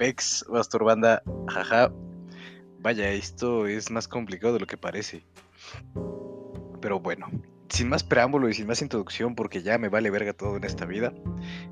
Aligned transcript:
Pex, 0.00 0.46
Masturbanda, 0.48 1.22
jaja. 1.46 1.92
Vaya, 2.78 3.10
esto 3.10 3.66
es 3.66 3.90
más 3.90 4.08
complicado 4.08 4.54
de 4.54 4.60
lo 4.60 4.66
que 4.66 4.78
parece. 4.78 5.26
Pero 6.80 7.00
bueno, 7.00 7.26
sin 7.68 7.90
más 7.90 8.02
preámbulo 8.02 8.48
y 8.48 8.54
sin 8.54 8.66
más 8.66 8.80
introducción, 8.80 9.34
porque 9.34 9.62
ya 9.62 9.76
me 9.76 9.90
vale 9.90 10.08
verga 10.08 10.32
todo 10.32 10.56
en 10.56 10.64
esta 10.64 10.86
vida, 10.86 11.12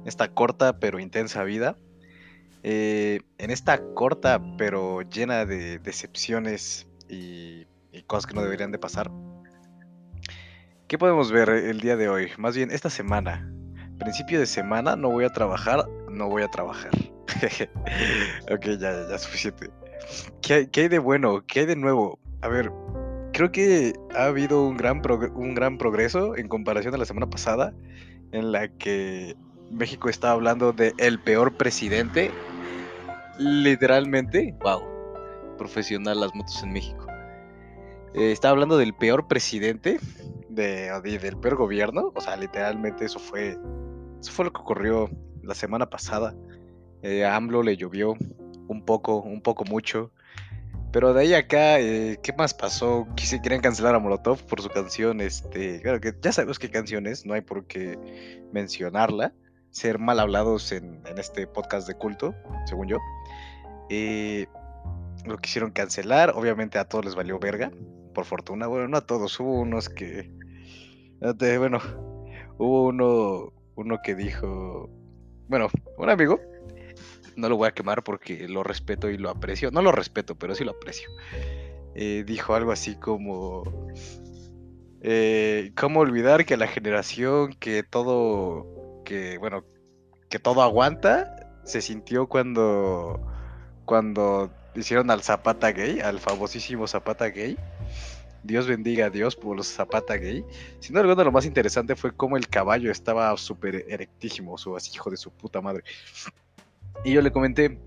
esta 0.05 0.29
corta 0.29 0.79
pero 0.79 1.01
intensa 1.01 1.43
vida, 1.43 1.79
eh, 2.63 3.23
en 3.39 3.51
esta 3.51 3.83
corta 3.95 4.43
pero 4.59 5.01
llena 5.01 5.47
de 5.47 5.79
decepciones 5.79 6.87
y, 7.09 7.67
y 7.93 8.03
cosas 8.03 8.27
que 8.27 8.35
no 8.35 8.43
deberían 8.43 8.73
de 8.73 8.79
pasar, 8.79 9.11
¿qué 10.87 10.99
podemos 10.99 11.33
ver 11.33 11.49
el 11.49 11.81
día 11.81 11.97
de 11.97 12.11
hoy? 12.11 12.29
Más 12.37 12.55
bien, 12.55 12.73
esta 12.73 12.91
semana, 12.91 13.51
principio 13.99 14.39
de 14.39 14.45
semana, 14.45 14.97
no 14.97 15.09
voy 15.09 15.25
a 15.25 15.31
trabajar, 15.31 15.89
no 16.11 16.29
voy 16.29 16.43
a 16.43 16.49
trabajar. 16.49 16.91
ok, 18.51 18.65
ya, 18.79 19.09
ya, 19.09 19.19
suficiente. 19.19 19.71
¿Qué, 20.43 20.69
¿Qué, 20.71 20.83
hay 20.83 20.89
de 20.89 20.99
bueno? 20.99 21.45
¿Qué 21.47 21.61
hay 21.61 21.67
de 21.67 21.77
nuevo? 21.77 22.19
A 22.41 22.49
ver, 22.49 22.73
creo 23.33 23.53
que 23.53 23.93
ha 24.15 24.25
habido 24.25 24.67
un 24.67 24.77
gran, 24.77 25.03
un 25.35 25.55
gran 25.55 25.79
progreso 25.79 26.37
en 26.37 26.49
comparación 26.49 26.95
a 26.95 26.99
la 26.99 27.05
semana 27.05 27.29
pasada, 27.29 27.73
en 28.33 28.53
la 28.53 28.69
que 28.69 29.37
México 29.71 30.09
estaba 30.09 30.35
hablando 30.35 30.73
de 30.73 30.95
el 30.99 31.21
peor 31.21 31.57
presidente. 31.57 32.31
Literalmente, 33.39 34.55
wow, 34.61 34.83
profesional 35.57 36.21
las 36.21 36.35
motos 36.35 36.63
en 36.63 36.73
México. 36.73 37.07
Eh, 38.15 38.33
estaba 38.33 38.53
hablando 38.53 38.79
del 38.79 38.95
peor 38.95 39.29
presidente, 39.29 39.99
de, 40.49 40.91
de, 41.03 41.19
del 41.19 41.37
peor 41.37 41.57
gobierno. 41.57 42.13
O 42.15 42.21
sea, 42.21 42.37
literalmente 42.37 43.05
eso 43.05 43.19
fue, 43.19 43.59
eso 44.21 44.33
fue 44.33 44.47
lo 44.47 44.53
que 44.53 44.61
ocurrió 44.61 45.11
la 45.43 45.55
semana 45.55 45.89
pasada. 45.89 46.35
Eh, 47.03 47.25
a 47.25 47.37
AMLO 47.37 47.63
le 47.63 47.77
llovió 47.77 48.15
un 48.69 48.85
poco, 48.85 49.21
un 49.21 49.41
poco 49.41 49.65
mucho. 49.65 50.11
Pero 50.93 51.13
de 51.13 51.21
ahí 51.21 51.35
acá, 51.35 51.79
eh, 51.81 52.19
¿qué 52.23 52.33
más 52.33 52.55
pasó? 52.55 53.07
Quieren 53.15 53.61
cancelar 53.61 53.95
a 53.95 53.99
Molotov 53.99 54.45
por 54.47 54.63
su 54.63 54.71
canción, 54.71 55.21
este, 55.21 55.83
claro 55.83 56.01
que 56.01 56.15
ya 56.21 56.33
sabemos 56.33 56.59
qué 56.59 56.71
canción 56.71 57.07
es, 57.07 57.27
no 57.27 57.35
hay 57.35 57.43
por 57.43 57.67
qué 57.67 57.99
mencionarla, 58.53 59.35
ser 59.71 59.99
mal 59.99 60.19
hablados 60.19 60.73
en, 60.73 61.03
en 61.07 61.19
este 61.19 61.47
podcast 61.47 61.87
de 61.87 61.95
culto, 61.95 62.35
según 62.65 62.89
yo. 62.89 62.97
Eh, 63.91 64.47
lo 65.27 65.37
quisieron 65.37 65.73
cancelar, 65.73 66.33
obviamente 66.35 66.79
a 66.79 66.87
todos 66.87 67.05
les 67.05 67.15
valió 67.15 67.39
verga, 67.39 67.71
por 68.15 68.25
fortuna, 68.25 68.67
bueno, 68.67 68.89
no 68.89 68.97
a 68.97 69.07
todos, 69.07 69.39
hubo 69.41 69.61
unos 69.61 69.91
que, 69.91 70.31
bueno, 71.21 71.81
hubo 72.57 72.87
uno, 72.87 73.53
uno 73.77 73.99
que 74.03 74.15
dijo, 74.15 74.89
bueno, 75.49 75.69
un 75.99 76.09
amigo 76.09 76.41
no 77.39 77.49
lo 77.49 77.57
voy 77.57 77.69
a 77.69 77.73
quemar 77.73 78.03
porque 78.03 78.49
lo 78.49 78.65
respeto 78.65 79.09
y 79.09 79.17
lo 79.17 79.31
aprecio. 79.31 79.71
No 79.71 79.81
lo 79.81 79.93
respeto, 79.93 80.35
pero 80.35 80.55
sí 80.55 80.65
lo 80.65 80.73
aprecio. 80.73 81.09
Eh, 81.95 82.25
dijo 82.27 82.55
algo 82.55 82.73
así 82.73 82.97
como... 82.97 83.63
Eh, 85.01 85.71
¿Cómo 85.77 86.01
olvidar 86.01 86.45
que 86.45 86.57
la 86.57 86.67
generación 86.67 87.55
que 87.55 87.85
todo... 87.85 89.03
que 89.05 89.39
bueno, 89.39 89.65
que 90.29 90.41
todo 90.41 90.63
aguanta, 90.63 91.61
se 91.65 91.81
sintió 91.81 92.29
cuando... 92.29 93.25
cuando 93.85 94.51
hicieron 94.75 95.11
al 95.11 95.23
Zapata 95.23 95.71
gay, 95.71 96.01
al 96.01 96.19
famosísimo 96.19 96.89
Zapata 96.89 97.27
gay. 97.27 97.57
Dios 98.43 98.67
bendiga 98.67 99.07
a 99.07 99.11
Dios 99.11 99.37
por 99.37 99.57
los 99.57 99.69
Zapata 99.69 100.15
gay. 100.15 100.45
Sin 100.81 100.97
embargo, 100.97 101.23
lo 101.23 101.33
más 101.33 101.47
interesante 101.47 101.95
fue 101.95 102.13
cómo 102.13 102.37
el 102.37 102.49
caballo 102.49 102.91
estaba 102.91 103.37
súper 103.37 103.85
erectísimo, 103.89 104.59
su 104.59 104.77
hijo 104.93 105.11
de 105.11 105.17
su 105.17 105.31
puta 105.31 105.61
madre. 105.61 105.85
Y 107.05 107.13
yo 107.13 107.23
le 107.23 107.31
comenté, 107.31 107.79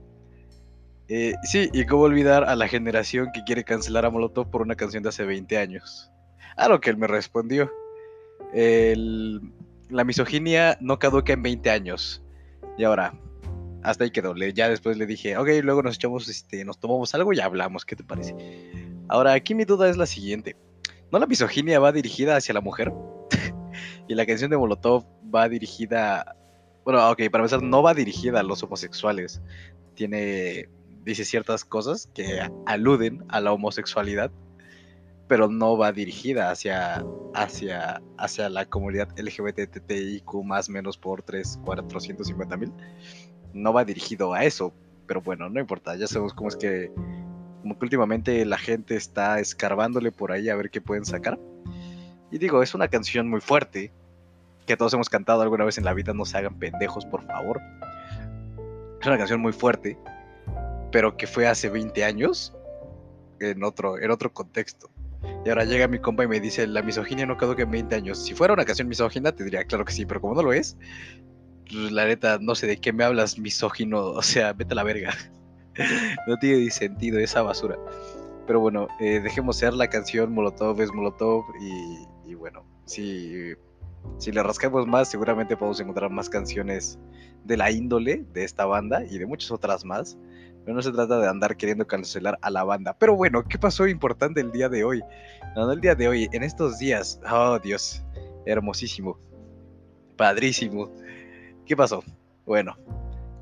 eh, 1.08 1.36
sí, 1.44 1.70
y 1.74 1.86
cómo 1.86 2.04
olvidar 2.04 2.44
a 2.46 2.56
la 2.56 2.68
generación 2.68 3.30
que 3.34 3.44
quiere 3.44 3.64
cancelar 3.64 4.06
a 4.06 4.10
Molotov 4.10 4.50
por 4.50 4.62
una 4.62 4.76
canción 4.76 5.04
de 5.04 5.10
hace 5.10 5.26
20 5.26 5.58
años. 5.58 6.10
A 6.56 6.70
lo 6.70 6.80
que 6.80 6.90
él 6.90 6.98
me 6.98 7.08
respondió, 7.08 7.72
la 8.54 10.04
misoginia 10.04 10.78
no 10.82 11.00
caduca 11.00 11.34
en 11.34 11.44
20 11.44 11.70
años. 11.70 12.24
Y 12.78 12.84
ahora, 12.84 13.14
hasta 13.84 14.04
ahí 14.04 14.12
quedó. 14.12 14.36
ya 14.36 14.70
después 14.70 14.98
le 14.98 15.06
dije, 15.06 15.38
ok, 15.38 15.50
luego 15.64 15.84
nos 15.84 15.96
echamos, 15.96 16.28
este, 16.30 16.64
nos 16.66 16.80
tomamos 16.80 17.14
algo 17.16 17.34
y 17.34 17.40
hablamos, 17.40 17.86
¿qué 17.86 17.96
te 17.96 18.04
parece? 18.04 18.36
Ahora, 19.08 19.34
aquí 19.34 19.56
mi 19.56 19.66
duda 19.66 19.90
es 19.90 19.98
la 19.98 20.06
siguiente. 20.06 20.56
¿No 21.12 21.20
la 21.20 21.28
misoginia 21.28 21.80
va 21.80 21.92
dirigida 21.92 22.38
hacia 22.38 22.54
la 22.54 22.62
mujer? 22.62 22.94
y 24.08 24.16
la 24.16 24.26
canción 24.26 24.50
de 24.50 24.58
Molotov 24.58 25.06
va 25.34 25.50
dirigida 25.50 26.36
bueno, 26.84 27.10
ok, 27.12 27.18
para 27.32 27.44
empezar, 27.44 27.62
no 27.62 27.84
va 27.84 27.94
dirigida 27.94 28.40
a 28.40 28.44
los 28.44 28.64
homosexuales. 28.64 29.42
Tiene. 29.96 30.70
Dice 31.04 31.26
ciertas 31.26 31.66
cosas 31.66 32.10
que 32.14 32.42
aluden 32.68 33.26
a 33.30 33.42
la 33.42 33.54
homosexualidad, 33.54 34.32
pero 35.28 35.48
no 35.48 35.76
va 35.76 35.92
dirigida 35.92 36.52
hacia, 36.52 37.04
hacia, 37.34 38.02
hacia 38.20 38.50
la 38.50 38.66
comunidad 38.66 39.10
LGBTTIQ 39.18 40.44
más 40.44 40.70
menos 40.70 40.98
por 40.98 41.24
3, 41.24 41.60
450 41.66 42.58
mil. 42.58 42.72
No 43.54 43.74
va 43.74 43.84
dirigido 43.84 44.34
a 44.34 44.44
eso, 44.44 44.74
pero 45.08 45.22
bueno, 45.22 45.50
no 45.50 45.60
importa, 45.60 45.96
ya 45.96 46.06
sabemos 46.06 46.34
cómo 46.36 46.50
es 46.50 46.56
que, 46.56 46.92
que 47.64 47.78
últimamente 47.82 48.46
la 48.46 48.60
gente 48.60 48.96
está 48.96 49.40
escarbándole 49.40 50.12
por 50.12 50.32
ahí 50.32 50.50
a 50.50 50.56
ver 50.56 50.70
qué 50.70 50.82
pueden 50.82 51.06
sacar. 51.06 51.40
Y 52.32 52.38
digo, 52.38 52.62
es 52.62 52.76
una 52.76 52.88
canción 52.90 53.28
muy 53.28 53.42
fuerte, 53.42 53.92
que 54.66 54.78
todos 54.78 54.94
hemos 54.94 55.10
cantado 55.10 55.42
alguna 55.42 55.66
vez 55.66 55.78
en 55.78 55.86
la 55.86 55.94
vida, 55.94 56.14
no 56.14 56.26
se 56.26 56.38
hagan 56.38 56.58
pendejos, 56.60 57.06
por 57.06 57.26
favor. 57.26 57.62
Es 59.00 59.08
una 59.08 59.18
canción 59.18 59.42
muy 59.42 59.54
fuerte, 59.54 59.98
pero 60.92 61.18
que 61.18 61.28
fue 61.28 61.48
hace 61.48 61.70
20 61.70 62.04
años 62.04 62.56
en 63.40 63.64
otro, 63.64 64.00
en 64.00 64.12
otro 64.12 64.32
contexto. 64.32 64.90
Y 65.46 65.50
ahora 65.50 65.66
llega 65.66 65.88
mi 65.88 66.00
compa 66.00 66.24
y 66.24 66.28
me 66.28 66.40
dice, 66.40 66.68
la 66.68 66.82
misoginia 66.82 67.26
no 67.26 67.38
quedó 67.38 67.56
que 67.56 67.64
en 67.64 67.72
20 67.72 67.96
años. 67.96 68.24
Si 68.24 68.34
fuera 68.34 68.54
una 68.54 68.66
canción 68.66 68.88
misógina, 68.88 69.32
te 69.32 69.44
diría, 69.44 69.64
claro 69.64 69.86
que 69.86 69.94
sí, 69.94 70.06
pero 70.06 70.22
como 70.22 70.36
no 70.36 70.44
lo 70.44 70.54
es, 70.54 70.78
la 71.72 72.06
neta, 72.06 72.38
no 72.40 72.56
sé 72.56 72.68
de 72.68 72.78
qué 72.78 72.94
me 72.94 73.04
hablas 73.04 73.40
misógino, 73.40 74.00
o 74.12 74.22
sea, 74.22 74.54
vete 74.54 74.74
a 74.74 74.76
la 74.76 74.84
verga. 74.84 75.14
no 76.28 76.38
tiene 76.38 76.70
sentido 76.70 77.20
esa 77.20 77.42
basura. 77.42 77.78
Pero 78.48 78.60
bueno, 78.60 78.88
eh, 79.00 79.20
dejemos 79.20 79.58
ser 79.58 79.74
la 79.74 79.88
canción 79.88 80.34
Molotov 80.34 80.82
es 80.82 80.92
Molotov 80.92 81.46
y, 81.62 82.32
y 82.32 82.34
bueno, 82.34 82.66
sí 82.86 83.56
si 84.18 84.32
le 84.32 84.44
rascamos 84.44 84.86
más, 84.88 85.10
seguramente 85.10 85.58
podemos 85.58 85.80
encontrar 85.80 86.12
más 86.12 86.30
canciones 86.30 87.00
de 87.44 87.58
la 87.58 87.72
índole 87.72 88.24
de 88.34 88.44
esta 88.44 88.66
banda 88.66 89.04
y 89.04 89.18
de 89.18 89.26
muchas 89.26 89.52
otras 89.52 89.84
más. 89.84 90.18
Pero 90.64 90.76
no 90.76 90.82
se 90.84 90.92
trata 90.92 91.20
de 91.20 91.28
andar 91.28 91.58
queriendo 91.58 91.88
cancelar 91.88 92.38
a 92.42 92.52
la 92.52 92.64
banda. 92.64 92.96
Pero 93.00 93.16
bueno, 93.16 93.44
¿qué 93.44 93.58
pasó 93.58 93.88
importante 93.88 94.40
el 94.42 94.52
día 94.52 94.70
de 94.70 94.84
hoy? 94.84 95.02
No, 95.56 95.66
no 95.66 95.72
el 95.72 95.82
día 95.82 95.96
de 95.96 96.08
hoy, 96.08 96.30
en 96.32 96.44
estos 96.44 96.78
días. 96.78 97.20
Oh, 97.32 97.58
Dios, 97.58 98.04
hermosísimo. 98.46 99.18
Padrísimo. 100.18 100.92
¿Qué 101.66 101.76
pasó? 101.76 102.04
Bueno, 102.46 102.78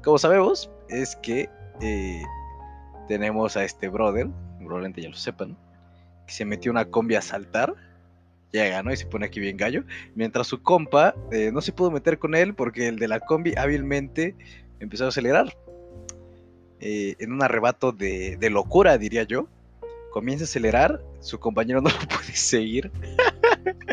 como 0.02 0.18
sabemos, 0.18 0.72
es 0.88 1.18
que 1.18 1.50
eh, 1.82 2.24
tenemos 3.10 3.58
a 3.58 3.66
este 3.66 3.90
brother, 3.90 4.30
probablemente 4.60 5.02
ya 5.02 5.10
lo 5.10 5.16
sepan, 5.16 5.58
que 6.26 6.34
se 6.34 6.46
metió 6.46 6.72
una 6.72 6.86
combi 6.86 7.16
a 7.16 7.22
saltar 7.22 7.76
llega, 8.52 8.84
¿no? 8.84 8.92
Y 8.92 8.98
se 8.98 9.06
pone 9.06 9.26
aquí 9.26 9.40
bien 9.40 9.58
gallo. 9.58 9.84
Mientras 10.16 10.48
su 10.48 10.62
compa 10.62 11.16
eh, 11.32 11.52
no 11.52 11.62
se 11.62 11.72
pudo 11.72 11.92
meter 11.92 12.20
con 12.20 12.36
él 12.36 12.54
porque 12.54 12.88
el 12.88 12.98
de 12.98 13.08
la 13.08 13.20
combi 13.20 13.54
hábilmente 13.58 14.36
empezó 14.80 15.06
a 15.06 15.10
acelerar. 15.10 15.56
Eh, 16.82 17.16
en 17.20 17.34
un 17.34 17.44
arrebato 17.44 17.92
de, 17.92 18.38
locura, 18.50 18.98
diría 18.98 19.24
yo. 19.24 19.48
Comienza 20.12 20.44
a 20.44 20.46
acelerar, 20.46 21.02
su 21.20 21.40
compañero 21.40 21.82
no 21.82 21.90
lo 21.90 22.08
puede 22.08 22.34
seguir. 22.34 22.92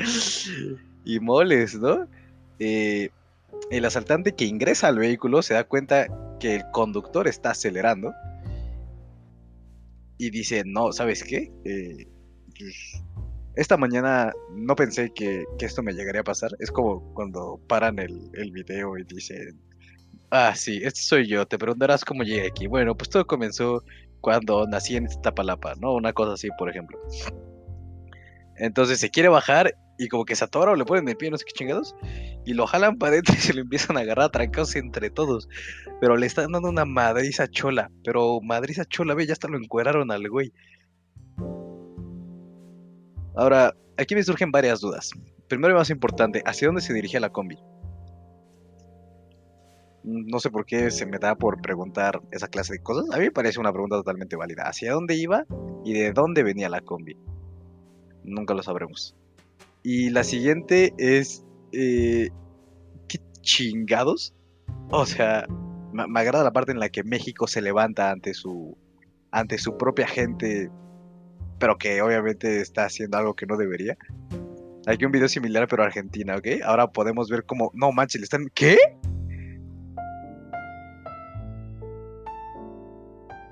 y 1.05 1.21
moles, 1.21 1.75
¿no? 1.75 2.07
Eh, 2.59 3.11
el 3.71 3.85
asaltante 3.85 4.35
que 4.35 4.45
ingresa 4.45 4.89
al 4.89 4.99
vehículo 4.99 5.43
se 5.43 5.55
da 5.55 5.65
cuenta 5.65 6.07
que 6.41 6.57
el 6.57 6.71
conductor 6.73 7.29
está 7.29 7.51
acelerando. 7.51 8.15
Y 10.19 10.31
dice, 10.31 10.63
no, 10.65 10.93
¿sabes 10.93 11.23
qué? 11.23 11.53
Esta 13.57 13.79
mañana 13.79 14.33
no 14.53 14.77
pensé 14.77 15.11
que, 15.15 15.45
esto 15.59 15.83
me 15.83 15.95
llegaría 15.95 16.21
a 16.21 16.25
pasar. 16.25 16.53
Es 16.61 16.71
como 16.71 17.13
cuando 17.15 17.59
paran 17.67 17.99
el, 17.99 18.31
video 18.53 18.99
y 18.99 19.05
dicen, 19.05 19.59
ah, 20.31 20.55
sí, 20.55 20.81
este 20.85 21.01
soy 21.01 21.27
yo, 21.27 21.47
te 21.47 21.59
preguntarás 21.59 22.05
cómo 22.05 22.23
llegué 22.23 22.47
aquí. 22.47 22.67
Bueno, 22.67 22.95
pues 22.97 23.09
todo 23.09 23.27
comenzó 23.27 23.83
cuando 24.21 24.67
nací 24.67 24.97
en 24.97 25.09
Tapalapa, 25.23 25.75
¿no? 25.77 25.95
Una 25.95 26.13
cosa 26.13 26.35
así, 26.35 26.49
por 26.59 26.69
ejemplo. 26.69 26.99
Entonces 28.57 29.01
se 29.01 29.11
quiere 29.11 29.29
bajar 29.31 29.75
y 29.99 30.09
como 30.09 30.27
que 30.27 30.37
se 30.37 30.45
atora 30.45 30.73
o 30.73 30.77
le 30.77 30.85
ponen 30.85 31.09
el 31.09 31.17
pie, 31.17 31.31
no 31.31 31.39
sé 31.39 31.45
qué 31.47 31.53
chingados, 31.53 31.95
y 32.45 32.53
lo 32.53 32.67
jalan 32.67 32.99
para 32.99 33.13
adentro 33.13 33.35
y 33.35 33.39
se 33.39 33.55
lo 33.55 33.63
empiezan 33.63 33.97
a 33.97 34.01
agarrar 34.01 34.31
trancados 34.31 34.77
entre 34.77 35.09
todos. 35.09 35.49
Pero 36.01 36.17
le 36.17 36.27
están 36.27 36.53
dando 36.53 36.69
una 36.69 36.85
madriza 36.85 37.49
chola. 37.49 37.91
Pero 38.05 38.41
madriza 38.43 38.85
chola, 38.85 39.15
ve, 39.15 39.27
ya 39.27 39.33
hasta 39.33 39.49
lo 39.49 39.57
encueraron 39.57 40.11
al 40.11 40.29
güey. 40.29 40.53
Ahora, 43.37 43.75
aquí 43.97 44.15
me 44.15 44.23
surgen 44.23 44.51
varias 44.51 44.81
dudas. 44.81 45.11
Primero 45.49 45.75
y 45.75 45.77
más 45.77 45.91
importante, 45.91 46.43
¿hacia 46.45 46.69
dónde 46.69 46.81
se 46.81 46.93
dirigía 46.93 47.21
la 47.21 47.31
combi? 47.31 47.59
no 50.07 50.39
sé 50.39 50.51
por 50.51 50.65
qué 50.65 50.93
se 50.93 51.05
me 51.05 51.19
da 51.19 51.35
por 51.35 51.61
preguntar 51.61 52.23
esa 52.31 52.47
clase 52.47 52.75
de 52.75 52.79
cosas. 52.79 53.13
A 53.13 53.19
mí 53.19 53.25
me 53.25 53.33
parece 53.33 53.59
una 53.59 53.73
pregunta 53.73 53.97
totalmente 53.97 54.37
válida. 54.37 54.63
¿Hacia 54.63 54.93
dónde 54.93 55.17
iba 55.17 55.45
y 55.85 55.95
de 55.95 56.13
dónde 56.13 56.45
venía 56.45 56.69
la 56.69 56.81
combi? 56.81 57.17
Nunca 58.23 58.55
lo 58.55 58.63
sabremos. 58.63 59.17
Y 59.83 60.11
la 60.11 60.25
siguiente 60.25 60.95
es... 60.97 61.45
Eh, 61.73 62.31
¿Qué 63.09 63.19
chingados? 63.41 64.33
O 64.91 65.05
sea, 65.07 65.47
me 65.93 66.21
agrada 66.21 66.45
la 66.45 66.53
parte 66.53 66.71
en 66.71 66.79
la 66.79 66.89
que 66.89 67.03
México 67.03 67.49
se 67.49 67.61
levanta 67.61 68.11
ante 68.11 68.33
su, 68.33 68.77
ante 69.33 69.59
su 69.59 69.77
propia 69.77 70.07
gente, 70.07 70.71
pero 71.59 71.79
que 71.79 72.03
obviamente 72.03 72.61
está 72.61 72.85
haciendo 72.85 73.19
algo 73.19 73.35
que 73.35 73.47
no 73.47 73.57
debería. 73.57 73.97
Hay 74.87 74.99
un 75.05 75.11
video 75.11 75.29
similar, 75.29 75.67
pero 75.69 75.83
Argentina, 75.83 76.37
¿ok? 76.37 76.47
Ahora 76.65 76.87
podemos 76.89 77.29
ver 77.29 77.45
cómo. 77.45 77.71
No 77.75 77.91
manches, 77.93 78.23
están. 78.23 78.49
¿Qué? 78.55 78.79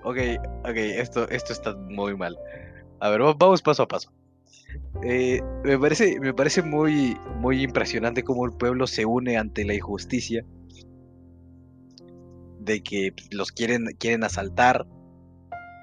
Ok, 0.05 0.19
ok, 0.65 0.77
esto, 0.77 1.29
esto 1.31 1.53
está 1.53 1.75
muy 1.75 2.15
mal. 2.17 2.39
A 3.01 3.09
ver, 3.09 3.21
vamos 3.37 3.63
paso 3.63 3.83
a 3.83 3.89
paso. 3.89 4.13
Eh, 5.03 5.41
me 5.65 5.79
parece, 5.79 6.21
me 6.21 6.35
parece 6.35 6.63
muy, 6.63 7.17
muy 7.39 7.63
impresionante 7.63 8.23
cómo 8.23 8.45
el 8.45 8.53
pueblo 8.53 8.87
se 8.87 9.05
une 9.05 9.37
ante 9.37 9.65
la 9.65 9.75
injusticia 9.75 10.45
de 12.61 12.83
que 12.83 13.13
los 13.31 13.51
quieren, 13.51 13.87
quieren 13.99 14.25
asaltar. 14.25 14.87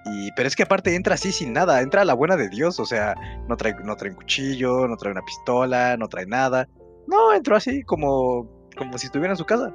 Y, 0.05 0.31
pero 0.31 0.47
es 0.47 0.55
que 0.55 0.63
aparte 0.63 0.95
entra 0.95 1.15
así 1.15 1.31
sin 1.31 1.53
nada, 1.53 1.81
entra 1.81 2.01
a 2.01 2.05
la 2.05 2.13
buena 2.13 2.35
de 2.35 2.49
Dios, 2.49 2.79
o 2.79 2.85
sea, 2.85 3.13
no 3.47 3.55
trae, 3.55 3.75
no 3.83 3.95
trae 3.95 4.11
un 4.11 4.17
cuchillo, 4.17 4.87
no 4.87 4.97
trae 4.97 5.11
una 5.11 5.21
pistola, 5.21 5.95
no 5.97 6.07
trae 6.07 6.25
nada. 6.25 6.67
No, 7.07 7.33
entró 7.33 7.55
así 7.55 7.83
como, 7.83 8.69
como 8.77 8.97
si 8.97 9.07
estuviera 9.07 9.33
en 9.33 9.37
su 9.37 9.45
casa. 9.45 9.73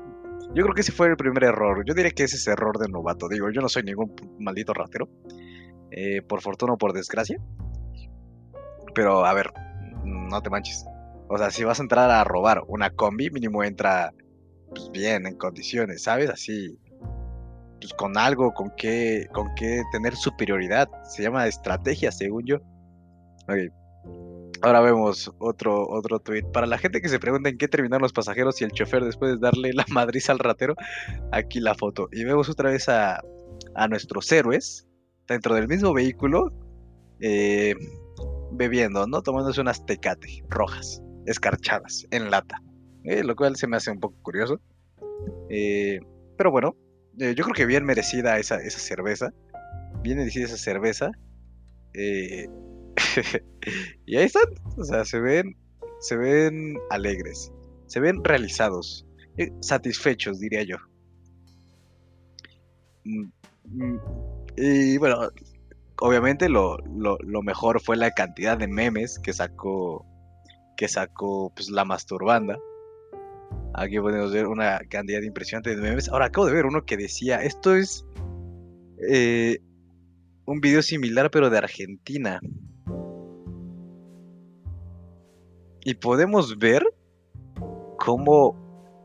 Yo 0.54 0.62
creo 0.62 0.74
que 0.74 0.80
ese 0.80 0.92
fue 0.92 1.08
el 1.08 1.16
primer 1.16 1.44
error. 1.44 1.84
Yo 1.84 1.94
diría 1.94 2.10
que 2.10 2.24
ese 2.24 2.36
es 2.36 2.46
error 2.46 2.78
de 2.78 2.88
novato. 2.88 3.28
Digo, 3.28 3.50
yo 3.50 3.60
no 3.60 3.68
soy 3.68 3.82
ningún 3.82 4.14
maldito 4.38 4.72
ratero. 4.72 5.08
Eh, 5.90 6.22
por 6.22 6.40
fortuna 6.40 6.74
o 6.74 6.78
por 6.78 6.92
desgracia. 6.92 7.38
Pero, 8.94 9.24
a 9.24 9.34
ver, 9.34 9.52
no 10.04 10.40
te 10.42 10.50
manches. 10.50 10.84
O 11.28 11.36
sea, 11.38 11.50
si 11.50 11.64
vas 11.64 11.80
a 11.80 11.82
entrar 11.82 12.10
a 12.10 12.24
robar 12.24 12.62
una 12.68 12.90
combi, 12.90 13.30
mínimo 13.30 13.64
entra 13.64 14.12
pues, 14.68 14.90
bien, 14.90 15.26
en 15.26 15.36
condiciones, 15.36 16.02
¿sabes? 16.02 16.30
Así, 16.30 16.78
pues 17.86 17.94
con 17.94 18.18
algo, 18.18 18.52
con 18.52 18.72
qué, 18.76 19.28
con 19.32 19.54
qué 19.54 19.82
tener 19.92 20.16
superioridad. 20.16 20.88
Se 21.04 21.22
llama 21.22 21.46
estrategia, 21.46 22.10
según 22.10 22.44
yo. 22.44 22.58
Ahora 24.62 24.80
vemos 24.80 25.32
otro, 25.38 25.88
otro 25.88 26.18
tweet. 26.18 26.42
Para 26.52 26.66
la 26.66 26.78
gente 26.78 27.00
que 27.00 27.08
se 27.08 27.20
pregunta 27.20 27.48
en 27.48 27.58
qué 27.58 27.68
terminaron 27.68 28.02
los 28.02 28.12
pasajeros 28.12 28.60
y 28.60 28.64
el 28.64 28.72
chofer 28.72 29.04
después 29.04 29.32
de 29.32 29.38
darle 29.38 29.72
la 29.72 29.84
madriz 29.92 30.28
al 30.30 30.40
ratero, 30.40 30.74
aquí 31.30 31.60
la 31.60 31.74
foto. 31.74 32.08
Y 32.10 32.24
vemos 32.24 32.48
otra 32.48 32.70
vez 32.70 32.88
a, 32.88 33.22
a 33.74 33.88
nuestros 33.88 34.30
héroes 34.32 34.88
dentro 35.28 35.54
del 35.54 35.68
mismo 35.68 35.92
vehículo, 35.92 36.52
eh, 37.20 37.74
bebiendo, 38.50 39.06
¿no? 39.06 39.22
Tomándose 39.22 39.60
unas 39.60 39.84
tecate 39.86 40.42
rojas, 40.48 41.00
escarchadas, 41.26 42.04
en 42.10 42.30
lata. 42.32 42.60
Eh, 43.04 43.22
lo 43.22 43.36
cual 43.36 43.54
se 43.54 43.68
me 43.68 43.76
hace 43.76 43.92
un 43.92 44.00
poco 44.00 44.16
curioso. 44.22 44.60
Eh, 45.50 46.00
pero 46.36 46.50
bueno, 46.50 46.74
eh, 47.18 47.34
yo 47.36 47.44
creo 47.44 47.54
que 47.54 47.66
bien 47.66 47.84
merecida 47.84 48.38
esa, 48.38 48.56
esa 48.56 48.78
cerveza. 48.78 49.32
Bien 50.02 50.18
merecida 50.18 50.44
esa 50.46 50.56
cerveza. 50.56 51.10
Eh, 51.94 52.46
y 54.06 54.16
ahí 54.16 54.24
están. 54.26 54.44
O 54.76 54.84
sea, 54.84 55.04
se 55.04 55.20
ven, 55.20 55.56
se 56.00 56.16
ven 56.16 56.76
alegres. 56.90 57.50
Se 57.86 58.00
ven 58.00 58.22
realizados. 58.24 59.06
eh, 59.38 59.50
satisfechos, 59.60 60.40
diría 60.40 60.62
yo. 60.62 60.76
Mm, 63.04 63.24
mm, 63.64 63.98
Y 64.56 64.96
bueno, 64.98 65.28
obviamente 66.00 66.48
lo, 66.48 66.78
lo- 66.78 67.18
lo 67.20 67.42
mejor 67.42 67.80
fue 67.80 67.96
la 67.96 68.10
cantidad 68.12 68.56
de 68.58 68.68
memes 68.68 69.18
que 69.18 69.32
sacó. 69.32 70.04
Que 70.76 70.88
sacó 70.88 71.52
pues, 71.54 71.70
la 71.70 71.84
masturbanda. 71.84 72.58
Aquí 73.74 73.98
podemos 73.98 74.32
ver 74.32 74.46
una 74.46 74.80
cantidad 74.88 75.22
impresionante 75.22 75.76
de 75.76 75.82
memes. 75.82 76.08
Ahora 76.08 76.26
acabo 76.26 76.46
de 76.46 76.54
ver 76.54 76.66
uno 76.66 76.84
que 76.84 76.96
decía, 76.96 77.42
esto 77.42 77.74
es 77.74 78.06
eh, 79.08 79.58
un 80.46 80.60
video 80.60 80.82
similar 80.82 81.30
pero 81.30 81.50
de 81.50 81.58
Argentina. 81.58 82.40
Y 85.84 85.94
podemos 85.94 86.58
ver 86.58 86.82
cómo 87.98 88.56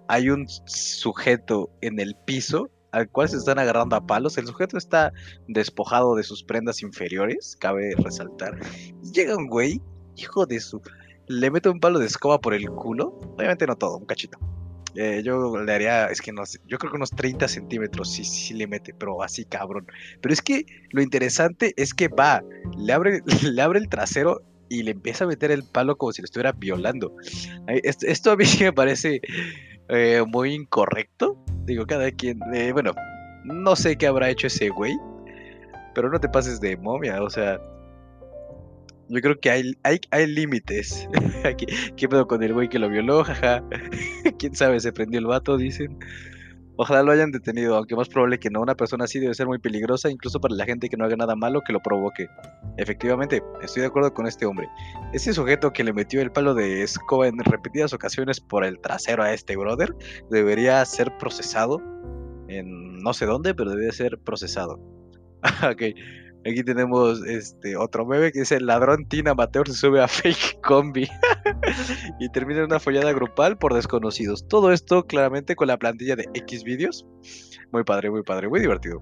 hay 0.08 0.30
un 0.30 0.48
sujeto 0.48 1.70
en 1.82 2.00
el 2.00 2.16
piso 2.26 2.70
al 2.92 3.10
cual 3.10 3.30
se 3.30 3.38
están 3.38 3.60
agarrando 3.60 3.96
a 3.96 4.06
palos. 4.06 4.38
El 4.38 4.48
sujeto 4.48 4.78
está 4.78 5.14
despojado 5.48 6.16
de 6.16 6.24
sus 6.24 6.44
prendas 6.44 6.82
inferiores, 6.82 7.56
cabe 7.60 7.94
resaltar. 7.98 8.60
Y 9.04 9.12
llega 9.12 9.36
un 9.36 9.48
güey, 9.48 9.82
hijo 10.16 10.46
de 10.46 10.60
su... 10.60 10.82
Le 11.28 11.52
mete 11.52 11.70
un 11.70 11.80
palo 11.80 12.00
de 12.00 12.06
escoba 12.06 12.40
por 12.40 12.54
el 12.54 12.70
culo. 12.70 13.20
Obviamente 13.38 13.68
no 13.68 13.76
todo, 13.76 13.98
un 13.98 14.06
cachito. 14.06 14.38
Eh, 14.96 15.22
yo 15.24 15.58
le 15.58 15.74
haría, 15.74 16.08
es 16.08 16.22
que 16.22 16.34
no 16.34 16.44
yo 16.68 16.78
creo 16.78 16.92
que 16.92 16.98
unos 16.98 17.12
30 17.12 17.48
centímetros 17.48 18.12
sí, 18.12 18.26
sí 18.26 18.54
le 18.54 18.68
mete, 18.68 18.94
pero 18.94 19.24
así 19.24 19.46
cabrón. 19.46 19.88
Pero 20.22 20.34
es 20.34 20.42
que 20.42 20.66
lo 20.92 21.02
interesante 21.02 21.74
es 21.78 21.94
que 21.94 22.10
va, 22.10 22.44
le 22.78 22.92
abre, 22.92 23.22
le 23.44 23.62
abre 23.62 23.80
el 23.80 23.88
trasero 23.88 24.42
y 24.70 24.84
le 24.84 24.92
empieza 24.92 25.26
a 25.26 25.28
meter 25.28 25.52
el 25.52 25.64
palo 25.64 25.98
como 25.98 26.12
si 26.14 26.22
lo 26.22 26.26
estuviera 26.26 26.54
violando. 26.54 27.14
Esto 27.68 28.32
a 28.32 28.36
mí 28.36 28.46
sí 28.46 28.64
me 28.64 28.74
parece 28.74 29.22
eh, 29.90 30.24
muy 30.28 30.54
incorrecto. 30.54 31.38
Digo, 31.66 31.86
cada 31.86 32.12
quien, 32.12 32.40
eh, 32.54 32.72
bueno, 32.72 32.94
no 33.44 33.76
sé 33.76 33.98
qué 33.98 34.08
habrá 34.08 34.30
hecho 34.30 34.48
ese 34.48 34.70
güey, 34.70 34.98
pero 35.94 36.10
no 36.10 36.20
te 36.20 36.30
pases 36.30 36.62
de 36.62 36.78
momia, 36.78 37.22
o 37.22 37.30
sea, 37.30 37.60
yo 39.12 39.22
creo 39.22 39.40
que 39.40 39.50
hay, 39.50 39.74
hay, 39.84 40.00
hay 40.12 40.28
límites. 40.28 41.08
¿Qué, 41.58 41.68
¿Qué 41.96 42.10
pedo 42.10 42.28
con 42.28 42.42
el 42.44 42.54
güey 42.54 42.70
que 42.70 42.80
lo 42.80 42.90
violó? 42.90 43.24
Jaja. 43.26 43.64
Quién 44.40 44.56
sabe, 44.56 44.80
se 44.80 44.94
prendió 44.94 45.20
el 45.20 45.26
vato, 45.26 45.58
dicen. 45.58 45.98
Ojalá 46.78 47.04
lo 47.04 47.12
hayan 47.12 47.32
detenido, 47.32 47.76
aunque 47.76 47.96
más 47.96 48.10
probable 48.10 48.40
que 48.40 48.50
no. 48.50 48.62
Una 48.62 48.76
persona 48.76 49.04
así 49.04 49.20
debe 49.20 49.36
ser 49.36 49.46
muy 49.46 49.60
peligrosa, 49.60 50.10
incluso 50.10 50.40
para 50.40 50.56
la 50.56 50.66
gente 50.66 50.90
que 50.90 50.98
no 50.98 51.06
haga 51.06 51.16
nada 51.16 51.36
malo 51.36 51.62
que 51.62 51.74
lo 51.74 51.80
provoque. 51.80 52.28
Efectivamente, 52.78 53.44
estoy 53.62 53.82
de 53.82 53.88
acuerdo 53.88 54.14
con 54.14 54.26
este 54.26 54.46
hombre. 54.46 54.68
Ese 55.14 55.34
sujeto 55.34 55.74
que 55.74 55.84
le 55.84 55.94
metió 55.94 56.22
el 56.22 56.32
palo 56.32 56.56
de 56.56 56.82
escoba 56.82 57.28
en 57.28 57.38
repetidas 57.38 57.94
ocasiones 57.94 58.40
por 58.40 58.66
el 58.66 58.80
trasero 58.80 59.22
a 59.22 59.34
este 59.34 59.56
brother 59.58 59.94
debería 60.32 60.84
ser 60.86 61.16
procesado 61.18 61.80
en 62.48 62.98
no 63.00 63.14
sé 63.14 63.26
dónde, 63.26 63.54
pero 63.54 63.72
debe 63.72 63.92
ser 63.92 64.18
procesado. 64.18 64.80
ok. 65.70 65.84
Aquí 66.46 66.64
tenemos 66.64 67.24
este 67.28 67.78
otro 67.78 68.06
meme 68.06 68.32
que 68.32 68.40
dice 68.40 68.56
el 68.56 68.66
ladrón 68.66 69.06
Tina 69.06 69.32
Amateur 69.32 69.68
se 69.68 69.76
sube 69.76 70.02
a 70.02 70.08
fake 70.08 70.60
combi 70.62 71.08
y 72.20 72.30
termina 72.30 72.62
en 72.62 72.66
una 72.66 72.80
follada 72.80 73.14
grupal 73.14 73.58
por 73.58 73.74
desconocidos. 73.74 74.48
Todo 74.48 74.72
esto 74.72 75.06
claramente 75.06 75.56
con 75.56 75.68
la 75.68 75.78
plantilla 75.78 76.16
de 76.16 76.28
X 76.34 76.64
vídeos. 76.64 77.06
Muy 77.72 77.84
padre, 77.84 78.10
muy 78.10 78.24
padre, 78.24 78.50
muy 78.50 78.60
divertido. 78.60 79.02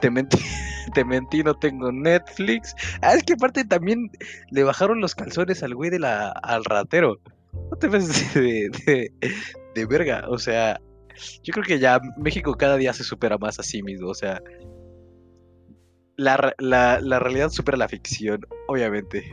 Te 0.94 1.04
mentí, 1.04 1.42
no 1.42 1.54
tengo 1.54 1.92
Netflix. 1.92 2.74
Ah, 3.02 3.14
es 3.14 3.22
que 3.22 3.34
aparte 3.34 3.64
también 3.64 4.10
le 4.50 4.64
bajaron 4.64 5.00
los 5.00 5.14
calzones 5.14 5.62
al 5.62 5.74
güey 5.74 5.90
de 5.90 5.98
al 6.04 6.64
ratero. 6.64 7.18
No 7.52 7.76
te 7.76 7.88
ves 7.88 8.32
de, 8.34 8.70
de, 8.86 9.12
de 9.74 9.86
verga. 9.86 10.24
O 10.28 10.38
sea, 10.38 10.80
yo 11.42 11.52
creo 11.52 11.64
que 11.64 11.78
ya 11.78 12.00
México 12.16 12.54
cada 12.54 12.76
día 12.76 12.94
se 12.94 13.04
supera 13.04 13.36
más 13.36 13.58
a 13.58 13.62
sí 13.62 13.82
mismo. 13.82 14.08
O 14.08 14.14
sea, 14.14 14.40
la, 16.20 16.54
la, 16.58 17.00
la 17.00 17.18
realidad 17.18 17.50
supera 17.50 17.78
la 17.78 17.88
ficción, 17.88 18.40
obviamente. 18.68 19.24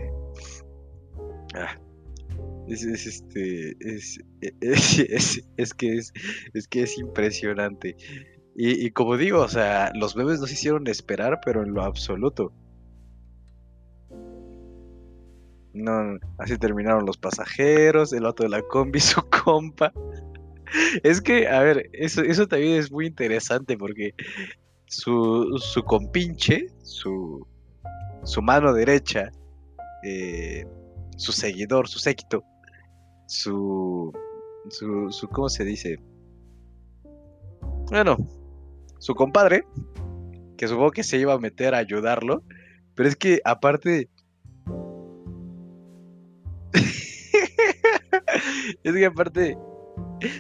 Ah, 1.53 1.77
es, 2.67 2.83
es, 2.83 3.05
este. 3.05 3.75
Es, 3.79 4.19
e- 4.41 4.53
es, 4.61 4.99
es- 4.99 5.43
es 5.57 5.73
que 5.73 5.97
es, 5.97 6.13
es 6.53 6.67
que 6.67 6.83
es 6.83 6.97
impresionante. 6.97 7.95
Y, 8.55 8.85
y 8.85 8.91
como 8.91 9.17
digo, 9.17 9.41
o 9.41 9.47
sea, 9.49 9.91
los 9.93 10.15
bebés 10.15 10.39
nos 10.39 10.51
hicieron 10.51 10.87
esperar, 10.87 11.39
pero 11.45 11.61
en 11.63 11.73
lo 11.73 11.83
absoluto. 11.83 12.51
No, 15.73 16.17
así 16.39 16.57
terminaron 16.57 17.05
los 17.05 17.17
pasajeros, 17.17 18.11
el 18.13 18.25
otro 18.25 18.45
de 18.45 18.49
la 18.49 18.61
combi, 18.63 18.99
su 19.01 19.21
compa. 19.29 19.91
Es 21.03 21.21
que, 21.21 21.47
a 21.47 21.61
ver, 21.61 21.89
eso, 21.93 22.21
eso 22.23 22.47
también 22.47 22.73
es 22.79 22.91
muy 22.91 23.07
interesante 23.07 23.77
porque 23.77 24.13
su, 24.87 25.57
su 25.59 25.83
compinche, 25.83 26.67
su, 26.81 27.45
su 28.23 28.41
mano 28.41 28.73
derecha, 28.73 29.31
eh, 30.03 30.65
su 31.17 31.31
seguidor, 31.31 31.87
su 31.87 31.99
séquito, 31.99 32.43
su, 33.27 34.11
su, 34.69 35.11
su, 35.11 35.27
¿cómo 35.29 35.49
se 35.49 35.63
dice? 35.63 35.99
Bueno, 37.89 38.17
su 38.99 39.15
compadre, 39.15 39.65
que 40.57 40.67
supongo 40.67 40.91
que 40.91 41.03
se 41.03 41.17
iba 41.17 41.33
a 41.33 41.39
meter 41.39 41.73
a 41.75 41.79
ayudarlo, 41.79 42.43
pero 42.95 43.09
es 43.09 43.15
que 43.15 43.41
aparte... 43.45 44.09
es 48.83 48.93
que 48.93 49.05
aparte 49.05 49.57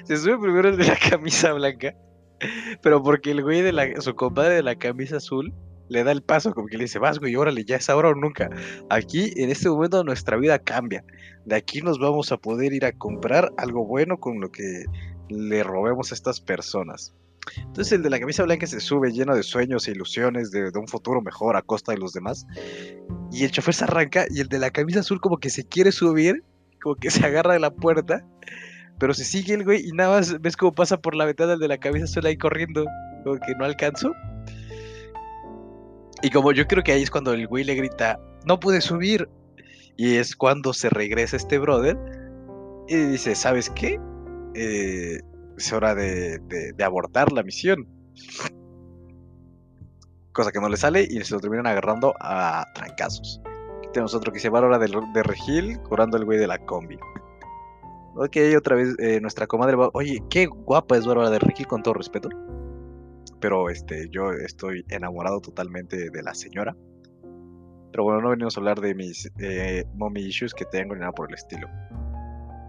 Se 0.05 0.17
sube 0.17 0.37
primero 0.39 0.69
el 0.69 0.77
de 0.77 0.85
la 0.85 0.97
camisa 0.97 1.53
blanca. 1.53 1.95
Pero 2.81 3.01
porque 3.03 3.31
el 3.31 3.43
güey 3.43 3.61
de 3.61 3.71
la, 3.71 4.01
su 4.01 4.15
compadre 4.15 4.55
de 4.55 4.63
la 4.63 4.75
camisa 4.75 5.17
azul 5.17 5.53
le 5.89 6.03
da 6.03 6.11
el 6.11 6.21
paso, 6.21 6.53
como 6.53 6.67
que 6.67 6.77
le 6.77 6.83
dice, 6.83 6.99
vas, 6.99 7.19
güey, 7.19 7.35
órale, 7.35 7.63
ya 7.63 7.77
es 7.77 7.89
ahora 7.89 8.09
o 8.09 8.15
nunca. 8.15 8.49
Aquí, 8.89 9.33
en 9.37 9.49
este 9.49 9.69
momento, 9.69 10.03
nuestra 10.03 10.37
vida 10.37 10.59
cambia. 10.59 11.03
De 11.45 11.55
aquí 11.55 11.81
nos 11.81 11.97
vamos 11.99 12.31
a 12.31 12.37
poder 12.37 12.73
ir 12.73 12.85
a 12.85 12.91
comprar 12.91 13.53
algo 13.57 13.85
bueno 13.85 14.17
con 14.17 14.41
lo 14.41 14.51
que 14.51 14.83
le 15.29 15.63
robemos 15.63 16.11
a 16.11 16.15
estas 16.15 16.41
personas. 16.41 17.13
Entonces 17.55 17.93
el 17.93 18.03
de 18.03 18.09
la 18.09 18.19
camisa 18.19 18.43
blanca 18.43 18.67
se 18.67 18.79
sube 18.79 19.11
lleno 19.11 19.35
de 19.35 19.43
sueños 19.43 19.87
e 19.87 19.91
ilusiones 19.91 20.51
de, 20.51 20.69
un 20.75 20.87
futuro 20.87 21.21
mejor 21.21 21.55
a 21.55 21.61
costa 21.61 21.93
de 21.93 21.97
los 21.97 22.13
demás. 22.13 22.45
Y 23.31 23.45
el 23.45 23.51
chofer 23.51 23.73
se 23.73 23.85
arranca 23.85 24.25
y 24.29 24.41
el 24.41 24.49
de 24.49 24.59
la 24.59 24.71
camisa 24.71 24.99
azul 24.99 25.21
como 25.21 25.37
que 25.37 25.49
se 25.49 25.65
quiere 25.65 25.91
subir, 25.91 26.43
como 26.81 26.95
que 26.95 27.09
se 27.09 27.25
agarra 27.25 27.53
de 27.53 27.59
la 27.59 27.73
puerta. 27.73 28.25
Pero 28.99 29.13
se 29.13 29.23
sigue 29.23 29.53
el 29.53 29.63
güey 29.63 29.87
y 29.87 29.91
nada 29.91 30.17
más 30.17 30.39
ves 30.41 30.57
cómo 30.57 30.71
pasa 30.71 30.97
por 30.97 31.15
la 31.15 31.25
ventana 31.25 31.55
de 31.55 31.67
la 31.67 31.77
camisa 31.77 32.05
azul 32.05 32.25
ahí 32.25 32.37
corriendo. 32.37 32.85
Como 33.23 33.39
que 33.39 33.53
no 33.55 33.65
alcanzo. 33.65 34.11
Y 36.23 36.29
como 36.31 36.51
yo 36.51 36.67
creo 36.67 36.83
que 36.83 36.93
ahí 36.93 37.03
es 37.03 37.11
cuando 37.11 37.33
el 37.33 37.47
güey 37.47 37.63
le 37.63 37.75
grita, 37.75 38.19
no 38.45 38.59
pude 38.59 38.81
subir. 38.81 39.29
Y 39.97 40.15
es 40.15 40.35
cuando 40.35 40.73
se 40.73 40.89
regresa 40.89 41.37
este 41.37 41.57
brother 41.57 41.97
y 42.87 42.95
dice, 42.95 43.35
¿sabes 43.35 43.69
qué? 43.69 43.99
Eh, 44.55 45.19
es 45.57 45.73
hora 45.73 45.95
de, 45.95 46.39
abortar 46.83 47.31
la 47.31 47.43
misión. 47.43 47.87
Cosa 50.31 50.51
que 50.51 50.59
no 50.59 50.69
le 50.69 50.77
sale 50.77 51.07
y 51.09 51.23
se 51.23 51.33
lo 51.33 51.39
terminan 51.39 51.67
agarrando 51.67 52.13
a 52.19 52.65
trancazos. 52.73 53.41
Tenemos 53.91 54.13
otro 54.13 54.31
que 54.31 54.39
se 54.39 54.49
va 54.49 54.59
a 54.59 54.61
la 54.61 54.67
hora 54.67 54.79
de, 54.79 54.87
de 55.13 55.23
Regil, 55.23 55.79
curando 55.81 56.17
el 56.17 56.25
güey 56.25 56.37
de 56.37 56.47
la 56.47 56.59
combi. 56.59 56.97
Ok, 58.19 58.35
otra 58.57 58.75
vez 58.75 58.95
eh, 58.97 59.21
nuestra 59.21 59.45
comadre. 59.45 59.77
Oye, 59.93 60.23
qué 60.27 60.47
guapa 60.47 60.97
es 60.97 61.05
Bárbara 61.05 61.29
de 61.29 61.37
Regil, 61.37 61.67
con 61.67 61.83
todo 61.83 61.93
respeto. 61.93 62.29
Pero 63.39 63.69
este, 63.69 64.09
yo 64.09 64.31
estoy 64.31 64.83
enamorado 64.89 65.39
totalmente 65.39 66.09
de 66.09 66.23
la 66.23 66.33
señora. 66.33 66.75
Pero 67.91 68.03
bueno, 68.05 68.21
no 68.21 68.29
venimos 68.31 68.57
a 68.57 68.59
hablar 68.59 68.81
de 68.81 68.95
mis 68.95 69.31
eh, 69.39 69.85
mommy 69.93 70.21
issues 70.21 70.55
que 70.55 70.65
tengo 70.65 70.95
ni 70.95 71.01
nada 71.01 71.11
por 71.11 71.29
el 71.29 71.35
estilo. 71.35 71.67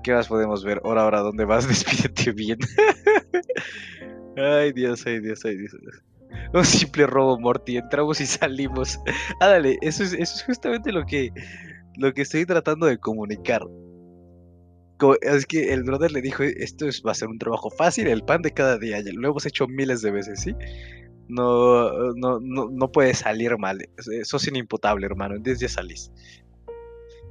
¿Qué 0.04 0.12
más 0.12 0.28
podemos 0.28 0.64
ver? 0.64 0.82
Ahora, 0.84 1.04
ahora, 1.04 1.20
¿dónde 1.20 1.46
vas? 1.46 1.66
Despídete 1.68 2.32
bien. 2.32 2.58
ay, 4.36 4.72
Dios, 4.74 5.06
ay, 5.06 5.20
Dios, 5.20 5.42
ay, 5.46 5.56
Dios. 5.56 5.74
Un 6.52 6.64
simple 6.66 7.06
robo, 7.06 7.40
Morty. 7.40 7.78
Entramos 7.78 8.20
y 8.20 8.26
salimos. 8.26 9.00
Ándale, 9.40 9.78
eso 9.80 10.04
es, 10.04 10.12
eso 10.12 10.34
es 10.36 10.44
justamente 10.44 10.92
lo 10.92 11.06
que, 11.06 11.32
lo 11.96 12.12
que 12.12 12.20
estoy 12.20 12.44
tratando 12.44 12.84
de 12.84 12.98
comunicar. 12.98 13.62
Es 15.20 15.46
que 15.46 15.72
el 15.72 15.84
brother 15.84 16.12
le 16.12 16.20
dijo, 16.20 16.42
esto 16.42 16.86
va 17.06 17.12
a 17.12 17.14
ser 17.14 17.28
un 17.28 17.38
trabajo 17.38 17.70
fácil, 17.70 18.08
el 18.08 18.22
pan 18.22 18.42
de 18.42 18.52
cada 18.52 18.78
día. 18.78 19.00
Lo 19.12 19.28
hemos 19.30 19.46
hecho 19.46 19.66
miles 19.66 20.02
de 20.02 20.10
veces, 20.10 20.40
¿sí? 20.40 20.54
No, 21.28 22.12
no, 22.14 22.40
no, 22.40 22.68
no 22.70 22.90
puede 22.90 23.14
salir 23.14 23.56
mal. 23.58 23.78
Eso 23.96 24.36
es 24.36 24.48
inimputable, 24.48 25.06
hermano. 25.06 25.36
En 25.36 25.42
10 25.42 25.58
días 25.58 25.72
salís. 25.72 26.10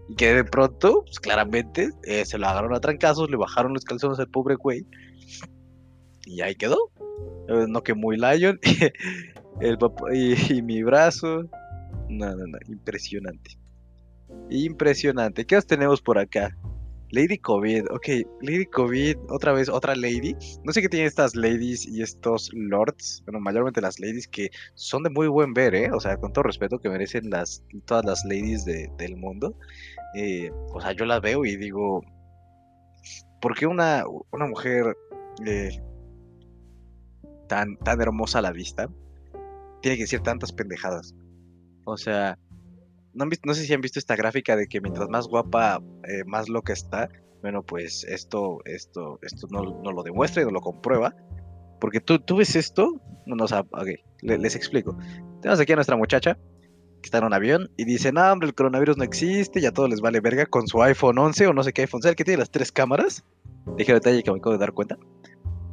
Y 0.09 0.15
que 0.15 0.33
de 0.33 0.43
pronto, 0.43 1.03
pues 1.03 1.19
claramente, 1.19 1.89
eh, 2.03 2.23
se 2.25 2.37
lo 2.37 2.47
agarraron 2.47 2.75
a 2.75 2.79
trancazos, 2.79 3.29
le 3.29 3.37
bajaron 3.37 3.73
los 3.73 3.83
calzones 3.83 4.19
al 4.19 4.29
pobre 4.29 4.55
güey. 4.55 4.85
Y 6.25 6.41
ahí 6.41 6.55
quedó. 6.55 6.77
Eh, 7.49 7.65
no 7.67 7.81
que 7.83 7.93
muy 7.93 8.17
Lion. 8.17 8.59
el 9.61 9.77
y, 10.13 10.61
mi 10.61 10.83
brazo. 10.83 11.49
No, 12.09 12.35
no, 12.35 12.47
no. 12.47 12.57
Impresionante. 12.67 13.57
Impresionante. 14.49 15.45
¿Qué 15.45 15.55
más 15.55 15.65
tenemos 15.65 16.01
por 16.01 16.19
acá? 16.19 16.55
Lady 17.11 17.37
COVID, 17.37 17.85
ok, 17.91 18.07
Lady 18.41 18.65
COVID, 18.65 19.17
otra 19.29 19.53
vez, 19.53 19.69
otra 19.69 19.95
lady. 19.95 20.35
No 20.63 20.73
sé 20.73 20.81
qué 20.81 20.89
tienen 20.89 21.07
estas 21.07 21.35
ladies 21.35 21.85
y 21.85 22.01
estos 22.01 22.49
lords, 22.53 23.23
bueno, 23.25 23.39
mayormente 23.39 23.79
las 23.79 23.99
ladies 23.99 24.27
que 24.27 24.49
son 24.75 25.03
de 25.03 25.09
muy 25.09 25.27
buen 25.27 25.53
ver, 25.53 25.73
¿eh? 25.73 25.89
O 25.93 25.99
sea, 25.99 26.17
con 26.17 26.33
todo 26.33 26.43
respeto 26.43 26.79
que 26.79 26.89
merecen 26.89 27.29
las, 27.29 27.63
todas 27.85 28.03
las 28.03 28.25
ladies 28.25 28.65
del 28.65 29.15
mundo. 29.15 29.55
Eh, 30.15 30.51
o 30.73 30.81
sea, 30.81 30.91
yo 30.91 31.05
las 31.05 31.21
veo 31.21 31.45
y 31.45 31.55
digo, 31.55 32.03
¿por 33.41 33.55
qué 33.55 33.67
una, 33.67 34.03
una 34.31 34.47
mujer 34.47 34.97
eh, 35.45 35.81
tan, 37.47 37.77
tan 37.77 38.01
hermosa 38.01 38.39
a 38.39 38.41
la 38.41 38.51
vista 38.51 38.89
tiene 39.81 39.95
que 39.95 40.03
decir 40.03 40.19
tantas 40.19 40.51
pendejadas? 40.51 41.15
O 41.85 41.95
sea, 41.95 42.37
no, 43.17 43.53
sé 43.53 43.63
si 43.63 43.73
han 43.73 43.81
visto 43.81 43.99
esta 43.99 44.15
gráfica 44.15 44.55
de 44.55 44.67
que 44.67 44.81
mientras 44.81 45.09
más 45.09 45.27
guapa, 45.27 45.81
eh, 46.03 46.23
más 46.25 46.49
loca 46.49 46.73
está. 46.73 47.09
Bueno, 47.41 47.63
pues 47.63 48.03
esto, 48.03 48.59
esto, 48.65 49.19
esto 49.21 49.47
no, 49.49 49.63
lo 49.63 50.03
demuestra 50.03 50.41
y 50.41 50.45
no 50.45 50.51
lo 50.51 50.61
comprueba. 50.61 51.15
Porque 51.79 51.99
tú, 51.99 52.19
tú 52.19 52.37
ves 52.37 52.55
esto. 52.55 53.01
No, 53.25 53.35
no, 53.35 53.45
o 53.45 53.65
les 54.21 54.55
explico. 54.55 54.97
Tenemos 55.41 55.59
aquí 55.59 55.73
a 55.73 55.75
nuestra 55.75 55.97
muchacha 55.97 56.37
que 57.01 57.07
está 57.07 57.19
en 57.19 57.25
un 57.25 57.33
avión 57.33 57.69
y 57.77 57.85
dice, 57.85 58.11
no, 58.11 58.31
hombre, 58.31 58.47
el 58.47 58.55
coronavirus 58.55 58.97
no 58.97 59.03
existe, 59.03 59.61
ya 59.61 59.71
todo 59.71 59.87
les 59.87 60.01
vale 60.01 60.19
verga 60.19 60.45
con 60.45 60.67
su 60.67 60.81
iPhone 60.81 61.19
11 61.19 61.47
o 61.47 61.53
no 61.53 61.63
sé 61.63 61.73
qué 61.73 61.81
iPhone 61.81 62.01
sea, 62.01 62.15
que 62.15 62.23
tiene 62.23 62.39
las 62.39 62.49
tres 62.49 62.71
cámaras. 62.71 63.23
Dije 63.77 63.93
detalle 63.93 64.23
que 64.23 64.31
me 64.31 64.37
acabo 64.37 64.53
de 64.53 64.59
dar 64.59 64.73
cuenta. 64.73 64.97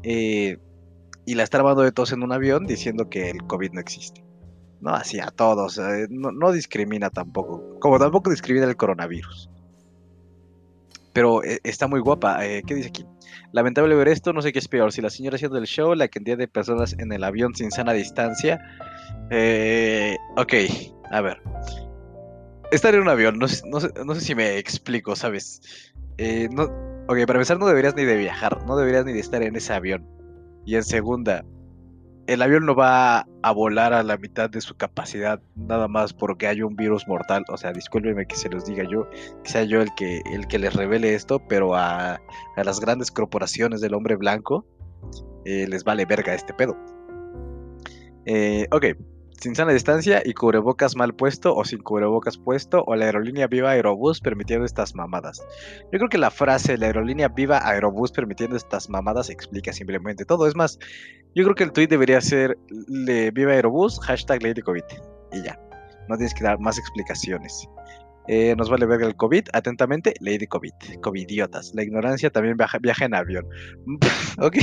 Eh, 0.02 0.58
y 1.26 1.34
la 1.34 1.42
está 1.42 1.58
armando 1.58 1.82
de 1.82 1.92
tos 1.92 2.12
en 2.12 2.22
un 2.22 2.32
avión 2.32 2.66
diciendo 2.66 3.08
que 3.08 3.30
el 3.30 3.44
COVID 3.46 3.72
no 3.72 3.80
existe. 3.80 4.24
No, 4.85 4.91
así 4.91 5.19
a 5.19 5.29
todos. 5.29 5.79
Eh, 5.79 6.09
no, 6.11 6.53
discrimina 6.53 7.09
tampoco. 7.09 7.79
Como 7.81 7.99
tampoco 7.99 8.29
discrimina 8.29 8.67
el 8.67 8.76
coronavirus. 8.76 9.49
Pero 11.14 11.43
eh, 11.43 11.59
está 11.64 11.87
muy 11.87 12.00
guapa. 12.00 12.45
Eh, 12.45 12.62
¿Qué 12.67 12.75
dice 12.75 12.88
aquí? 12.88 13.07
Lamentable 13.53 13.95
ver 13.95 14.09
esto, 14.09 14.35
no 14.35 14.43
sé 14.43 14.53
qué 14.53 14.59
es 14.59 14.69
peor. 14.69 14.93
Si 14.93 15.00
la 15.00 15.09
señora 15.09 15.37
haciendo 15.37 15.57
el 15.57 15.64
show, 15.64 15.95
la 15.95 16.09
cantidad 16.09 16.37
de 16.37 16.49
personas 16.49 16.95
en 16.99 17.12
el 17.12 17.25
avión 17.25 17.55
sin 17.55 17.71
sana 17.71 17.95
distancia. 17.95 18.61
ok, 20.37 20.53
a 21.11 21.21
ver. 21.23 21.41
Estar 22.71 22.95
en 22.95 23.00
un 23.00 23.09
avión, 23.09 23.38
no, 23.38 23.49
sé, 23.49 23.62
si 24.21 24.35
me 24.35 24.59
explico, 24.59 25.17
¿sabes? 25.17 25.62
no, 26.50 26.64
ok, 27.09 27.25
para 27.26 27.38
empezar, 27.38 27.59
no 27.59 27.67
deberías 27.67 27.95
ni 27.95 28.05
de 28.05 28.17
viajar, 28.17 28.67
no 28.67 28.76
deberías 28.76 29.07
ni 29.07 29.14
de 29.14 29.21
estar 29.21 29.43
en 29.43 29.57
ese 29.57 29.73
avión. 29.73 30.07
Y 30.67 30.75
en 30.75 30.83
segunda, 30.83 31.43
el 32.26 32.43
avión 32.43 32.64
no 32.64 32.75
va 32.75 33.26
a 33.43 33.52
volar 33.52 33.93
a 33.93 34.02
la 34.02 34.16
mitad 34.16 34.49
de 34.49 34.61
su 34.61 34.76
capacidad 34.76 35.40
nada 35.57 35.88
más 35.88 36.12
porque 36.12 36.47
hay 36.47 36.62
un 36.62 36.76
virus 36.76 37.07
mortal. 37.07 37.45
O 37.49 37.57
sea, 37.57 37.73
discúlpenme 37.73 38.26
que 38.26 38.37
se 38.37 38.49
los 38.49 38.64
diga 38.64 38.85
yo, 38.85 39.09
que 39.43 39.50
sea 39.50 39.64
yo 39.64 39.83
el 39.83 39.95
que, 39.95 40.23
el 40.33 40.47
que 40.47 40.59
les 40.59 40.75
revele 40.75 41.14
esto, 41.14 41.40
pero 41.49 41.75
a, 41.75 42.21
las 42.57 42.81
grandes 42.81 43.11
corporaciones 43.11 43.81
del 43.81 43.95
hombre 43.95 44.16
blanco 44.16 44.66
eh, 45.45 45.66
les 45.69 45.85
vale 45.85 46.07
verga 46.07 46.35
este 46.35 46.54
pedo. 46.54 46.76
Eh, 48.26 48.66
ok, 48.71 48.87
sin 49.41 49.55
sana 49.55 49.73
distancia 49.73 50.23
y 50.25 50.35
cubrebocas 50.35 50.97
mal 50.97 51.14
puesto 51.14 51.55
o 51.55 51.64
sin 51.64 51.81
cubrebocas 51.81 52.38
puesto 52.38 52.85
o 52.87 52.97
la 52.97 53.07
aerolínea 53.07 53.47
viva 53.47 53.71
Aerobús 53.71 54.21
permitiendo 54.21 54.64
estas 54.64 54.95
mamadas. 54.95 55.45
Yo 55.93 55.99
creo 55.99 56.09
que 56.09 56.19
la 56.19 56.31
frase 56.31 56.79
la 56.79 56.87
aerolínea 56.87 57.29
viva 57.29 57.59
Aerobús 57.59 58.12
permitiendo 58.12 58.57
estas 58.57 58.88
mamadas 58.88 59.31
explica 59.31 59.73
simplemente 59.73 60.25
todo. 60.25 60.47
Es 60.47 60.57
más, 60.57 60.79
yo 61.35 61.45
creo 61.45 61.55
que 61.55 61.64
el 61.64 61.73
tweet 61.73 61.88
debería 61.88 62.21
ser 62.21 62.59
le 62.88 63.31
viva 63.31 63.53
Aerobús, 63.53 64.00
hashtag 64.00 64.43
Lady 64.43 64.62
COVID. 64.62 64.85
Y 65.33 65.43
ya, 65.43 65.59
no 66.09 66.17
tienes 66.17 66.35
que 66.35 66.45
dar 66.45 66.59
más 66.59 66.79
explicaciones. 66.79 67.69
Eh, 68.26 68.54
nos 68.57 68.71
vale 68.71 68.87
ver 68.87 69.02
el 69.02 69.16
COVID. 69.16 69.49
Atentamente, 69.52 70.14
Lady 70.21 70.47
COVID. 70.47 70.73
Covidiotas. 71.02 71.73
La 71.75 71.83
ignorancia 71.83 72.31
también 72.31 72.57
viaja, 72.57 72.78
viaja 72.78 73.04
en 73.04 73.14
avión. 73.14 73.47
ok. 74.38 74.57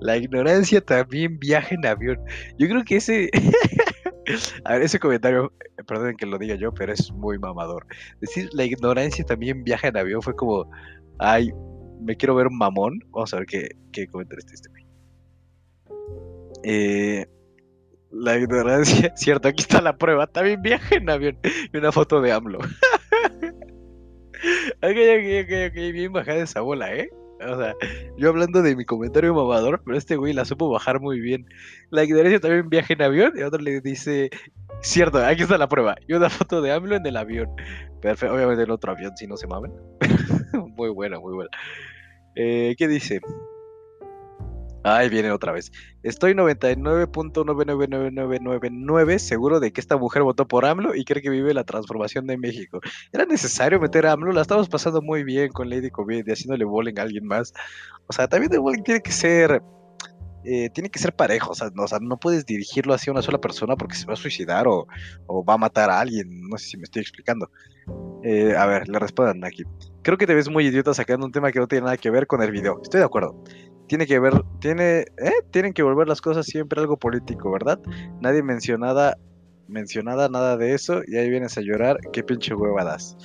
La 0.00 0.16
ignorancia 0.16 0.80
también 0.80 1.38
viaja 1.38 1.74
en 1.74 1.86
avión. 1.86 2.18
Yo 2.58 2.68
creo 2.68 2.84
que 2.84 2.96
ese. 2.96 3.30
A 4.64 4.74
ver, 4.74 4.82
ese 4.82 4.98
comentario, 4.98 5.54
perdonen 5.86 6.14
que 6.16 6.26
lo 6.26 6.38
diga 6.38 6.54
yo, 6.54 6.72
pero 6.74 6.92
es 6.92 7.10
muy 7.12 7.38
mamador. 7.38 7.86
Decir 8.20 8.50
la 8.52 8.64
ignorancia 8.64 9.24
también 9.24 9.64
viaja 9.64 9.88
en 9.88 9.96
avión 9.96 10.20
fue 10.20 10.36
como. 10.36 10.70
Ay, 11.18 11.50
me 12.02 12.16
quiero 12.16 12.34
ver 12.34 12.46
un 12.46 12.58
mamón. 12.58 13.00
Vamos 13.10 13.32
a 13.32 13.38
ver 13.38 13.46
qué, 13.46 13.70
qué 13.90 14.06
comentario 14.06 14.44
este. 14.44 14.68
Eh, 16.64 17.26
la 18.10 18.36
ignorancia, 18.36 19.12
cierto, 19.16 19.48
aquí 19.48 19.62
está 19.62 19.80
la 19.80 19.96
prueba. 19.96 20.26
También 20.26 20.62
viaja 20.62 20.96
en 20.96 21.10
avión. 21.10 21.38
Y 21.72 21.76
una 21.76 21.92
foto 21.92 22.20
de 22.20 22.32
AMLO. 22.32 22.58
ok, 22.58 22.68
ok, 24.82 25.28
ok, 25.44 25.52
ok, 25.68 25.74
bien 25.92 26.12
bajada 26.12 26.42
esa 26.42 26.60
bola, 26.60 26.94
¿eh? 26.94 27.10
O 27.40 27.56
sea, 27.56 27.74
yo 28.16 28.30
hablando 28.30 28.62
de 28.62 28.74
mi 28.74 28.84
comentario 28.84 29.32
mamador, 29.32 29.80
pero 29.84 29.96
este 29.96 30.16
güey 30.16 30.32
la 30.32 30.44
supo 30.44 30.70
bajar 30.70 31.00
muy 31.00 31.20
bien. 31.20 31.46
La 31.90 32.02
ignorancia 32.02 32.40
también 32.40 32.68
viaja 32.68 32.94
en 32.94 33.02
avión 33.02 33.32
y 33.36 33.42
otro 33.42 33.60
le 33.60 33.80
dice, 33.80 34.30
cierto, 34.80 35.24
aquí 35.24 35.42
está 35.42 35.56
la 35.56 35.68
prueba. 35.68 35.96
Y 36.08 36.14
una 36.14 36.30
foto 36.30 36.60
de 36.60 36.72
AMLO 36.72 36.96
en 36.96 37.06
el 37.06 37.16
avión. 37.16 37.48
Perfecto, 38.02 38.34
obviamente 38.34 38.64
en 38.64 38.70
otro 38.70 38.90
avión, 38.90 39.16
si 39.16 39.28
no 39.28 39.36
se 39.36 39.46
mamen. 39.46 39.72
muy 40.76 40.90
buena, 40.90 41.20
muy 41.20 41.34
buena. 41.34 41.50
Eh, 42.34 42.74
¿Qué 42.76 42.88
dice? 42.88 43.20
Ay, 44.96 45.10
viene 45.10 45.30
otra 45.30 45.52
vez. 45.52 45.70
Estoy 46.02 46.32
99.999999 46.32 49.18
seguro 49.18 49.60
de 49.60 49.70
que 49.70 49.82
esta 49.82 49.98
mujer 49.98 50.22
votó 50.22 50.48
por 50.48 50.64
AMLO 50.64 50.94
y 50.94 51.04
cree 51.04 51.20
que 51.20 51.28
vive 51.28 51.52
la 51.52 51.64
transformación 51.64 52.26
de 52.26 52.38
México. 52.38 52.80
¿Era 53.12 53.26
necesario 53.26 53.78
meter 53.78 54.06
a 54.06 54.12
AMLO? 54.12 54.32
La 54.32 54.40
estamos 54.40 54.70
pasando 54.70 55.02
muy 55.02 55.24
bien 55.24 55.52
con 55.52 55.68
Lady 55.68 55.90
COVID 55.90 56.26
y 56.26 56.30
haciéndole 56.30 56.64
bullying 56.64 56.98
a 56.98 57.02
alguien 57.02 57.26
más. 57.26 57.52
O 58.06 58.14
sea, 58.14 58.28
también 58.28 58.50
el 58.52 58.60
bullying 58.60 58.82
tiene 58.82 59.02
que 59.02 59.12
ser... 59.12 59.62
Eh, 60.44 60.70
tiene 60.70 60.88
que 60.88 61.00
ser 61.00 61.12
parejo, 61.12 61.50
o 61.50 61.54
sea, 61.54 61.68
no, 61.74 61.82
o 61.82 61.88
sea, 61.88 61.98
no 62.00 62.16
puedes 62.16 62.46
dirigirlo 62.46 62.94
hacia 62.94 63.12
una 63.12 63.20
sola 63.20 63.38
persona 63.38 63.76
porque 63.76 63.96
se 63.96 64.06
va 64.06 64.14
a 64.14 64.16
suicidar 64.16 64.66
o, 64.66 64.86
o 65.26 65.44
va 65.44 65.52
a 65.54 65.58
matar 65.58 65.90
a 65.90 66.00
alguien, 66.00 66.48
no 66.48 66.56
sé 66.56 66.68
si 66.68 66.78
me 66.78 66.84
estoy 66.84 67.02
explicando. 67.02 67.50
Eh, 68.22 68.56
a 68.56 68.64
ver, 68.64 68.88
le 68.88 68.98
respondan 68.98 69.44
aquí. 69.44 69.64
Creo 70.02 70.16
que 70.16 70.26
te 70.26 70.34
ves 70.34 70.48
muy 70.48 70.66
idiota 70.66 70.94
sacando 70.94 71.26
un 71.26 71.32
tema 71.32 71.52
que 71.52 71.58
no 71.58 71.66
tiene 71.66 71.84
nada 71.84 71.98
que 71.98 72.08
ver 72.08 72.26
con 72.26 72.40
el 72.40 72.50
video. 72.50 72.80
Estoy 72.82 73.00
de 73.00 73.06
acuerdo 73.06 73.44
tiene 73.88 74.06
que 74.06 74.18
ver, 74.18 74.42
tiene, 74.60 75.00
¿eh? 75.00 75.32
Tienen 75.50 75.72
que 75.72 75.82
volver 75.82 76.06
las 76.06 76.20
cosas 76.20 76.46
siempre 76.46 76.80
algo 76.80 76.96
político, 76.96 77.50
¿verdad? 77.50 77.80
Nadie 78.20 78.42
mencionada, 78.42 79.16
mencionada 79.66 80.28
nada 80.28 80.56
de 80.56 80.74
eso 80.74 81.02
y 81.06 81.16
ahí 81.16 81.28
vienes 81.28 81.58
a 81.58 81.62
llorar, 81.62 81.98
qué 82.12 82.22
pinche 82.22 82.54
huevadas. 82.54 83.16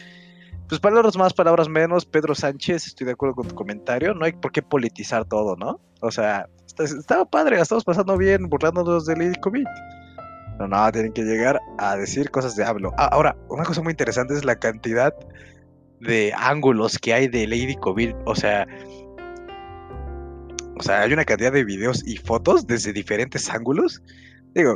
Pues 0.68 0.80
palabras 0.80 1.18
más, 1.18 1.34
palabras 1.34 1.70
menos, 1.70 2.06
Pedro 2.06 2.34
Sánchez, 2.34 2.88
estoy 2.88 3.06
de 3.06 3.14
acuerdo 3.14 3.36
con 3.36 3.48
tu 3.48 3.56
comentario, 3.56 4.14
no 4.14 4.26
hay 4.26 4.32
por 4.32 4.52
qué 4.52 4.62
politizar 4.62 5.26
todo, 5.26 5.56
¿no? 5.56 5.80
O 6.02 6.10
sea, 6.10 6.48
estaba 6.80 7.26
padre, 7.26 7.60
estamos 7.60 7.84
pasando 7.84 8.18
bien 8.18 8.50
burlándonos 8.50 9.06
del 9.06 9.38
COVID. 9.40 9.66
No, 10.60 10.68
no, 10.68 10.92
tienen 10.92 11.14
que 11.14 11.24
llegar 11.24 11.60
a 11.78 11.96
decir 11.96 12.32
cosas 12.32 12.56
de 12.56 12.64
hablo. 12.64 12.92
Ah, 12.98 13.10
ahora, 13.12 13.36
una 13.50 13.64
cosa 13.64 13.82
muy 13.82 13.92
interesante 13.92 14.34
es 14.34 14.46
la 14.46 14.56
cantidad 14.56 15.14
de 16.00 16.34
ángulos 16.36 16.98
que 16.98 17.14
hay 17.14 17.28
de 17.28 17.48
Lady 17.48 17.76
COVID. 17.76 18.16
O 18.26 18.36
sea, 18.36 18.68
o 20.84 20.86
sea, 20.86 21.00
hay 21.00 21.14
una 21.14 21.24
cantidad 21.24 21.54
de 21.54 21.64
videos 21.64 22.06
y 22.06 22.18
fotos 22.18 22.68
desde 22.68 22.92
diferentes 22.92 23.50
ángulos. 23.50 24.02
Digo, 24.54 24.76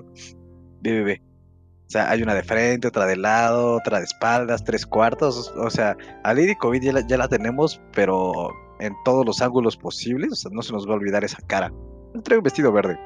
ve, 0.81 1.21
O 1.21 1.89
sea, 1.89 2.09
hay 2.09 2.23
una 2.23 2.33
de 2.33 2.43
frente, 2.43 2.87
otra 2.87 3.05
de 3.05 3.17
lado, 3.17 3.73
otra 3.73 3.97
de 3.97 4.05
espaldas, 4.05 4.63
tres 4.63 4.85
cuartos. 4.85 5.53
O 5.57 5.69
sea, 5.69 5.97
a 6.23 6.33
Lady 6.33 6.55
COVID 6.55 6.81
ya 7.09 7.17
la, 7.17 7.27
tenemos, 7.27 7.81
pero 7.91 8.51
en 8.79 8.93
todos 9.03 9.25
los 9.25 9.41
ángulos 9.41 9.75
posibles. 9.75 10.31
O 10.31 10.35
sea, 10.35 10.51
no 10.53 10.61
se 10.61 10.71
nos 10.71 10.87
va 10.87 10.93
a 10.93 10.95
olvidar 10.95 11.25
esa 11.25 11.45
cara. 11.45 11.73
Traigo 12.23 12.39
un 12.39 12.45
vestido 12.45 12.71
verde. 12.71 12.97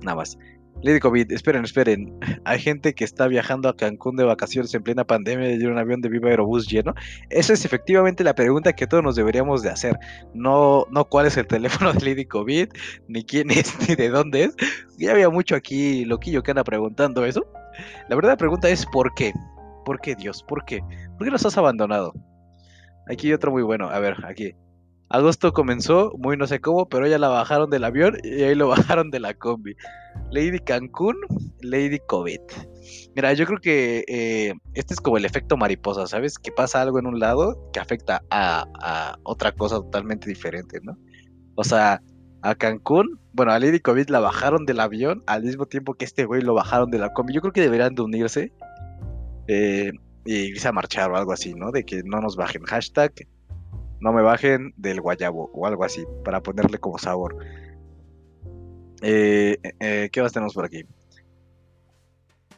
Nada 0.00 0.16
más. 0.16 0.38
Lady 0.82 1.00
COVID, 1.00 1.32
esperen, 1.32 1.64
esperen. 1.64 2.18
Hay 2.44 2.60
gente 2.60 2.94
que 2.94 3.04
está 3.04 3.26
viajando 3.26 3.68
a 3.68 3.76
Cancún 3.76 4.16
de 4.16 4.24
vacaciones 4.24 4.72
en 4.74 4.82
plena 4.82 5.04
pandemia 5.04 5.50
y 5.50 5.54
en 5.54 5.72
un 5.72 5.78
avión 5.78 6.00
de 6.00 6.08
Viva 6.08 6.30
Aerobús 6.30 6.68
lleno. 6.68 6.94
Esa 7.30 7.52
es 7.52 7.64
efectivamente 7.64 8.22
la 8.22 8.34
pregunta 8.34 8.72
que 8.72 8.86
todos 8.86 9.02
nos 9.02 9.16
deberíamos 9.16 9.62
de 9.62 9.70
hacer. 9.70 9.98
No, 10.34 10.86
no 10.90 11.04
cuál 11.06 11.26
es 11.26 11.36
el 11.36 11.46
teléfono 11.46 11.92
de 11.92 12.08
Lady 12.08 12.26
COVID, 12.26 12.68
ni 13.08 13.24
quién 13.24 13.50
es, 13.50 13.76
ni 13.88 13.96
de 13.96 14.08
dónde 14.08 14.44
es. 14.44 14.56
Ya 14.98 15.12
había 15.12 15.30
mucho 15.30 15.56
aquí 15.56 16.04
loquillo 16.04 16.42
que 16.42 16.52
anda 16.52 16.64
preguntando 16.64 17.24
eso. 17.24 17.44
La 18.08 18.16
verdad 18.16 18.30
la 18.30 18.36
pregunta 18.36 18.68
es 18.68 18.86
¿por 18.86 19.14
qué? 19.14 19.32
¿Por 19.84 20.00
qué 20.00 20.14
Dios? 20.14 20.44
¿Por 20.44 20.64
qué? 20.64 20.80
¿Por 21.16 21.26
qué 21.26 21.30
nos 21.30 21.44
has 21.44 21.58
abandonado? 21.58 22.12
Aquí 23.10 23.28
hay 23.28 23.32
otro 23.32 23.50
muy 23.50 23.62
bueno. 23.62 23.88
A 23.88 23.98
ver, 23.98 24.24
aquí. 24.24 24.54
Agosto 25.10 25.54
comenzó, 25.54 26.12
muy 26.18 26.36
no 26.36 26.46
sé 26.46 26.60
cómo, 26.60 26.86
pero 26.88 27.06
ya 27.06 27.18
la 27.18 27.28
bajaron 27.28 27.70
del 27.70 27.84
avión 27.84 28.18
y 28.22 28.42
ahí 28.42 28.54
lo 28.54 28.68
bajaron 28.68 29.10
de 29.10 29.20
la 29.20 29.34
combi. 29.34 29.74
Lady 30.30 30.58
Cancún, 30.58 31.16
Lady 31.62 31.98
COVID. 32.06 32.40
Mira, 33.16 33.32
yo 33.32 33.46
creo 33.46 33.58
que 33.60 34.04
eh, 34.06 34.52
este 34.74 34.94
es 34.94 35.00
como 35.00 35.16
el 35.16 35.24
efecto 35.24 35.56
mariposa, 35.56 36.06
¿sabes? 36.06 36.38
Que 36.38 36.52
pasa 36.52 36.82
algo 36.82 36.98
en 36.98 37.06
un 37.06 37.18
lado 37.18 37.70
que 37.72 37.80
afecta 37.80 38.22
a, 38.30 39.16
otra 39.22 39.52
cosa 39.52 39.76
totalmente 39.76 40.28
diferente, 40.28 40.80
¿no? 40.82 40.98
O 41.54 41.64
sea, 41.64 42.02
a 42.42 42.54
Cancún, 42.54 43.18
bueno, 43.32 43.52
a 43.52 43.58
Lady 43.58 43.80
COVID 43.80 44.10
la 44.10 44.20
bajaron 44.20 44.66
del 44.66 44.80
avión 44.80 45.22
al 45.26 45.42
mismo 45.42 45.66
tiempo 45.66 45.94
que 45.94 46.04
este 46.04 46.26
güey 46.26 46.42
lo 46.42 46.54
bajaron 46.54 46.90
de 46.90 46.98
la 46.98 47.12
combi. 47.14 47.32
Yo 47.32 47.40
creo 47.40 47.52
que 47.52 47.62
deberían 47.62 47.94
de 47.94 48.02
unirse 48.02 48.52
eh, 49.48 49.92
y 50.26 50.34
irse 50.34 50.68
a 50.68 50.72
marchar 50.72 51.10
o 51.10 51.16
algo 51.16 51.32
así, 51.32 51.54
¿no? 51.54 51.72
De 51.72 51.84
que 51.84 52.02
no 52.04 52.20
nos 52.20 52.36
bajen. 52.36 52.62
Hashtag 52.64 53.14
no 54.00 54.12
me 54.12 54.22
bajen 54.22 54.72
del 54.76 55.00
guayabo 55.00 55.50
o 55.52 55.66
algo 55.66 55.84
así, 55.84 56.04
para 56.24 56.42
ponerle 56.42 56.78
como 56.78 56.98
sabor. 56.98 57.36
Eh, 59.02 59.58
eh, 59.80 60.08
¿Qué 60.12 60.22
más 60.22 60.32
tenemos 60.32 60.54
por 60.54 60.64
aquí? 60.64 60.84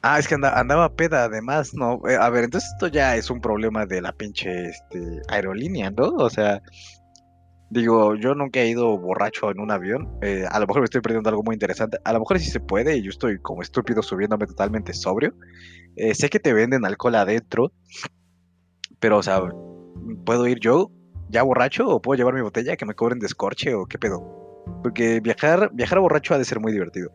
Ah, 0.03 0.19
es 0.19 0.27
que 0.27 0.35
andaba 0.35 0.95
peda 0.95 1.25
además, 1.25 1.75
¿no? 1.75 2.01
Eh, 2.09 2.17
a 2.19 2.31
ver, 2.31 2.45
entonces 2.45 2.71
esto 2.73 2.87
ya 2.89 3.17
es 3.17 3.29
un 3.31 3.41
problema 3.41 3.85
de 3.85 4.01
la 4.01 4.13
pinche 4.13 4.67
este, 4.67 5.21
aerolínea, 5.29 5.91
¿no? 5.91 6.15
O 6.17 6.31
sea, 6.31 6.63
digo, 7.69 8.15
yo 8.15 8.35
nunca 8.35 8.61
he 8.61 8.69
ido 8.69 8.97
borracho 8.99 9.51
en 9.51 9.61
un 9.61 9.71
avión. 9.71 10.09
a 10.49 10.59
lo 10.59 10.67
mejor 10.67 10.81
me 10.81 10.87
estoy 10.87 11.03
perdiendo 11.03 11.29
algo 11.29 11.43
muy 11.43 11.55
interesante. 11.55 11.99
A 12.05 12.15
lo 12.15 12.21
mejor 12.21 12.39
sí 12.39 12.51
se 12.51 12.61
puede 12.61 12.97
y 12.97 13.03
yo 13.03 13.11
estoy 13.11 13.39
como 13.41 13.61
estúpido 13.61 14.03
subiéndome 14.03 14.47
totalmente 14.47 14.95
sobrio. 14.95 15.35
sé 16.15 16.31
que 16.31 16.41
te 16.41 16.55
venden 16.55 16.87
alcohol 16.87 17.17
adentro, 17.17 17.73
pero, 19.01 19.19
o 19.19 19.23
sea, 19.23 19.43
¿puedo 20.25 20.47
ir 20.47 20.61
yo 20.61 20.91
ya 21.31 21.43
borracho 21.43 21.89
o 21.89 22.03
puedo 22.03 22.19
llevar 22.19 22.35
mi 22.35 22.43
botella 22.43 22.77
que 22.77 22.87
me 22.87 22.95
cobren 22.95 23.19
descorche 23.19 23.75
o 23.75 23.87
qué 23.87 23.99
pedo? 23.99 24.63
Porque 24.83 25.21
viajar, 25.21 25.71
viajar 25.73 26.01
borracho 26.01 26.35
ha 26.35 26.39
de 26.39 26.45
ser 26.45 26.61
muy 26.61 26.73
divertido. 26.73 27.11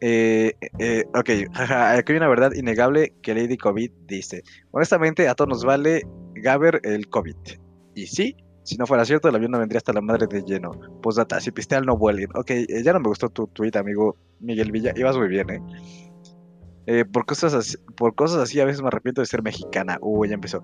Eh, 0.00 0.54
eh, 0.78 1.04
ok, 1.14 1.30
aquí 1.54 2.12
hay 2.12 2.16
una 2.16 2.28
verdad 2.28 2.52
innegable 2.54 3.14
que 3.22 3.34
Lady 3.34 3.56
COVID 3.56 3.90
dice. 4.06 4.42
Honestamente, 4.70 5.28
a 5.28 5.34
todos 5.34 5.48
nos 5.48 5.64
vale 5.64 6.02
Gaber 6.34 6.80
el 6.84 7.08
COVID. 7.08 7.36
Y 7.94 8.06
sí, 8.06 8.36
si 8.62 8.76
no 8.76 8.86
fuera 8.86 9.04
cierto, 9.04 9.28
el 9.28 9.34
avión 9.34 9.52
no 9.52 9.58
vendría 9.58 9.78
hasta 9.78 9.92
la 9.92 10.02
madre 10.02 10.26
de 10.26 10.42
lleno. 10.42 10.72
Postdata, 11.02 11.40
si 11.40 11.50
pisteal 11.50 11.86
no 11.86 11.96
vuelven. 11.96 12.28
Ok, 12.34 12.50
eh, 12.50 12.82
ya 12.82 12.92
no 12.92 13.00
me 13.00 13.08
gustó 13.08 13.30
tu 13.30 13.46
tweet, 13.46 13.72
amigo 13.76 14.16
Miguel 14.40 14.70
Villa. 14.70 14.92
Ibas 14.94 15.16
muy 15.16 15.28
bien, 15.28 15.46
¿eh? 16.86 17.04
por, 17.04 17.26
cosas 17.26 17.54
así, 17.54 17.78
por 17.96 18.14
cosas 18.14 18.38
así 18.38 18.60
a 18.60 18.64
veces 18.64 18.82
me 18.82 18.88
arrepiento 18.88 19.22
de 19.22 19.26
ser 19.26 19.42
mexicana. 19.42 19.98
Uy, 20.02 20.28
ya 20.28 20.34
empezó. 20.34 20.62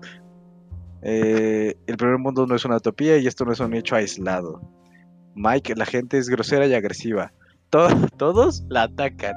El 1.03 1.97
primer 1.97 2.17
mundo 2.17 2.45
no 2.45 2.55
es 2.55 2.65
una 2.65 2.77
utopía 2.77 3.17
y 3.17 3.27
esto 3.27 3.45
no 3.45 3.51
es 3.51 3.59
un 3.59 3.73
hecho 3.73 3.95
aislado. 3.95 4.61
Mike, 5.35 5.75
la 5.75 5.85
gente 5.85 6.17
es 6.17 6.29
grosera 6.29 6.67
y 6.67 6.73
agresiva. 6.73 7.31
todos 8.17 8.63
la 8.69 8.83
atacan. 8.83 9.35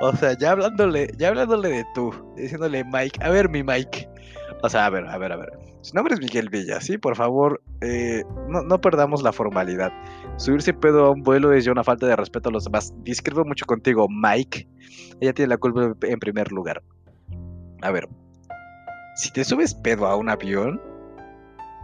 O 0.00 0.14
sea, 0.14 0.36
ya 0.38 0.52
hablándole, 0.52 1.10
ya 1.16 1.28
hablándole 1.28 1.70
de 1.70 1.84
tú, 1.94 2.12
diciéndole 2.36 2.84
Mike, 2.84 3.18
a 3.22 3.30
ver 3.30 3.48
mi 3.48 3.62
Mike. 3.62 4.08
O 4.62 4.68
sea, 4.68 4.86
a 4.86 4.90
ver, 4.90 5.06
a 5.06 5.16
ver, 5.18 5.32
a 5.32 5.36
ver. 5.36 5.50
Su 5.80 5.94
nombre 5.94 6.14
es 6.14 6.20
Miguel 6.20 6.50
Villa, 6.50 6.80
¿sí? 6.80 6.98
Por 6.98 7.16
favor, 7.16 7.62
eh, 7.80 8.24
no, 8.48 8.80
perdamos 8.80 9.22
la 9.22 9.32
formalidad. 9.32 9.92
Subirse 10.36 10.74
pedo 10.74 11.06
a 11.06 11.10
un 11.12 11.22
vuelo 11.22 11.52
es 11.52 11.64
ya 11.64 11.72
una 11.72 11.84
falta 11.84 12.06
de 12.06 12.16
respeto 12.16 12.48
a 12.48 12.52
los 12.52 12.64
demás. 12.64 12.92
Discrepo 13.04 13.44
mucho 13.44 13.64
contigo, 13.64 14.06
Mike. 14.10 14.68
Ella 15.20 15.32
tiene 15.32 15.50
la 15.50 15.56
culpa 15.56 15.94
en 16.02 16.18
primer 16.18 16.50
lugar. 16.50 16.82
A 17.80 17.90
ver, 17.92 18.08
si 19.14 19.32
te 19.32 19.44
subes 19.44 19.74
pedo 19.74 20.06
a 20.06 20.16
un 20.16 20.28
avión, 20.28 20.80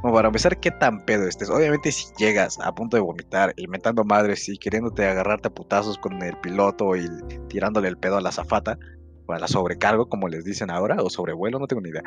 como 0.05 0.17
para 0.17 0.29
empezar, 0.29 0.61
¿qué 0.61 0.71
tan 0.71 1.03
pedo 1.07 1.27
estés? 1.27 1.49
Obviamente, 1.49 1.90
si 1.90 2.05
llegas 2.19 2.61
a 2.61 2.75
punto 2.75 2.99
de 2.99 3.01
vomitar, 3.01 3.55
inventando 3.57 4.05
madres 4.05 4.47
y 4.51 4.59
queriéndote 4.59 5.07
agarrarte 5.07 5.49
a 5.49 5.51
putazos 5.51 5.97
con 5.97 6.23
el 6.23 6.37
piloto 6.40 6.95
y 6.95 7.09
tirándole 7.49 7.88
el 7.88 7.97
pedo 7.97 8.19
a 8.19 8.21
la 8.21 8.31
zafata, 8.31 8.79
o 9.25 9.33
a 9.33 9.38
la 9.38 9.49
sobrecargo, 9.49 10.11
como 10.11 10.29
les 10.29 10.45
dicen 10.45 10.71
ahora, 10.71 10.97
o 11.03 11.09
sobrevuelo, 11.09 11.59
no 11.59 11.67
tengo 11.67 11.81
ni 11.81 11.88
idea. 11.88 12.03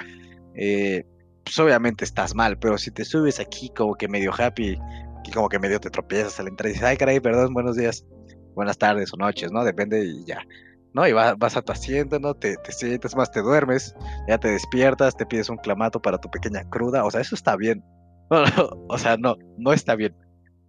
Eh, 0.53 1.05
pues 1.43 1.57
obviamente 1.57 2.05
estás 2.05 2.35
mal, 2.35 2.59
pero 2.59 2.77
si 2.77 2.91
te 2.91 3.03
subes 3.03 3.39
aquí 3.39 3.71
como 3.75 3.95
que 3.95 4.07
medio 4.07 4.31
happy, 4.31 4.77
y 5.25 5.31
como 5.31 5.49
que 5.49 5.57
medio 5.57 5.79
te 5.79 5.89
tropiezas 5.89 6.39
al 6.39 6.49
entrar 6.49 6.69
y 6.69 6.73
dices, 6.73 6.87
ay, 6.87 6.97
caray, 6.97 7.19
perdón, 7.19 7.51
buenos 7.51 7.77
días, 7.77 8.05
buenas 8.53 8.77
tardes 8.77 9.11
o 9.11 9.17
noches, 9.17 9.51
¿no? 9.51 9.63
Depende 9.63 10.05
y 10.05 10.23
ya. 10.23 10.45
¿No? 10.93 11.07
Y 11.07 11.13
vas, 11.13 11.57
a 11.57 11.61
tu 11.61 11.71
asiento, 11.71 12.19
¿no? 12.19 12.33
Te, 12.33 12.57
te 12.57 12.71
sientes 12.71 13.15
más, 13.15 13.31
te 13.31 13.41
duermes, 13.41 13.95
ya 14.27 14.37
te 14.37 14.49
despiertas, 14.49 15.15
te 15.15 15.25
pides 15.25 15.49
un 15.49 15.57
clamato 15.57 16.01
para 16.01 16.17
tu 16.17 16.29
pequeña 16.29 16.63
cruda, 16.69 17.05
o 17.05 17.11
sea, 17.11 17.21
eso 17.21 17.35
está 17.35 17.55
bien. 17.55 17.83
o 18.89 18.97
sea, 18.97 19.17
no, 19.17 19.35
no 19.57 19.73
está 19.73 19.95
bien. 19.95 20.15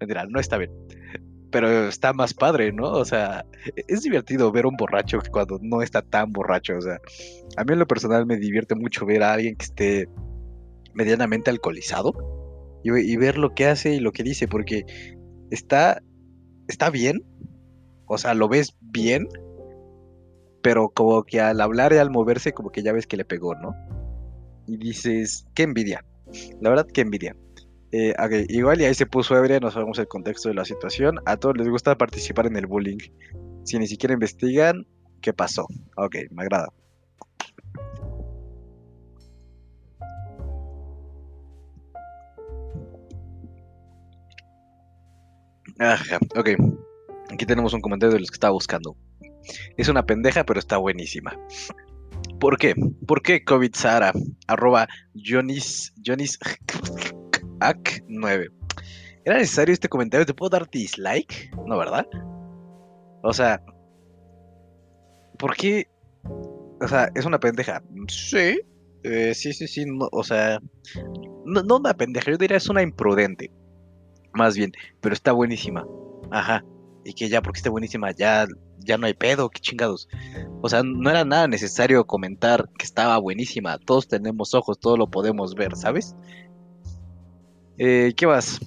Mentira, 0.00 0.26
no 0.28 0.38
está 0.38 0.58
bien. 0.58 0.70
Pero 1.50 1.88
está 1.88 2.12
más 2.12 2.34
padre, 2.34 2.72
¿no? 2.72 2.90
O 2.90 3.04
sea, 3.04 3.44
e, 3.76 3.84
es 3.88 4.02
divertido 4.02 4.52
ver 4.52 4.64
a 4.64 4.68
un 4.68 4.76
borracho 4.76 5.18
cuando 5.30 5.58
no 5.62 5.82
está 5.82 6.02
tan 6.02 6.32
borracho. 6.32 6.76
O 6.76 6.80
sea, 6.80 6.98
a 7.56 7.64
mí 7.64 7.72
en 7.72 7.78
lo 7.78 7.86
personal 7.86 8.26
me 8.26 8.36
divierte 8.36 8.74
mucho 8.74 9.06
ver 9.06 9.22
a 9.22 9.32
alguien 9.32 9.56
que 9.56 9.64
esté 9.64 10.08
medianamente 10.94 11.50
alcoholizado 11.50 12.12
y, 12.84 12.92
y 12.98 13.16
ver 13.16 13.38
lo 13.38 13.54
que 13.54 13.66
hace 13.66 13.94
y 13.94 14.00
lo 14.00 14.12
que 14.12 14.22
dice, 14.22 14.46
porque 14.46 14.84
está, 15.50 16.02
está 16.68 16.90
bien. 16.90 17.22
O 18.06 18.18
sea, 18.18 18.34
lo 18.34 18.48
ves 18.48 18.76
bien, 18.80 19.28
pero 20.62 20.88
como 20.88 21.24
que 21.24 21.40
al 21.40 21.60
hablar 21.60 21.92
y 21.92 21.98
al 21.98 22.10
moverse, 22.10 22.52
como 22.52 22.70
que 22.70 22.82
ya 22.82 22.92
ves 22.92 23.06
que 23.06 23.16
le 23.16 23.24
pegó, 23.24 23.54
¿no? 23.54 23.74
Y 24.66 24.76
dices, 24.76 25.46
qué 25.54 25.62
envidia. 25.62 26.04
La 26.60 26.70
verdad, 26.70 26.86
qué 26.92 27.02
envidia. 27.02 27.34
Eh, 27.90 28.14
igual 28.48 28.80
y 28.80 28.84
ahí 28.84 28.94
se 28.94 29.06
puso 29.06 29.34
ebria, 29.36 29.60
no 29.60 29.70
sabemos 29.70 29.98
el 29.98 30.08
contexto 30.08 30.48
de 30.48 30.54
la 30.54 30.64
situación. 30.64 31.20
A 31.24 31.36
todos 31.36 31.56
les 31.56 31.68
gusta 31.68 31.96
participar 31.96 32.46
en 32.46 32.56
el 32.56 32.66
bullying. 32.66 32.98
Si 33.64 33.78
ni 33.78 33.86
siquiera 33.86 34.14
investigan, 34.14 34.86
¿qué 35.22 35.32
pasó? 35.32 35.66
Ok, 35.96 36.16
me 36.30 36.42
agrada. 36.42 36.68
Ok. 46.36 46.50
Aquí 47.30 47.46
tenemos 47.46 47.72
un 47.72 47.80
comentario 47.80 48.14
de 48.14 48.20
los 48.20 48.30
que 48.30 48.36
estaba 48.36 48.52
buscando. 48.52 48.96
Es 49.76 49.88
una 49.88 50.04
pendeja, 50.04 50.44
pero 50.44 50.60
está 50.60 50.76
buenísima. 50.76 51.38
¿Por 52.40 52.56
qué? 52.56 52.74
¿Por 53.06 53.22
qué 53.22 53.44
COVID 53.44 53.74
Sara? 53.74 54.12
Arroba 54.46 54.88
Jonis, 55.14 55.92
Jonis 56.04 56.38
9. 58.06 58.48
¿Era 59.24 59.38
necesario 59.38 59.72
este 59.72 59.88
comentario? 59.88 60.24
¿Te 60.24 60.34
puedo 60.34 60.50
dar 60.50 60.70
dislike? 60.70 61.50
No, 61.66 61.76
¿verdad? 61.76 62.06
O 63.22 63.32
sea, 63.32 63.60
¿por 65.38 65.56
qué? 65.56 65.88
O 66.80 66.88
sea, 66.88 67.10
es 67.14 67.24
una 67.24 67.40
pendeja. 67.40 67.82
Sí, 68.08 68.60
eh, 69.02 69.34
sí, 69.34 69.52
sí, 69.52 69.66
sí. 69.66 69.84
o 70.12 70.22
sea, 70.22 70.60
no, 71.44 71.62
no 71.62 71.76
una 71.76 71.94
pendeja, 71.94 72.30
yo 72.30 72.38
diría 72.38 72.56
es 72.56 72.68
una 72.68 72.82
imprudente. 72.82 73.50
Más 74.32 74.56
bien, 74.56 74.72
pero 75.00 75.14
está 75.14 75.32
buenísima. 75.32 75.86
Ajá. 76.30 76.64
Y 77.08 77.14
que 77.14 77.28
ya, 77.28 77.40
porque 77.40 77.58
está 77.58 77.70
buenísima, 77.70 78.10
ya 78.12 78.46
ya 78.88 78.98
no 78.98 79.06
hay 79.06 79.14
pedo, 79.14 79.50
qué 79.50 79.60
chingados. 79.60 80.08
O 80.62 80.68
sea, 80.68 80.82
no 80.82 81.10
era 81.10 81.24
nada 81.24 81.46
necesario 81.46 82.06
comentar 82.06 82.68
que 82.78 82.84
estaba 82.84 83.16
buenísima. 83.18 83.78
Todos 83.78 84.08
tenemos 84.08 84.54
ojos, 84.54 84.78
todo 84.80 84.96
lo 84.96 85.08
podemos 85.08 85.54
ver, 85.54 85.76
¿sabes? 85.76 86.16
Eh, 87.76 88.14
¿Qué 88.16 88.26
más? 88.26 88.60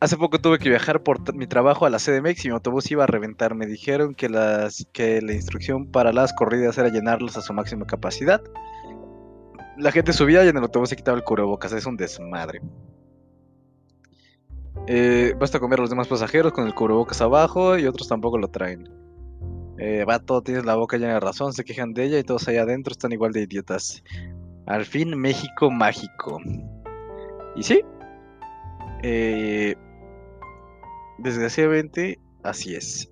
Hace 0.00 0.16
poco 0.16 0.40
tuve 0.40 0.58
que 0.58 0.68
viajar 0.68 1.02
por 1.02 1.34
mi 1.34 1.46
trabajo 1.46 1.86
a 1.86 1.90
la 1.90 1.98
CDMX 1.98 2.44
y 2.44 2.48
mi 2.48 2.54
autobús 2.54 2.90
iba 2.90 3.04
a 3.04 3.06
reventar. 3.06 3.54
Me 3.54 3.66
dijeron 3.66 4.14
que, 4.14 4.28
las, 4.28 4.86
que 4.92 5.22
la 5.22 5.32
instrucción 5.32 5.90
para 5.90 6.12
las 6.12 6.32
corridas 6.32 6.76
era 6.76 6.88
llenarlos 6.88 7.36
a 7.36 7.42
su 7.42 7.52
máxima 7.52 7.86
capacidad. 7.86 8.42
La 9.78 9.92
gente 9.92 10.12
subía 10.12 10.44
y 10.44 10.48
en 10.48 10.56
el 10.56 10.62
autobús 10.64 10.90
se 10.90 10.96
quitaba 10.96 11.16
el 11.16 11.24
cubrebocas. 11.24 11.72
Es 11.72 11.86
un 11.86 11.96
desmadre. 11.96 12.60
Eh, 14.86 15.34
basta 15.38 15.60
comer 15.60 15.78
a 15.78 15.82
los 15.82 15.90
demás 15.90 16.08
pasajeros 16.08 16.52
con 16.52 16.66
el 16.66 16.74
cubrebocas 16.74 17.20
abajo 17.20 17.78
y 17.78 17.86
otros 17.86 18.08
tampoco 18.08 18.38
lo 18.38 18.48
traen. 18.48 18.88
Eh, 19.78 20.04
vato, 20.06 20.42
tienes 20.42 20.64
la 20.64 20.76
boca 20.76 20.96
llena 20.96 21.14
de 21.14 21.20
razón, 21.20 21.52
se 21.52 21.64
quejan 21.64 21.92
de 21.92 22.04
ella 22.04 22.18
y 22.18 22.24
todos 22.24 22.46
allá 22.48 22.62
adentro 22.62 22.92
están 22.92 23.12
igual 23.12 23.32
de 23.32 23.42
idiotas. 23.42 24.02
Al 24.66 24.84
fin, 24.84 25.18
México 25.18 25.70
mágico. 25.70 26.40
Y 27.56 27.62
sí, 27.62 27.80
eh, 29.02 29.74
desgraciadamente, 31.18 32.18
así 32.42 32.74
es. 32.74 33.10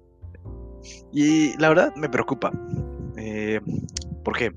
Y 1.13 1.57
la 1.59 1.69
verdad 1.69 1.95
me 1.97 2.09
preocupa. 2.09 2.53
Eh, 3.17 3.61
¿Por 4.25 4.37
qué? 4.37 4.53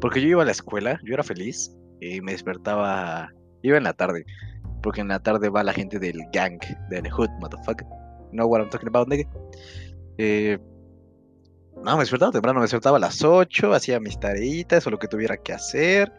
Porque 0.00 0.20
yo 0.20 0.28
iba 0.28 0.42
a 0.42 0.46
la 0.46 0.52
escuela, 0.52 1.00
yo 1.04 1.14
era 1.14 1.22
feliz 1.22 1.74
y 2.00 2.20
me 2.20 2.32
despertaba. 2.32 3.32
Iba 3.62 3.76
en 3.76 3.84
la 3.84 3.92
tarde, 3.92 4.24
porque 4.88 5.02
en 5.02 5.08
la 5.08 5.18
tarde 5.18 5.50
va 5.50 5.62
la 5.62 5.74
gente 5.74 5.98
del 5.98 6.18
gang, 6.32 6.58
del 6.88 7.12
hood, 7.12 7.28
motherfucker. 7.40 7.86
know 8.32 8.46
what 8.48 8.62
I'm 8.62 8.70
talking 8.70 8.88
about, 8.88 9.06
nigga? 9.06 9.28
Eh, 10.16 10.56
no, 11.84 11.92
me 11.92 11.98
despertaba 11.98 12.32
temprano, 12.32 12.60
me 12.60 12.64
despertaba 12.64 12.96
a 12.96 13.00
las 13.00 13.22
8, 13.22 13.74
hacía 13.74 14.00
mis 14.00 14.18
tareitas 14.18 14.86
o 14.86 14.90
lo 14.90 14.98
que 14.98 15.06
tuviera 15.06 15.36
que 15.36 15.52
hacer. 15.52 16.10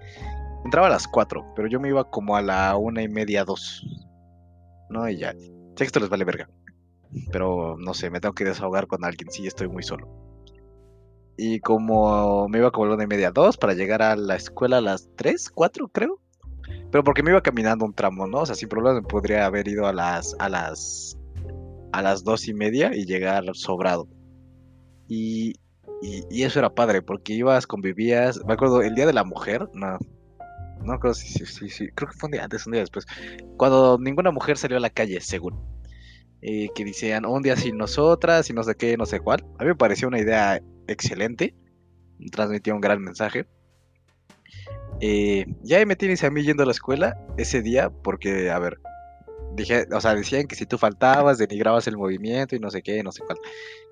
Entraba 0.65 0.85
a 0.85 0.91
las 0.91 1.07
4, 1.07 1.53
pero 1.55 1.67
yo 1.67 1.79
me 1.79 1.89
iba 1.89 2.11
como 2.11 2.35
a 2.35 2.43
la 2.43 2.77
una 2.77 3.01
y 3.01 3.07
media, 3.07 3.43
dos. 3.43 3.83
No, 4.91 5.09
y 5.09 5.17
ya. 5.17 5.31
Sé 5.31 5.47
que 5.75 5.85
esto 5.85 5.99
les 5.99 6.09
vale 6.09 6.23
verga. 6.23 6.47
Pero 7.31 7.75
no 7.79 7.95
sé, 7.95 8.11
me 8.11 8.19
tengo 8.19 8.35
que 8.35 8.45
desahogar 8.45 8.85
con 8.85 9.03
alguien, 9.03 9.31
sí, 9.31 9.47
estoy 9.47 9.67
muy 9.67 9.81
solo. 9.81 10.07
Y 11.37 11.59
como 11.59 12.47
me 12.49 12.59
iba 12.59 12.69
como 12.69 12.85
a 12.85 12.89
la 12.89 12.93
una 12.93 13.05
y 13.05 13.07
media, 13.07 13.31
dos, 13.31 13.57
para 13.57 13.73
llegar 13.73 14.03
a 14.03 14.15
la 14.15 14.35
escuela 14.35 14.77
a 14.77 14.81
las 14.81 15.09
3, 15.15 15.49
4, 15.55 15.87
creo. 15.87 16.19
Pero 16.91 17.03
porque 17.03 17.23
me 17.23 17.31
iba 17.31 17.41
caminando 17.41 17.85
un 17.85 17.93
tramo, 17.93 18.27
¿no? 18.27 18.39
O 18.39 18.45
sea, 18.45 18.55
sin 18.55 18.69
problema 18.69 18.95
me 18.95 19.07
podría 19.07 19.45
haber 19.45 19.67
ido 19.67 19.85
a 19.85 19.93
las, 19.93 20.35
a 20.39 20.49
las, 20.49 21.17
a 21.91 22.01
las 22.01 22.23
dos 22.23 22.47
y 22.47 22.53
media 22.53 22.91
y 22.95 23.05
llegar 23.05 23.43
sobrado. 23.53 24.07
Y, 25.07 25.53
eso 26.31 26.59
era 26.59 26.73
padre, 26.73 27.01
porque 27.01 27.33
ibas, 27.33 27.67
convivías. 27.67 28.43
Me 28.45 28.53
acuerdo, 28.53 28.81
el 28.81 28.95
día 28.95 29.05
de 29.05 29.13
la 29.13 29.23
mujer, 29.23 29.67
no. 29.73 29.97
No 30.83 30.97
creo 30.97 31.13
si, 31.13 31.45
sí, 31.45 31.69
sí, 31.69 31.89
creo 31.93 32.09
que 32.09 32.17
fue 32.17 32.27
un 32.27 32.31
día 32.31 32.43
antes, 32.43 32.65
un 32.65 32.71
día 32.71 32.81
después. 32.81 33.05
Cuando 33.57 33.97
ninguna 33.99 34.31
mujer 34.31 34.57
salió 34.57 34.77
a 34.77 34.79
la 34.79 34.89
calle, 34.89 35.19
según. 35.19 35.59
Eh, 36.41 36.69
que 36.73 36.85
decían 36.85 37.25
un 37.25 37.43
día 37.43 37.57
sin 37.57 37.77
nosotras 37.77 38.49
y 38.49 38.53
no 38.53 38.63
sé 38.63 38.75
qué, 38.75 38.95
no 38.95 39.05
sé 39.05 39.19
cuál. 39.19 39.45
A 39.59 39.63
mí 39.63 39.69
me 39.69 39.75
pareció 39.75 40.07
una 40.07 40.19
idea 40.19 40.61
excelente. 40.87 41.53
Transmitía 42.31 42.73
un 42.73 42.81
gran 42.81 43.01
mensaje. 43.01 43.45
Eh, 45.01 45.45
ya 45.63 45.85
me 45.85 45.95
tienes 45.95 46.23
a 46.23 46.29
mí 46.29 46.43
yendo 46.43 46.63
a 46.63 46.65
la 46.65 46.71
escuela 46.71 47.17
ese 47.37 47.61
día, 47.61 47.89
porque, 47.89 48.49
a 48.49 48.59
ver, 48.59 48.79
dije, 49.55 49.87
o 49.91 50.01
sea, 50.01 50.15
decían 50.15 50.47
que 50.47 50.55
si 50.55 50.65
tú 50.65 50.77
faltabas, 50.77 51.37
denigrabas 51.37 51.87
el 51.87 51.97
movimiento 51.97 52.55
y 52.55 52.59
no 52.59 52.69
sé 52.69 52.81
qué, 52.81 53.01
no 53.03 53.11
sé 53.11 53.23
cuál. 53.25 53.37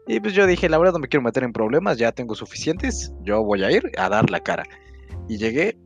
Y 0.08 0.20
pues 0.20 0.34
yo 0.34 0.46
dije, 0.46 0.70
la 0.70 0.78
verdad 0.78 0.94
no 0.94 1.00
me 1.00 1.08
quiero 1.08 1.24
meter 1.24 1.44
en 1.44 1.54
problemas, 1.54 1.98
ya 1.98 2.12
tengo 2.12 2.36
suficientes, 2.36 3.14
yo 3.22 3.44
voy 3.44 3.64
a 3.64 3.72
ir 3.72 3.92
a 3.98 4.10
dar 4.10 4.30
la 4.30 4.42
cara. 4.42 4.64
Y 5.28 5.38
llegué 5.38 5.78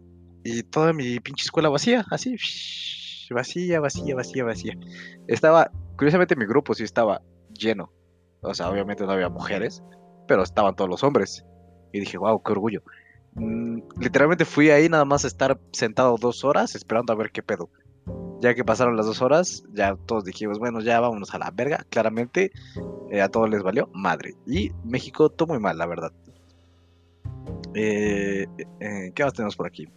y 0.44 0.64
toda 0.64 0.94
mi 0.94 1.20
pinche 1.20 1.44
escuela 1.46 1.70
vacía, 1.70 2.06
así, 2.10 2.36
vacía, 3.32 3.80
vacía, 3.80 4.16
vacía, 4.16 4.44
vacía. 4.44 4.74
Estaba, 5.28 5.72
curiosamente 5.98 6.36
mi 6.36 6.46
grupo 6.46 6.74
sí 6.74 6.84
estaba 6.84 7.22
lleno. 7.54 7.92
O 8.42 8.54
sea, 8.54 8.70
obviamente 8.70 9.06
no 9.06 9.12
había 9.12 9.30
mujeres, 9.30 9.84
pero 10.28 10.44
estaban 10.44 10.76
todos 10.76 10.90
los 10.90 11.04
hombres. 11.04 11.46
Y 11.94 12.00
dije, 12.00 12.18
wow, 12.18 12.42
qué 12.42 12.52
orgullo. 12.52 12.82
Mm, 13.36 13.80
literalmente 14.00 14.46
fui 14.46 14.70
ahí 14.70 14.90
nada 14.90 15.06
más 15.06 15.24
a 15.24 15.28
estar 15.28 15.60
sentado 15.72 16.18
dos 16.18 16.44
horas 16.44 16.76
esperando 16.76 17.14
a 17.14 17.16
ver 17.16 17.32
qué 17.32 17.42
pedo. 17.42 17.70
Ya 18.42 18.56
que 18.56 18.66
pasaron 18.66 18.98
las 18.98 19.06
dos 19.06 19.22
horas, 19.22 19.64
ya 19.72 19.96
todos 19.96 20.24
dijimos, 20.26 20.58
bueno, 20.58 20.82
ya 20.82 21.00
vámonos 21.00 21.34
a 21.34 21.38
la 21.38 21.52
verga. 21.52 21.86
Claramente 21.90 22.52
eh, 23.12 23.22
a 23.22 23.30
todos 23.30 23.50
les 23.50 23.62
valió 23.62 23.90
madre. 23.94 24.36
Y 24.48 24.72
México 24.84 25.30
tomó 25.30 25.54
muy 25.54 25.62
mal, 25.62 25.78
la 25.78 25.86
verdad. 25.86 26.12
Eh, 27.76 28.48
eh, 28.80 29.12
¿Qué 29.14 29.24
más 29.24 29.34
tenemos 29.34 29.56
por 29.56 29.68
aquí? 29.68 29.88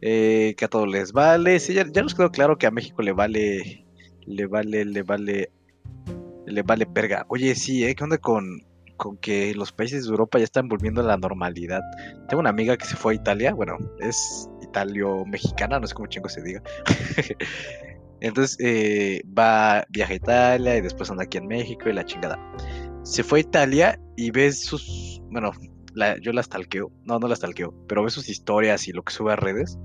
que 0.00 0.56
a 0.62 0.68
todos 0.68 0.88
les 0.88 1.12
vale. 1.12 1.60
Sí, 1.60 1.74
ya, 1.74 1.84
nos 1.84 2.14
quedó 2.14 2.30
claro 2.30 2.56
que 2.56 2.66
a 2.66 2.70
México 2.70 3.02
le 3.02 3.12
vale, 3.12 3.84
le 4.24 4.46
vale, 4.46 4.86
le 4.86 5.02
vale, 5.02 5.50
le 6.46 6.62
vale 6.62 6.86
perga. 6.86 7.26
Oye, 7.28 7.54
sí, 7.54 7.84
¿eh? 7.84 7.94
¿Qué 7.94 8.04
onda 8.04 8.16
con, 8.16 8.62
con 9.00 9.16
que 9.16 9.54
los 9.54 9.72
países 9.72 10.04
de 10.04 10.10
Europa 10.10 10.38
ya 10.38 10.44
están 10.44 10.68
volviendo 10.68 11.00
a 11.00 11.04
la 11.04 11.16
normalidad? 11.16 11.80
Tengo 12.28 12.40
una 12.40 12.50
amiga 12.50 12.76
que 12.76 12.84
se 12.84 12.96
fue 12.96 13.14
a 13.14 13.16
Italia, 13.16 13.54
bueno, 13.54 13.78
es 13.98 14.48
italio-mexicana, 14.60 15.80
no 15.80 15.86
sé 15.86 15.94
cómo 15.94 16.06
chingo 16.06 16.28
se 16.28 16.42
diga. 16.42 16.62
Entonces 18.20 18.58
eh, 18.60 19.22
va, 19.26 19.86
viaja 19.88 20.12
a 20.12 20.16
Italia 20.16 20.76
y 20.76 20.82
después 20.82 21.10
anda 21.10 21.24
aquí 21.24 21.38
en 21.38 21.46
México 21.46 21.88
y 21.88 21.94
la 21.94 22.04
chingada. 22.04 22.38
Se 23.02 23.24
fue 23.24 23.38
a 23.38 23.42
Italia 23.42 24.00
y 24.16 24.30
ves 24.30 24.62
sus, 24.62 25.22
bueno, 25.30 25.52
yo 26.22 26.32
la 26.32 26.42
stalkeo, 26.42 26.90
no, 27.04 27.18
no 27.18 27.28
la 27.28 27.36
stalkeo, 27.36 27.74
pero 27.88 28.04
ve 28.04 28.10
sus 28.10 28.28
historias 28.28 28.86
y 28.88 28.92
lo 28.92 29.02
que 29.02 29.12
sube 29.12 29.32
a 29.32 29.36
redes 29.36 29.78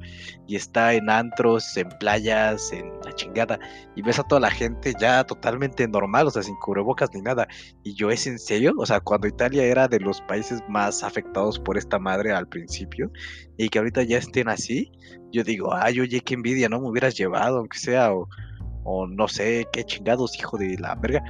y 0.47 0.55
está 0.55 0.93
en 0.93 1.09
antros, 1.09 1.75
en 1.77 1.89
playas, 1.99 2.71
en 2.71 2.91
la 3.03 3.13
chingada 3.13 3.59
y 3.95 4.01
ves 4.01 4.19
a 4.19 4.23
toda 4.23 4.41
la 4.41 4.51
gente 4.51 4.93
ya 4.99 5.23
totalmente 5.23 5.87
normal, 5.87 6.27
o 6.27 6.31
sea, 6.31 6.43
sin 6.43 6.55
cubrebocas 6.55 7.09
ni 7.13 7.21
nada. 7.21 7.47
Y 7.83 7.93
yo, 7.95 8.09
¿es 8.09 8.27
en 8.27 8.39
serio? 8.39 8.73
O 8.77 8.85
sea, 8.85 8.99
cuando 8.99 9.27
Italia 9.27 9.63
era 9.63 9.87
de 9.87 9.99
los 9.99 10.21
países 10.21 10.61
más 10.69 11.03
afectados 11.03 11.59
por 11.59 11.77
esta 11.77 11.99
madre 11.99 12.31
al 12.31 12.47
principio 12.47 13.11
y 13.57 13.69
que 13.69 13.79
ahorita 13.79 14.03
ya 14.03 14.17
estén 14.17 14.49
así, 14.49 14.91
yo 15.31 15.43
digo, 15.43 15.73
ay, 15.73 15.99
oye, 15.99 16.21
qué 16.21 16.35
envidia, 16.35 16.69
no 16.69 16.79
me 16.79 16.89
hubieras 16.89 17.17
llevado, 17.17 17.57
aunque 17.57 17.77
sea, 17.77 18.13
o, 18.13 18.27
o 18.83 19.07
no 19.07 19.27
sé, 19.27 19.67
qué 19.71 19.83
chingados, 19.83 20.37
hijo 20.37 20.57
de 20.57 20.77
la 20.77 20.95
verga 20.95 21.23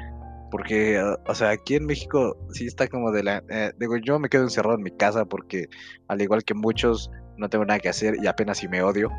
porque, 0.55 0.97
o 1.27 1.35
sea, 1.35 1.49
aquí 1.49 1.75
en 1.75 1.85
México 1.85 2.37
sí 2.53 2.65
está 2.65 2.87
como 2.87 3.11
de 3.11 3.23
la... 3.23 3.43
Eh, 3.49 3.73
digo, 3.77 3.97
yo 3.97 4.19
me 4.19 4.29
quedo 4.29 4.43
encerrado 4.43 4.77
en 4.77 4.83
mi 4.83 4.91
casa 4.91 5.25
porque, 5.25 5.67
al 6.07 6.21
igual 6.21 6.45
que 6.45 6.53
muchos, 6.53 7.11
no 7.35 7.49
tengo 7.49 7.65
nada 7.65 7.81
que 7.81 7.89
hacer 7.89 8.15
y 8.23 8.25
apenas 8.25 8.59
si 8.59 8.69
me 8.69 8.81
odio. 8.81 9.11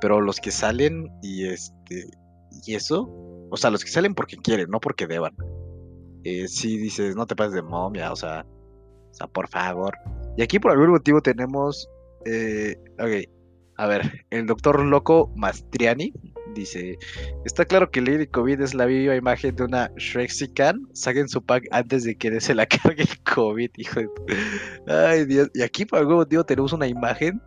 Pero 0.00 0.20
los 0.20 0.38
que 0.38 0.52
salen 0.52 1.08
y 1.20 1.48
este... 1.48 2.06
Y 2.64 2.76
eso, 2.76 3.10
o 3.50 3.56
sea, 3.56 3.70
los 3.70 3.84
que 3.84 3.90
salen 3.90 4.14
porque 4.14 4.36
quieren, 4.36 4.70
no 4.70 4.78
porque 4.78 5.08
deban. 5.08 5.34
Eh, 6.22 6.46
sí 6.46 6.78
dices, 6.78 7.16
no 7.16 7.26
te 7.26 7.34
pases 7.34 7.54
de 7.54 7.62
momia, 7.62 8.12
o 8.12 8.16
sea, 8.16 8.46
o 9.10 9.14
sea, 9.14 9.26
por 9.26 9.48
favor. 9.48 9.98
Y 10.36 10.42
aquí 10.42 10.60
por 10.60 10.70
algún 10.70 10.90
motivo 10.90 11.20
tenemos... 11.22 11.90
Eh, 12.24 12.76
ok, 13.00 13.28
a 13.78 13.86
ver, 13.88 14.26
el 14.30 14.46
doctor 14.46 14.80
loco 14.84 15.32
Mastriani 15.34 16.12
Dice, 16.54 16.98
está 17.44 17.64
claro 17.64 17.90
que 17.90 18.00
Lady 18.00 18.26
COVID 18.26 18.60
es 18.60 18.74
la 18.74 18.86
viva 18.86 19.16
imagen 19.16 19.56
de 19.56 19.64
una 19.64 19.90
Shrexican. 19.96 20.86
Saquen 20.92 21.28
su 21.28 21.42
pack 21.42 21.66
antes 21.70 22.04
de 22.04 22.14
que 22.16 22.40
se 22.40 22.54
la 22.54 22.66
cargue 22.66 23.02
el 23.02 23.22
COVID, 23.22 23.70
hijo 23.76 24.00
de... 24.00 24.08
Ay, 24.86 25.24
Dios. 25.24 25.50
Y 25.54 25.62
aquí 25.62 25.84
por 25.84 26.00
algún 26.00 26.16
motivo 26.16 26.44
tenemos 26.44 26.72
una 26.72 26.86
imagen 26.86 27.40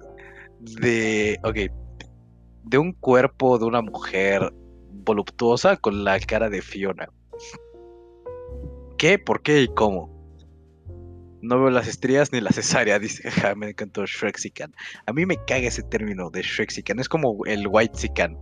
de... 0.59 1.39
Ok. 1.43 1.71
De 2.63 2.77
un 2.77 2.93
cuerpo 2.93 3.59
de 3.59 3.65
una 3.65 3.81
mujer 3.81 4.51
voluptuosa 4.89 5.77
con 5.77 6.03
la 6.03 6.19
cara 6.19 6.49
de 6.49 6.61
Fiona. 6.61 7.07
¿Qué? 8.97 9.19
¿Por 9.19 9.43
qué 9.43 9.61
y 9.61 9.67
cómo? 9.67 10.15
No 11.41 11.59
veo 11.59 11.69
las 11.69 11.87
estrías 11.87 12.31
ni 12.31 12.41
la 12.41 12.51
cesárea, 12.51 12.97
dice, 12.99 13.29
me 13.55 13.69
encantó 13.69 14.03
Shrexican. 14.07 14.73
A 15.05 15.13
mí 15.13 15.27
me 15.27 15.37
caga 15.45 15.67
ese 15.67 15.83
término 15.83 16.31
de 16.31 16.41
Shrexican, 16.41 16.99
es 16.99 17.07
como 17.07 17.45
el 17.45 17.67
White 17.67 17.99
Sican 17.99 18.35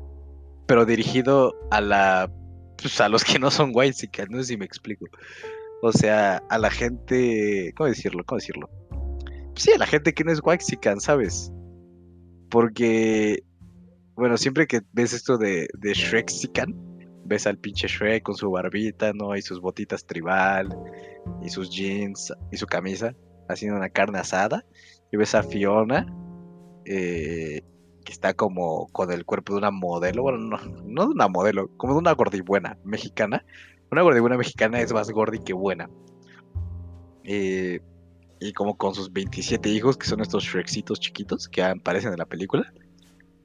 pero 0.65 0.85
dirigido 0.85 1.53
a 1.71 1.81
la 1.81 2.31
pues, 2.81 2.99
a 2.99 3.09
los 3.09 3.23
que 3.23 3.39
no 3.39 3.49
son 3.49 3.71
white 3.73 4.09
no 4.29 4.39
sé 4.39 4.43
si 4.43 4.57
me 4.57 4.65
explico. 4.65 5.05
O 5.81 5.91
sea, 5.91 6.43
a 6.49 6.57
la 6.57 6.69
gente, 6.69 7.73
¿cómo 7.75 7.89
decirlo? 7.89 8.23
¿Cómo 8.25 8.39
decirlo? 8.39 8.69
Sí, 9.55 9.71
a 9.71 9.77
la 9.77 9.87
gente 9.87 10.13
que 10.13 10.23
no 10.23 10.31
es 10.31 10.39
white 10.43 10.63
¿sabes? 10.99 11.51
Porque, 12.49 13.43
bueno, 14.15 14.37
siempre 14.37 14.67
que 14.67 14.81
ves 14.91 15.13
esto 15.13 15.37
de, 15.37 15.67
de 15.77 15.93
Shrek 15.93 16.29
ves 17.25 17.47
al 17.47 17.57
pinche 17.57 17.87
Shrek 17.87 18.23
con 18.23 18.35
su 18.35 18.51
barbita, 18.51 19.13
¿no? 19.13 19.35
Y 19.35 19.41
sus 19.41 19.59
botitas 19.59 20.05
tribal, 20.05 20.69
y 21.41 21.49
sus 21.49 21.69
jeans, 21.69 22.33
y 22.51 22.57
su 22.57 22.65
camisa, 22.65 23.15
haciendo 23.49 23.77
una 23.77 23.89
carne 23.89 24.19
asada. 24.19 24.65
Y 25.11 25.17
ves 25.17 25.35
a 25.35 25.43
Fiona, 25.43 26.05
eh, 26.85 27.61
que 28.03 28.11
está 28.11 28.33
como 28.33 28.87
con 28.87 29.11
el 29.11 29.25
cuerpo 29.25 29.53
de 29.53 29.59
una 29.59 29.71
modelo, 29.71 30.23
bueno, 30.23 30.37
no, 30.37 30.57
no 30.85 31.07
de 31.07 31.13
una 31.13 31.27
modelo, 31.27 31.69
como 31.77 31.93
de 31.93 31.99
una 31.99 32.11
gordibuena 32.13 32.77
mexicana. 32.83 33.45
Una 33.91 34.01
gordibuena 34.01 34.37
mexicana 34.37 34.81
es 34.81 34.91
más 34.93 35.09
gordi 35.11 35.39
que 35.39 35.53
buena. 35.53 35.89
Eh, 37.23 37.79
y 38.39 38.53
como 38.53 38.77
con 38.77 38.93
sus 38.93 39.11
27 39.11 39.69
hijos, 39.69 39.97
que 39.97 40.07
son 40.07 40.21
estos 40.21 40.43
Shreksitos 40.43 40.99
chiquitos 40.99 41.47
que 41.47 41.63
aparecen 41.63 42.11
en 42.11 42.19
la 42.19 42.25
película. 42.25 42.73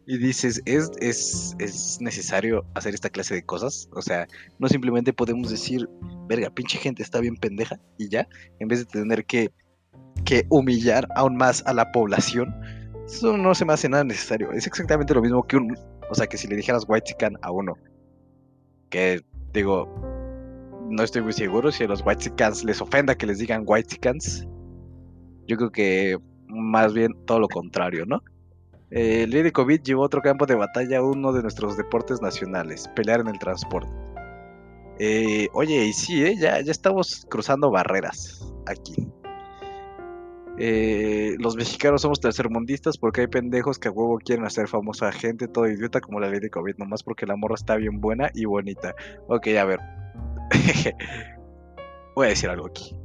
Y 0.07 0.17
dices, 0.17 0.63
¿es, 0.65 0.91
es, 1.01 1.55
es 1.59 2.01
necesario 2.01 2.65
hacer 2.75 2.95
esta 2.95 3.11
clase 3.11 3.35
de 3.35 3.43
cosas? 3.43 3.89
O 3.93 4.01
sea, 4.01 4.27
no 4.59 4.69
simplemente 4.69 5.13
podemos 5.13 5.51
decir, 5.51 5.87
verga, 6.27 6.51
pinche 6.51 6.79
gente 6.79 7.03
está 7.03 7.21
bien 7.21 7.37
pendeja 7.37 7.79
y 7.99 8.09
ya, 8.09 8.27
en 8.59 8.69
vez 8.69 8.81
de 8.81 8.87
tener 8.87 9.27
que, 9.27 9.53
que 10.25 10.47
humillar 10.49 11.07
aún 11.15 11.37
más 11.37 11.63
a 11.67 11.75
la 11.75 11.93
población 11.93 12.55
eso 13.09 13.37
no 13.39 13.55
se 13.55 13.65
me 13.65 13.73
hace 13.73 13.89
nada 13.89 14.05
necesario. 14.05 14.53
Es 14.53 14.67
exactamente 14.67 15.15
lo 15.15 15.23
mismo 15.23 15.43
que 15.47 15.57
un. 15.57 15.77
O 16.11 16.15
sea, 16.15 16.27
que 16.27 16.37
si 16.37 16.47
le 16.47 16.57
dijeras 16.57 16.85
White 16.87 17.07
Chicken 17.09 17.39
a 17.43 17.51
uno. 17.51 17.75
Que 18.91 19.21
digo. 19.53 19.89
No 20.91 21.03
estoy 21.03 21.23
muy 21.23 21.33
seguro 21.33 21.71
si 21.71 21.85
a 21.85 21.89
los 21.89 22.03
White 22.05 22.25
Chickens 22.25 22.65
les 22.65 22.81
ofenda 22.81 23.15
que 23.15 23.27
les 23.27 23.39
digan 23.39 23.63
White 23.67 23.89
Chickens. 23.89 24.47
Yo 25.47 25.57
creo 25.57 25.71
que 25.71 26.19
más 26.47 26.95
bien 26.95 27.13
todo 27.27 27.41
lo 27.41 27.49
contrario, 27.49 28.05
¿no? 28.07 28.23
Eh, 28.91 29.27
Lady 29.29 29.51
COVID 29.51 29.83
llevó 29.83 30.03
otro 30.03 30.23
campo 30.23 30.47
de 30.47 30.55
batalla 30.55 30.99
a 30.99 31.03
uno 31.03 31.33
de 31.33 31.43
nuestros 31.43 31.77
deportes 31.77 32.23
nacionales, 32.23 32.89
pelear 32.97 33.21
en 33.21 33.29
el 33.29 33.39
transporte. 33.39 33.91
Eh, 34.99 35.49
oye, 35.53 35.85
y 35.85 35.93
sí, 35.93 36.25
¿eh? 36.25 36.37
ya, 36.39 36.61
ya 36.61 36.73
estamos 36.73 37.27
cruzando 37.29 37.71
barreras 37.71 38.43
aquí. 38.67 39.07
Eh, 40.61 41.37
los 41.39 41.57
mexicanos 41.57 42.03
somos 42.03 42.21
tercermundistas 42.21 42.99
porque 42.99 43.21
hay 43.23 43.27
pendejos 43.29 43.79
que 43.79 43.89
a 43.89 43.91
huevo 43.93 44.19
quieren 44.19 44.45
hacer 44.45 44.67
famosa 44.67 45.13
gente 45.13 45.47
todo 45.47 45.69
idiota 45.69 46.01
como 46.01 46.19
la 46.19 46.29
ley 46.29 46.41
de 46.41 46.51
COVID, 46.51 46.77
nomás 46.79 47.03
porque 47.03 47.27
la 47.27 47.37
morra 47.37 47.55
está 47.55 47.77
bien 47.77 48.01
buena 48.01 48.31
y 48.35 48.45
bonita. 48.45 48.95
Ok, 49.29 49.49
a 49.49 49.65
ver. 49.65 49.81
Voy 52.17 52.27
a 52.27 52.31
decir 52.31 52.51
algo 52.51 52.67
aquí. 52.67 52.97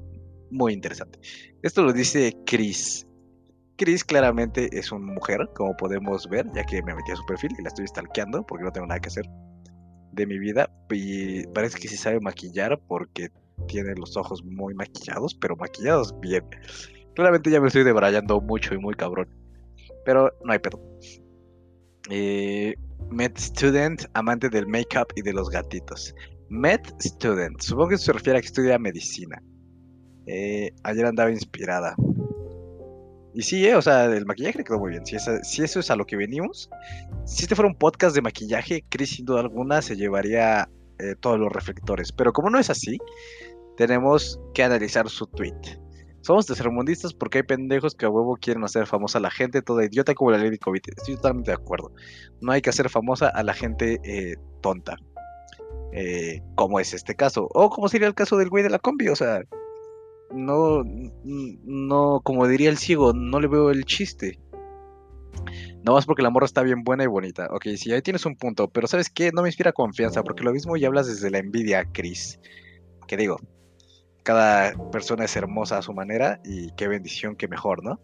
Muy 0.49 0.73
interesante. 0.73 1.19
Esto 1.61 1.83
lo 1.83 1.93
dice 1.93 2.35
Chris. 2.45 3.05
Chris 3.75 4.03
claramente 4.03 4.69
es 4.77 4.91
una 4.91 5.13
mujer, 5.13 5.49
como 5.55 5.75
podemos 5.75 6.27
ver, 6.29 6.45
ya 6.53 6.63
que 6.63 6.81
me 6.83 6.95
metí 6.95 7.11
a 7.11 7.15
su 7.15 7.25
perfil 7.25 7.51
y 7.57 7.63
la 7.63 7.69
estoy 7.69 7.87
stalkeando 7.87 8.45
porque 8.45 8.63
no 8.63 8.71
tengo 8.71 8.87
nada 8.87 8.99
que 8.99 9.09
hacer 9.09 9.25
de 10.11 10.25
mi 10.25 10.39
vida. 10.39 10.69
Y 10.89 11.45
parece 11.47 11.79
que 11.79 11.87
sí 11.87 11.97
sabe 11.97 12.19
maquillar 12.19 12.79
porque 12.87 13.29
tiene 13.67 13.93
los 13.95 14.17
ojos 14.17 14.43
muy 14.43 14.73
maquillados, 14.73 15.35
pero 15.35 15.55
maquillados 15.55 16.19
bien. 16.19 16.43
Claramente 17.15 17.51
ya 17.51 17.61
me 17.61 17.67
estoy 17.67 17.83
debrayando 17.83 18.41
mucho 18.41 18.73
y 18.73 18.77
muy 18.77 18.95
cabrón. 18.95 19.27
Pero 20.05 20.31
no 20.43 20.51
hay 20.51 20.59
pedo. 20.59 20.79
Eh, 22.09 22.75
Med 23.09 23.37
Student, 23.37 24.05
amante 24.13 24.49
del 24.49 24.67
make-up 24.67 25.07
y 25.15 25.21
de 25.21 25.33
los 25.33 25.49
gatitos. 25.49 26.13
Med 26.49 26.81
Student, 26.99 27.61
supongo 27.61 27.89
que 27.89 27.97
se 27.97 28.11
refiere 28.11 28.39
a 28.39 28.41
que 28.41 28.47
estudia 28.47 28.77
medicina. 28.79 29.41
Eh, 30.25 30.71
ayer 30.83 31.05
andaba 31.05 31.31
inspirada. 31.31 31.95
Y 33.33 33.41
sí, 33.41 33.65
eh, 33.65 33.75
o 33.75 33.81
sea, 33.81 34.05
el 34.05 34.25
maquillaje 34.25 34.59
le 34.59 34.63
quedó 34.63 34.79
muy 34.79 34.91
bien. 34.91 35.05
Si, 35.05 35.15
eso 35.15 35.79
es 35.79 35.91
a 35.91 35.95
lo 35.95 36.05
que 36.05 36.15
venimos, 36.15 36.69
si 37.25 37.43
este 37.43 37.55
fuera 37.55 37.69
un 37.69 37.75
podcast 37.75 38.15
de 38.15 38.21
maquillaje, 38.21 38.83
Chris 38.89 39.15
sin 39.15 39.25
duda 39.25 39.41
alguna 39.41 39.81
se 39.81 39.95
llevaría 39.95 40.69
eh, 40.99 41.15
todos 41.19 41.39
los 41.39 41.51
reflectores. 41.51 42.11
Pero 42.11 42.31
como 42.31 42.49
no 42.49 42.59
es 42.59 42.69
así, 42.69 42.97
tenemos 43.75 44.39
que 44.53 44.63
analizar 44.63 45.09
su 45.09 45.25
tweet. 45.27 45.79
Somos 46.23 46.45
tercermundistas 46.45 47.13
porque 47.13 47.39
hay 47.39 47.43
pendejos 47.43 47.95
que 47.95 48.05
a 48.05 48.09
huevo 48.09 48.37
quieren 48.37 48.63
hacer 48.63 48.87
famosa 48.87 49.17
a 49.17 49.21
la 49.21 49.29
gente 49.29 49.61
toda 49.61 49.83
idiota 49.83 50.15
como 50.15 50.31
la 50.31 50.37
ley 50.37 50.51
de 50.51 50.57
COVID. 50.57 50.79
Estoy 50.95 51.17
totalmente 51.17 51.51
de 51.51 51.55
acuerdo. 51.55 51.91
No 52.39 52.53
hay 52.53 52.61
que 52.61 52.69
hacer 52.69 52.89
famosa 52.89 53.27
a 53.27 53.43
la 53.43 53.53
gente 53.53 53.99
eh, 54.05 54.37
tonta. 54.61 54.95
Eh, 55.91 56.41
como 56.55 56.79
es 56.79 56.93
este 56.93 57.13
caso. 57.13 57.49
O 57.53 57.69
como 57.69 57.89
sería 57.89 58.07
el 58.07 58.15
caso 58.15 58.37
del 58.37 58.49
güey 58.49 58.63
de 58.63 58.69
la 58.69 58.79
combi. 58.79 59.09
O 59.09 59.17
sea, 59.17 59.41
no, 60.33 60.83
no, 61.25 62.21
como 62.23 62.47
diría 62.47 62.69
el 62.69 62.77
ciego, 62.77 63.11
no 63.11 63.41
le 63.41 63.47
veo 63.49 63.69
el 63.69 63.83
chiste. 63.83 64.39
No 65.83 65.91
más 65.91 66.05
porque 66.05 66.21
la 66.21 66.29
morra 66.29 66.45
está 66.45 66.63
bien 66.63 66.85
buena 66.85 67.03
y 67.03 67.07
bonita. 67.07 67.49
Ok, 67.51 67.65
sí, 67.75 67.91
ahí 67.91 68.01
tienes 68.01 68.25
un 68.25 68.37
punto. 68.37 68.69
Pero 68.69 68.87
¿sabes 68.87 69.09
qué? 69.09 69.33
No 69.33 69.41
me 69.41 69.49
inspira 69.49 69.73
confianza. 69.73 70.23
Porque 70.23 70.45
lo 70.45 70.53
mismo 70.53 70.77
ya 70.77 70.87
hablas 70.87 71.07
desde 71.07 71.29
la 71.29 71.39
envidia, 71.39 71.83
Chris. 71.91 72.39
Que 73.07 73.17
digo, 73.17 73.41
cada 74.23 74.73
persona 74.91 75.25
es 75.25 75.35
hermosa 75.35 75.77
a 75.77 75.81
su 75.81 75.93
manera 75.93 76.39
y 76.43 76.71
qué 76.71 76.87
bendición, 76.87 77.35
qué 77.35 77.47
mejor, 77.47 77.83
¿no? 77.83 77.99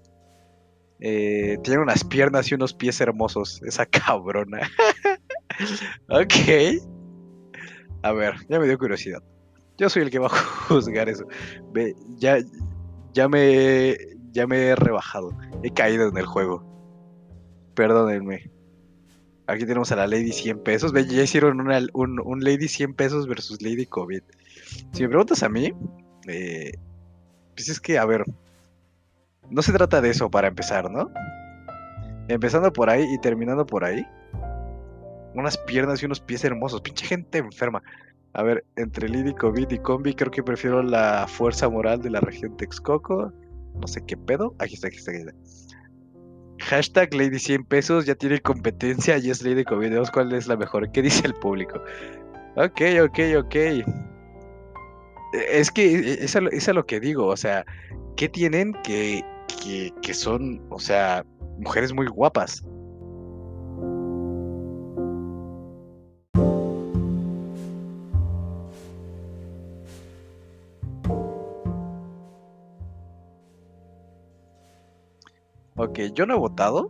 Eh, 0.99 1.58
tiene 1.63 1.82
unas 1.82 2.03
piernas 2.03 2.51
y 2.51 2.55
unos 2.55 2.73
pies 2.73 2.99
hermosos, 2.99 3.62
esa 3.63 3.86
cabrona. 3.86 4.69
ok. 6.10 6.82
A 8.03 8.12
ver, 8.12 8.36
ya 8.47 8.60
me 8.60 8.67
dio 8.67 8.77
curiosidad. 8.77 9.23
Yo 9.77 9.89
soy 9.89 10.03
el 10.03 10.12
que 10.12 10.19
va 10.19 10.27
a 10.27 10.29
juzgar 10.67 11.10
eso. 11.10 11.25
Ve, 11.71 11.95
ya, 12.17 12.38
ya 13.13 13.29
me, 13.29 13.97
ya 14.32 14.45
me 14.45 14.67
he 14.67 14.75
rebajado. 14.75 15.32
He 15.63 15.71
caído 15.71 16.10
en 16.10 16.17
el 16.17 16.25
juego. 16.25 16.65
Perdónenme. 17.75 18.51
Aquí 19.47 19.65
tenemos 19.65 19.91
a 19.91 19.95
la 19.95 20.05
Lady 20.05 20.32
100 20.32 20.63
pesos. 20.63 20.91
Ve, 20.91 21.08
ya 21.08 21.23
hicieron 21.23 21.62
un, 21.93 22.19
un 22.19 22.43
Lady 22.43 22.67
100 22.67 22.93
pesos 22.93 23.27
versus 23.27 23.62
Lady 23.62 23.86
COVID. 23.86 24.21
Si 24.91 25.01
me 25.01 25.10
preguntas 25.10 25.43
a 25.43 25.49
mí, 25.49 25.73
eh, 26.29 26.71
pues 27.55 27.69
es 27.69 27.79
que, 27.79 27.97
a 27.97 28.05
ver, 28.05 28.23
no 29.49 29.61
se 29.61 29.73
trata 29.73 30.01
de 30.01 30.09
eso 30.09 30.29
para 30.29 30.47
empezar, 30.47 30.89
¿no? 30.89 31.11
Empezando 32.27 32.71
por 32.71 32.89
ahí 32.89 33.05
y 33.11 33.19
terminando 33.19 33.65
por 33.65 33.83
ahí. 33.83 34.05
Unas 35.33 35.57
piernas 35.57 36.01
y 36.01 36.05
unos 36.05 36.19
pies 36.19 36.43
hermosos. 36.43 36.81
Pinche 36.81 37.05
gente 37.05 37.39
enferma. 37.39 37.81
A 38.33 38.43
ver, 38.43 38.63
entre 38.75 39.09
Lidi, 39.09 39.33
COVID 39.33 39.69
y 39.71 39.79
Combi, 39.79 40.13
creo 40.13 40.31
que 40.31 40.43
prefiero 40.43 40.83
la 40.83 41.25
fuerza 41.27 41.67
moral 41.67 42.01
de 42.01 42.11
la 42.11 42.19
región 42.19 42.55
Texcoco. 42.57 43.33
No 43.75 43.87
sé 43.87 44.05
qué 44.05 44.15
pedo. 44.15 44.53
Aquí 44.59 44.75
está, 44.75 44.87
aquí 44.87 44.97
está, 44.97 45.11
aquí 45.11 45.21
está. 45.21 45.33
Hashtag 46.59 47.13
Lady 47.13 47.39
100 47.39 47.65
pesos, 47.65 48.05
ya 48.05 48.15
tiene 48.15 48.39
competencia 48.39 49.17
y 49.17 49.29
es 49.29 49.41
Lady 49.41 49.63
COVID. 49.63 49.89
Veamos 49.89 50.11
cuál 50.11 50.31
es 50.33 50.47
la 50.47 50.57
mejor. 50.57 50.91
¿Qué 50.91 51.01
dice 51.01 51.25
el 51.25 51.33
público? 51.33 51.81
Ok, 52.55 52.81
ok, 53.01 53.19
ok. 53.37 53.55
Es 55.33 55.71
que 55.71 55.95
e, 55.95 56.23
es 56.23 56.35
a, 56.67 56.73
lo 56.73 56.85
que 56.85 56.99
digo, 56.99 57.27
o 57.27 57.37
sea, 57.37 57.65
¿qué 58.15 58.29
tienen 58.29 58.73
que, 58.83 59.23
que, 60.01 60.13
son, 60.13 60.61
o 60.69 60.79
sea, 60.79 61.25
mujeres 61.59 61.93
muy 61.93 62.07
guapas? 62.07 62.63
Ok, 75.75 75.99
yo 76.13 76.25
no 76.25 76.33
he 76.33 76.37
votado. 76.37 76.89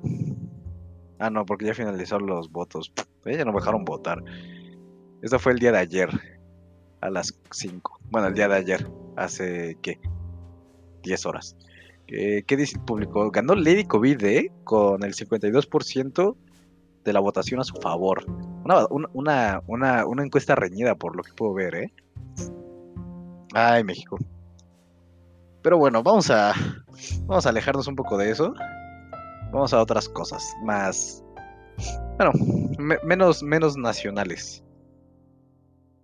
Ah, 1.20 1.30
no, 1.30 1.46
porque 1.46 1.66
ya 1.66 1.74
finalizaron 1.74 2.28
los 2.28 2.50
votos. 2.50 2.92
Ya 3.26 3.46
no 3.46 3.52
me 3.52 3.60
dejaron 3.60 3.86
votar. 3.86 4.24
Eso 5.22 5.38
fue 5.38 5.52
el 5.52 5.60
día 5.60 5.72
de 5.74 5.80
ayer, 5.80 6.10
a 7.02 7.10
las 7.10 7.38
5. 7.52 7.99
Bueno, 8.12 8.28
el 8.28 8.34
día 8.34 8.48
de 8.48 8.56
ayer, 8.56 8.92
hace 9.16 9.78
¿qué? 9.82 10.00
10 11.04 11.26
horas. 11.26 11.56
¿Qué, 12.08 12.44
dice 12.58 12.78
el 12.78 12.84
público? 12.84 13.30
Ganó 13.30 13.54
Lady 13.54 13.86
COVID 13.86 14.24
¿eh? 14.24 14.52
con 14.64 15.04
el 15.04 15.14
52% 15.14 16.36
de 17.04 17.14
la 17.14 17.20
votación 17.20 17.60
a 17.60 17.64
su 17.64 17.76
favor. 17.76 18.26
Una, 19.14 19.62
una, 19.68 20.24
encuesta 20.24 20.56
reñida 20.56 20.96
por 20.96 21.16
lo 21.16 21.22
que 21.22 21.34
puedo 21.34 21.54
ver, 21.54 21.76
¿eh? 21.76 21.94
Ay, 23.54 23.84
México. 23.84 24.18
Pero 25.62 25.78
bueno, 25.78 26.02
vamos 26.02 26.32
a, 26.32 26.54
vamos 27.26 27.46
a 27.46 27.50
alejarnos 27.50 27.88
un 27.88 27.96
poco 27.96 28.18
de 28.18 28.32
eso. 28.32 28.54
Vamos 29.52 29.74
a 29.74 29.82
otras 29.82 30.10
cosas 30.10 30.44
más, 30.64 31.24
bueno, 32.18 32.32
menos, 33.04 33.44
menos 33.44 33.78
nacionales. 33.78 34.64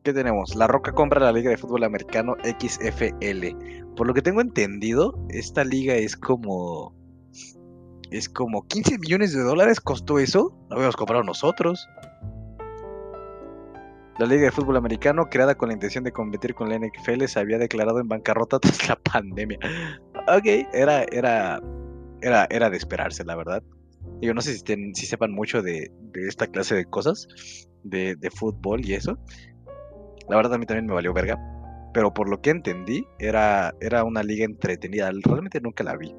¿Qué 0.05 0.13
tenemos? 0.13 0.55
La 0.55 0.67
Roca 0.67 0.91
compra 0.91 1.19
la 1.19 1.31
Liga 1.31 1.49
de 1.49 1.57
Fútbol 1.57 1.83
Americano 1.83 2.35
XFL. 2.43 3.57
Por 3.95 4.05
lo 4.05 4.13
que 4.13 4.21
tengo 4.21 4.39
entendido, 4.39 5.17
esta 5.29 5.63
liga 5.63 5.95
es 5.95 6.15
como. 6.15 6.93
Es 8.11 8.29
como 8.29 8.67
15 8.67 8.99
millones 8.99 9.33
de 9.33 9.41
dólares 9.41 9.81
costó 9.81 10.19
eso. 10.19 10.55
Lo 10.69 10.75
habíamos 10.75 10.95
comprado 10.95 11.23
nosotros. 11.23 11.89
La 14.19 14.27
Liga 14.27 14.43
de 14.43 14.51
Fútbol 14.51 14.77
Americano, 14.77 15.25
creada 15.25 15.55
con 15.55 15.69
la 15.69 15.73
intención 15.73 16.03
de 16.03 16.11
competir 16.11 16.53
con 16.53 16.69
la 16.69 16.77
NFL, 16.77 17.25
se 17.25 17.39
había 17.39 17.57
declarado 17.57 17.99
en 17.99 18.07
bancarrota 18.07 18.59
tras 18.61 18.87
la 18.87 18.97
pandemia. 18.97 19.57
Ok, 20.27 20.45
era, 20.71 21.03
era, 21.05 21.59
era, 22.21 22.45
era 22.51 22.69
de 22.69 22.77
esperarse, 22.77 23.25
la 23.25 23.35
verdad. 23.35 23.63
Yo 24.21 24.35
no 24.35 24.41
sé 24.41 24.53
si, 24.53 24.93
si 24.93 25.05
sepan 25.07 25.31
mucho 25.31 25.63
de, 25.63 25.91
esta 26.13 26.45
clase 26.45 26.75
de 26.75 26.85
cosas, 26.85 27.27
de, 27.83 28.15
de, 28.15 28.29
fútbol 28.29 28.85
y 28.85 28.93
eso. 28.93 29.17
La 30.29 30.35
verdad 30.37 30.55
a 30.55 30.57
mí 30.57 30.65
también 30.65 30.87
me 30.87 30.93
valió 30.93 31.13
verga. 31.13 31.39
Pero 31.93 32.13
por 32.13 32.29
lo 32.29 32.41
que 32.41 32.49
entendí, 32.49 33.07
era, 33.19 33.73
era 33.79 34.03
una 34.03 34.23
liga 34.23 34.45
entretenida. 34.45 35.09
Realmente 35.23 35.61
nunca 35.61 35.83
la 35.83 35.95
vi. 35.95 36.13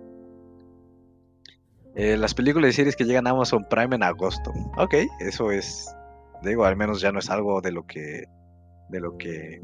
Eh, 1.96 2.16
las 2.16 2.34
películas 2.34 2.70
y 2.70 2.72
series 2.74 2.94
que 2.94 3.04
llegan 3.04 3.26
a 3.26 3.30
Amazon 3.30 3.66
Prime 3.68 3.96
en 3.96 4.02
agosto. 4.02 4.52
Ok, 4.76 4.94
eso 5.20 5.50
es. 5.50 5.94
Digo, 6.42 6.64
al 6.64 6.76
menos 6.76 7.00
ya 7.00 7.10
no 7.10 7.18
es 7.18 7.30
algo 7.30 7.60
de 7.60 7.72
lo 7.72 7.86
que. 7.86 8.24
De 8.90 9.00
lo 9.00 9.16
que. 9.16 9.60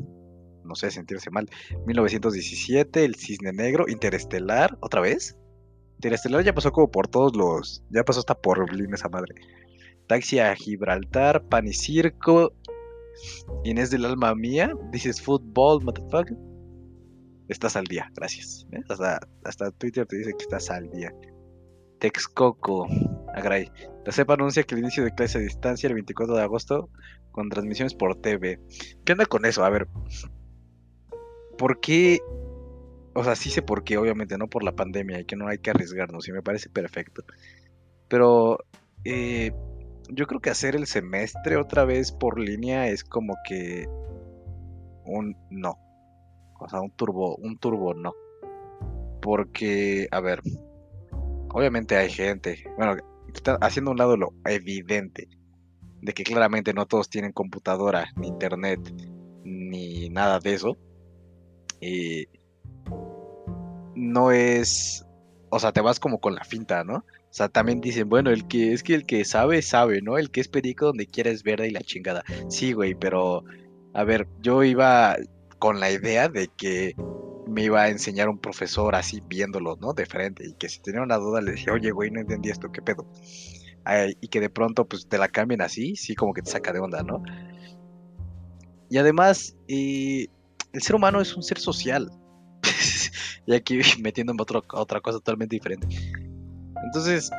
No 0.65 0.75
sé, 0.75 0.91
sentirse 0.91 1.31
mal. 1.31 1.49
1917, 1.87 3.05
El 3.05 3.17
Cisne 3.17 3.53
Negro, 3.53 3.87
Interestelar, 3.89 4.79
¿otra 4.81 5.01
vez? 5.01 5.37
Interestelar 5.97 6.43
ya 6.45 6.55
pasó 6.55 6.73
como 6.73 6.91
por 6.91 7.09
todos 7.09 7.37
los. 7.37 7.85
Ya 7.91 8.03
pasó 8.05 8.21
hasta 8.21 8.35
por 8.35 8.61
Berlín 8.61 8.95
esa 8.95 9.09
madre. 9.09 9.35
Taxi 10.07 10.39
a 10.39 10.55
Gibraltar, 10.55 11.43
Pan 11.49 11.69
y 11.69 11.73
Circo, 11.73 12.55
Inés 13.65 13.91
del 13.91 14.05
alma 14.05 14.35
mía, 14.35 14.73
dices 14.91 15.21
fútbol, 15.21 15.83
motherfucker. 15.85 16.37
Estás 17.49 17.77
al 17.77 17.85
día, 17.85 18.11
gracias. 18.15 18.67
Hasta, 18.89 19.21
hasta 19.45 19.71
Twitter 19.73 20.07
te 20.07 20.17
dice 20.17 20.33
que 20.37 20.43
estás 20.43 20.71
al 20.71 20.91
día. 20.91 21.13
Texcoco. 21.99 22.89
Agray. 23.35 23.71
La 24.05 24.13
CEPA 24.13 24.35
anuncia 24.35 24.65
que 24.65 24.75
el 24.75 24.81
inicio 24.81 25.05
de 25.05 25.15
clase 25.15 25.39
a 25.39 25.41
distancia 25.41 25.87
el 25.87 25.95
24 25.95 26.35
de 26.35 26.43
agosto 26.43 26.91
con 27.31 27.49
transmisiones 27.49 27.95
por 27.95 28.17
TV. 28.17 28.59
¿Qué 29.05 29.13
onda 29.13 29.27
con 29.27 29.45
eso? 29.45 29.65
A 29.65 29.71
ver. 29.71 29.87
¿Por 31.57 31.81
qué? 31.81 32.21
O 33.15 33.23
sea, 33.23 33.37
sí 33.37 33.51
sé 33.51 33.63
por 33.63 33.85
qué, 33.85 33.99
obviamente, 33.99 34.39
no 34.39 34.49
por 34.49 34.65
la 34.65 34.73
pandemia 34.73 35.21
y 35.21 35.25
que 35.25 35.37
no 35.37 35.47
hay 35.47 35.59
que 35.59 35.71
arriesgarnos, 35.71 36.27
y 36.27 36.33
me 36.33 36.43
parece 36.43 36.71
perfecto. 36.71 37.23
Pero 38.09 38.59
eh, 39.05 39.53
yo 40.15 40.27
creo 40.27 40.41
que 40.41 40.51
hacer 40.51 40.77
el 40.77 40.87
semestre 40.87 41.57
otra 41.57 41.85
vez 41.85 42.13
por 42.13 42.39
línea 42.39 42.89
es 42.89 43.03
como 43.05 43.35
que 43.47 43.87
un 45.05 45.37
no. 45.51 45.79
O 46.59 46.69
sea, 46.69 46.81
un 46.81 46.91
turbo, 46.91 47.37
un 47.37 47.59
turbo 47.59 47.95
no. 47.95 48.13
Porque, 49.21 50.09
a 50.11 50.21
ver, 50.21 50.43
obviamente 51.51 51.97
hay 51.97 52.11
gente, 52.11 52.65
bueno, 52.77 52.97
haciendo 53.61 53.91
un 53.91 53.97
lado 53.97 54.17
lo 54.17 54.35
evidente, 54.45 55.29
de 56.01 56.13
que 56.13 56.25
claramente 56.25 56.75
no 56.75 56.87
todos 56.87 57.09
tienen 57.09 57.33
computadora, 57.33 58.07
ni 58.17 58.29
internet, 58.29 58.81
ni 59.45 60.09
nada 60.11 60.41
de 60.41 60.55
eso. 60.55 60.77
Y 61.81 62.27
no 63.95 64.31
es, 64.31 65.07
o 65.51 65.59
sea, 65.59 65.73
te 65.73 65.81
vas 65.81 66.01
como 66.01 66.21
con 66.21 66.35
la 66.35 66.45
finta, 66.45 66.85
¿no? 66.85 67.05
O 67.33 67.35
sea, 67.35 67.49
también 67.49 67.81
dicen, 67.81 68.11
bueno, 68.11 68.29
el 68.29 68.47
que 68.47 68.75
es 68.75 68.83
que 68.83 68.95
el 68.95 69.07
que 69.07 69.25
sabe, 69.25 69.63
sabe, 69.63 70.03
¿no? 70.03 70.19
El 70.19 70.31
que 70.31 70.43
es 70.43 70.49
perico 70.49 70.85
donde 70.85 71.07
quiera 71.07 71.31
es 71.31 71.43
verde 71.43 71.67
y 71.69 71.71
la 71.71 71.81
chingada. 71.81 72.23
Sí, 72.51 72.75
güey, 72.75 72.95
pero 72.95 73.43
a 73.95 74.05
ver, 74.05 74.29
yo 74.43 74.63
iba 74.63 75.17
con 75.59 75.81
la 75.81 75.91
idea 75.91 76.29
de 76.29 76.49
que 76.49 76.95
me 77.47 77.63
iba 77.65 77.85
a 77.85 77.89
enseñar 77.89 78.29
un 78.29 78.39
profesor 78.39 78.95
así 78.95 79.23
viéndolo, 79.27 79.79
¿no? 79.81 79.95
De 79.95 80.05
frente. 80.05 80.47
Y 80.47 80.53
que 80.53 80.69
si 80.69 80.83
tenía 80.83 81.01
una 81.01 81.17
duda 81.17 81.41
le 81.41 81.53
decía, 81.53 81.73
oye, 81.73 81.91
güey, 81.91 82.11
no 82.11 82.21
entendí 82.21 82.51
esto, 82.51 82.71
¿qué 82.71 82.83
pedo? 82.83 83.07
y 84.21 84.29
que 84.29 84.41
de 84.41 84.49
pronto 84.49 84.85
pues 84.87 85.09
te 85.09 85.19
la 85.19 85.27
cambien 85.27 85.61
así, 85.61 85.97
sí, 85.97 86.15
como 86.15 86.33
que 86.33 86.43
te 86.43 86.53
saca 86.53 86.73
de 86.73 86.79
onda, 86.79 87.03
¿no? 87.03 87.21
Y 88.91 88.99
además, 88.99 89.57
el 89.67 90.29
ser 90.75 90.95
humano 90.95 91.21
es 91.21 91.35
un 91.35 91.43
ser 91.43 91.59
social. 91.59 92.13
y 93.47 93.55
aquí 93.55 93.81
metiéndome 94.01 94.43
otro, 94.43 94.63
otra 94.75 95.01
cosa 95.01 95.19
totalmente 95.19 95.57
diferente. 95.57 95.89
Entonces, 96.85 97.31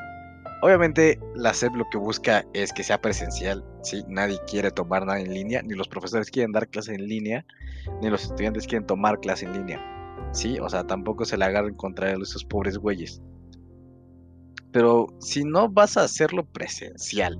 obviamente 0.61 1.19
la 1.35 1.53
SEP 1.53 1.75
lo 1.75 1.85
que 1.91 1.97
busca 1.97 2.45
es 2.53 2.71
que 2.73 2.83
sea 2.83 3.01
presencial, 3.01 3.63
¿sí? 3.81 4.03
Nadie 4.07 4.39
quiere 4.47 4.71
tomar 4.71 5.05
nada 5.05 5.19
en 5.19 5.33
línea, 5.33 5.61
ni 5.61 5.75
los 5.75 5.87
profesores 5.87 6.29
quieren 6.29 6.51
dar 6.51 6.67
clase 6.67 6.93
en 6.93 7.07
línea, 7.07 7.45
ni 8.01 8.09
los 8.09 8.23
estudiantes 8.23 8.67
quieren 8.67 8.85
tomar 8.87 9.19
clase 9.19 9.45
en 9.45 9.53
línea. 9.53 9.93
¿sí? 10.33 10.59
O 10.59 10.69
sea, 10.69 10.83
tampoco 10.85 11.25
se 11.25 11.37
le 11.37 11.45
agarren 11.45 11.75
contra 11.75 12.11
esos 12.11 12.43
pobres 12.43 12.77
güeyes. 12.77 13.21
Pero 14.71 15.07
si 15.19 15.43
no 15.43 15.69
vas 15.69 15.97
a 15.97 16.03
hacerlo 16.03 16.45
presencial, 16.45 17.39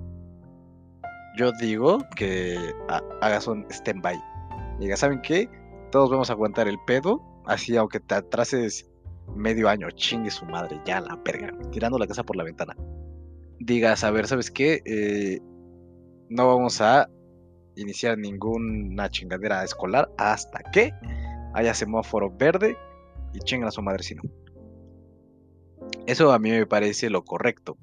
yo 1.38 1.52
digo 1.60 1.98
que 2.16 2.58
hagas 3.22 3.48
un 3.48 3.66
stand-by. 3.70 4.22
Diga, 4.80 4.96
¿saben 4.96 5.22
qué? 5.22 5.50
Todos 5.92 6.12
vamos 6.12 6.30
a 6.30 6.34
aguantar 6.34 6.68
el 6.68 6.78
pedo, 6.86 7.22
así 7.46 7.76
aunque 7.76 8.00
te 8.00 8.16
atrases 8.16 8.90
medio 9.36 9.70
año, 9.70 9.90
chingue 9.92 10.32
su 10.32 10.46
madre, 10.46 10.80
ya 10.86 11.02
la 11.02 11.16
verga, 11.24 11.52
tirando 11.72 11.98
la 11.98 12.08
casa 12.08 12.24
por 12.24 12.36
la 12.36 12.44
ventana. 12.44 12.76
Digas, 13.60 14.04
a 14.04 14.12
ver, 14.12 14.28
¿sabes 14.28 14.52
qué? 14.52 14.82
Eh, 14.86 15.40
no 16.30 16.48
vamos 16.48 16.82
a 16.82 17.10
iniciar 17.76 18.18
ninguna 18.18 19.10
chingadera 19.10 19.64
escolar 19.64 20.12
hasta 20.18 20.60
que 20.72 20.92
haya 21.54 21.74
semáforo 21.74 22.32
verde 22.36 22.78
y 23.34 23.40
chingan 23.40 23.68
a 23.68 23.72
su 23.72 23.82
madre 23.82 24.04
si 24.04 24.16
no. 24.16 24.24
Eso 26.06 26.32
a 26.32 26.40
mí 26.40 26.52
me 26.52 26.66
parece 26.66 27.10
lo 27.10 27.24
correcto. 27.24 27.78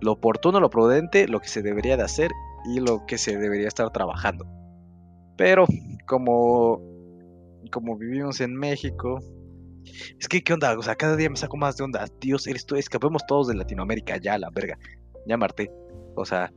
Lo 0.00 0.12
oportuno, 0.12 0.60
lo 0.60 0.70
prudente, 0.70 1.28
lo 1.28 1.40
que 1.40 1.48
se 1.48 1.62
debería 1.62 1.96
de 1.96 2.02
hacer 2.02 2.30
y 2.66 2.80
lo 2.80 3.06
que 3.06 3.18
se 3.18 3.36
debería 3.36 3.68
estar 3.68 3.90
trabajando. 3.92 4.46
Pero 5.36 5.66
como, 6.06 6.80
como 7.70 7.96
vivimos 7.96 8.40
en 8.40 8.54
México, 8.54 9.20
es 10.18 10.28
que, 10.28 10.42
¿qué 10.42 10.52
onda? 10.52 10.76
O 10.78 10.82
sea, 10.82 10.96
cada 10.96 11.16
día 11.16 11.30
me 11.30 11.36
saco 11.36 11.56
más 11.56 11.76
de 11.76 11.84
onda. 11.84 12.06
Dios, 12.20 12.46
eres 12.46 12.66
tú, 12.66 12.76
escapemos 12.76 13.26
todos 13.26 13.48
de 13.48 13.54
Latinoamérica, 13.54 14.16
ya, 14.18 14.38
la 14.38 14.50
verga. 14.50 14.78
Ya, 15.26 15.36
Marte. 15.36 15.70
O 16.14 16.24
sea, 16.24 16.52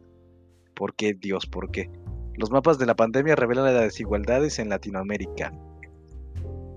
¿por 0.75 0.95
qué, 0.95 1.13
Dios? 1.13 1.45
¿Por 1.45 1.71
qué? 1.71 1.89
Los 2.35 2.51
mapas 2.51 2.79
de 2.79 2.85
la 2.85 2.95
pandemia 2.95 3.35
revelan 3.35 3.65
las 3.65 3.83
desigualdades 3.83 4.59
en 4.59 4.69
Latinoamérica. 4.69 5.51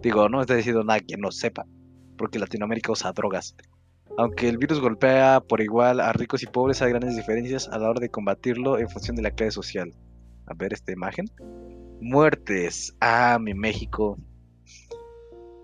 Digo, 0.02 0.28
no 0.28 0.40
está 0.40 0.56
diciendo 0.56 0.82
nada 0.82 0.98
que 1.00 1.16
no 1.16 1.30
sepa, 1.30 1.64
porque 2.18 2.40
Latinoamérica 2.40 2.90
usa 2.90 3.12
drogas. 3.12 3.54
Aunque 4.18 4.48
el 4.48 4.58
virus 4.58 4.80
golpea 4.80 5.40
por 5.40 5.60
igual 5.60 6.00
a 6.00 6.12
ricos 6.12 6.42
y 6.42 6.46
pobres, 6.46 6.82
hay 6.82 6.90
grandes 6.90 7.16
diferencias 7.16 7.68
a 7.68 7.78
la 7.78 7.88
hora 7.88 8.00
de 8.00 8.10
combatirlo 8.10 8.78
en 8.78 8.88
función 8.90 9.16
de 9.16 9.22
la 9.22 9.30
clase 9.30 9.52
social. 9.52 9.94
A 10.46 10.54
ver 10.54 10.72
esta 10.72 10.92
imagen. 10.92 11.26
Muertes. 12.00 12.94
Ah, 13.00 13.38
mi 13.40 13.54
México. 13.54 14.18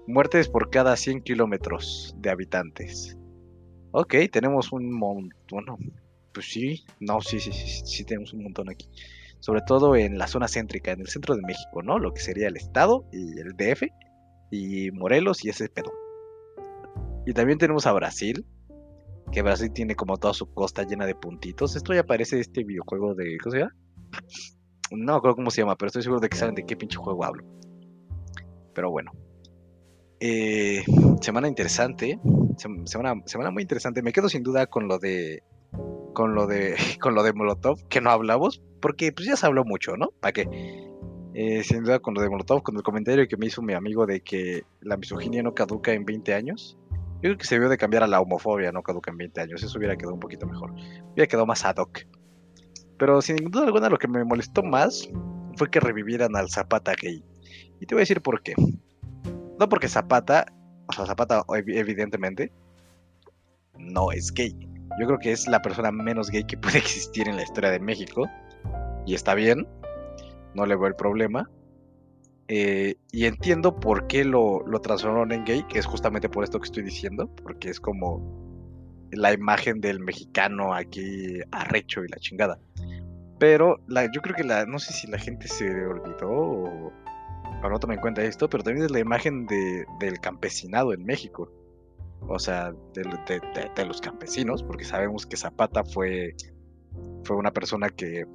Muertes 0.08 0.48
por 0.48 0.70
cada 0.70 0.96
100 0.96 1.20
kilómetros 1.20 2.14
de 2.16 2.30
habitantes. 2.30 3.18
Ok, 3.90 4.14
tenemos 4.32 4.72
un 4.72 4.90
montón. 4.90 5.30
Bueno, 5.50 5.76
pues 6.32 6.46
sí, 6.46 6.86
no, 6.98 7.20
sí, 7.20 7.38
sí, 7.38 7.52
sí, 7.52 7.82
sí, 7.84 8.04
tenemos 8.06 8.32
un 8.32 8.44
montón 8.44 8.70
aquí. 8.70 8.88
Sobre 9.40 9.60
todo 9.60 9.96
en 9.96 10.16
la 10.16 10.26
zona 10.26 10.48
céntrica, 10.48 10.92
en 10.92 11.02
el 11.02 11.08
centro 11.08 11.36
de 11.36 11.42
México, 11.42 11.82
¿no? 11.82 11.98
Lo 11.98 12.14
que 12.14 12.22
sería 12.22 12.48
el 12.48 12.56
estado 12.56 13.04
y 13.12 13.38
el 13.38 13.54
DF 13.54 13.82
y 14.50 14.90
Morelos 14.92 15.44
y 15.44 15.50
ese 15.50 15.68
pedo. 15.68 15.92
Y 17.26 17.34
también 17.34 17.58
tenemos 17.58 17.86
a 17.86 17.92
Brasil, 17.92 18.46
que 19.30 19.42
Brasil 19.42 19.70
tiene 19.74 19.94
como 19.94 20.16
toda 20.16 20.32
su 20.32 20.50
costa 20.54 20.84
llena 20.84 21.04
de 21.04 21.16
puntitos. 21.16 21.76
Esto 21.76 21.92
ya 21.92 22.04
parece 22.04 22.40
este 22.40 22.64
videojuego 22.64 23.14
de. 23.14 23.36
¿Cómo 23.42 23.52
se 23.52 23.58
llama? 23.58 23.76
No 24.90 25.20
creo 25.20 25.34
cómo 25.34 25.50
se 25.50 25.60
llama, 25.60 25.76
pero 25.76 25.88
estoy 25.88 26.02
seguro 26.02 26.22
de 26.22 26.30
que 26.30 26.38
saben 26.38 26.54
de 26.54 26.64
qué 26.64 26.78
pinche 26.78 26.96
juego 26.96 27.26
hablo. 27.26 27.44
Pero 28.72 28.90
bueno. 28.90 29.12
Eh, 30.20 30.82
semana 31.20 31.48
interesante. 31.48 32.18
Semana, 32.56 33.50
muy 33.50 33.62
interesante. 33.62 34.02
Me 34.02 34.12
quedo 34.12 34.28
sin 34.28 34.42
duda 34.42 34.66
con 34.66 34.88
lo 34.88 34.98
de. 34.98 35.42
Con 36.14 36.34
lo 36.34 36.46
de. 36.46 36.76
Con 37.00 37.14
lo 37.14 37.22
de 37.22 37.32
Molotov, 37.32 37.86
que 37.88 38.00
no 38.00 38.10
hablamos. 38.10 38.62
Porque 38.80 39.12
pues 39.12 39.26
ya 39.28 39.36
se 39.36 39.46
habló 39.46 39.64
mucho, 39.64 39.96
¿no? 39.96 40.10
¿Para 40.20 40.32
qué? 40.32 40.48
Eh, 41.34 41.62
sin 41.62 41.84
duda 41.84 42.00
con 42.00 42.14
lo 42.14 42.20
de 42.20 42.28
Molotov, 42.28 42.62
con 42.62 42.76
el 42.76 42.82
comentario 42.82 43.28
que 43.28 43.36
me 43.36 43.46
hizo 43.46 43.62
mi 43.62 43.74
amigo 43.74 44.06
de 44.06 44.20
que 44.22 44.62
la 44.80 44.96
misoginia 44.96 45.42
no 45.42 45.54
caduca 45.54 45.92
en 45.92 46.04
20 46.04 46.34
años. 46.34 46.76
Yo 46.90 47.22
creo 47.22 47.38
que 47.38 47.46
se 47.46 47.58
vio 47.58 47.68
de 47.68 47.76
cambiar 47.76 48.02
a 48.02 48.06
la 48.06 48.20
homofobia, 48.20 48.72
no 48.72 48.82
caduca 48.82 49.10
en 49.10 49.18
20 49.18 49.40
años. 49.40 49.62
Eso 49.62 49.78
hubiera 49.78 49.96
quedado 49.96 50.14
un 50.14 50.20
poquito 50.20 50.46
mejor. 50.46 50.72
Hubiera 51.12 51.26
quedado 51.28 51.46
más 51.46 51.64
ad 51.64 51.76
hoc. 51.76 52.06
Pero 52.98 53.20
sin 53.22 53.36
duda 53.36 53.66
alguna 53.66 53.88
lo 53.88 53.98
que 53.98 54.08
me 54.08 54.24
molestó 54.24 54.62
más 54.62 55.08
fue 55.56 55.70
que 55.70 55.80
revivieran 55.80 56.34
al 56.34 56.50
Zapata 56.50 56.92
gay. 57.00 57.22
Y 57.80 57.86
te 57.86 57.94
voy 57.94 58.00
a 58.00 58.02
decir 58.02 58.20
por 58.20 58.42
qué. 58.42 58.54
No 59.58 59.68
porque 59.68 59.88
Zapata, 59.88 60.46
o 60.86 60.92
sea, 60.92 61.06
Zapata 61.06 61.44
evidentemente 61.48 62.52
no 63.76 64.12
es 64.12 64.32
gay. 64.32 64.56
Yo 65.00 65.06
creo 65.06 65.18
que 65.18 65.32
es 65.32 65.46
la 65.46 65.60
persona 65.62 65.90
menos 65.90 66.30
gay 66.30 66.44
que 66.44 66.56
puede 66.58 66.78
existir 66.78 67.28
en 67.28 67.36
la 67.36 67.42
historia 67.42 67.70
de 67.70 67.80
México. 67.80 68.28
Y 69.06 69.14
está 69.14 69.34
bien, 69.34 69.66
no 70.54 70.66
le 70.66 70.76
veo 70.76 70.86
el 70.86 70.96
problema. 70.96 71.50
Eh, 72.48 72.94
y 73.12 73.26
entiendo 73.26 73.78
por 73.78 74.06
qué 74.06 74.24
lo, 74.24 74.66
lo 74.66 74.80
transformaron 74.80 75.32
en 75.32 75.44
gay, 75.44 75.64
que 75.68 75.78
es 75.78 75.86
justamente 75.86 76.28
por 76.28 76.44
esto 76.44 76.58
que 76.58 76.64
estoy 76.64 76.82
diciendo, 76.82 77.28
porque 77.42 77.68
es 77.68 77.78
como 77.78 78.22
la 79.10 79.32
imagen 79.32 79.80
del 79.80 80.00
mexicano 80.00 80.74
aquí 80.74 81.40
arrecho 81.50 82.04
y 82.04 82.08
la 82.08 82.18
chingada. 82.18 82.58
Pero 83.38 83.80
la, 83.86 84.10
yo 84.12 84.20
creo 84.20 84.34
que 84.34 84.44
la, 84.44 84.66
no 84.66 84.78
sé 84.78 84.92
si 84.92 85.06
la 85.06 85.18
gente 85.18 85.46
se 85.46 85.70
olvidó 85.86 86.30
o, 86.30 86.92
no 87.62 87.78
toma 87.78 87.94
en 87.94 88.00
cuenta 88.00 88.22
esto, 88.22 88.48
pero 88.48 88.62
también 88.62 88.86
es 88.86 88.90
la 88.90 89.00
imagen 89.00 89.46
de, 89.46 89.84
del 89.98 90.20
campesinado 90.20 90.92
en 90.92 91.04
México. 91.04 91.50
O 92.26 92.38
sea, 92.38 92.72
de, 92.94 93.84
los 93.84 94.00
campesinos, 94.00 94.62
porque 94.62 94.84
sabemos 94.84 95.26
que 95.26 95.36
Zapata 95.36 95.84
fue, 95.84 96.34
fue 97.24 97.36
una 97.36 97.52
persona 97.52 97.88
que, 97.90 98.26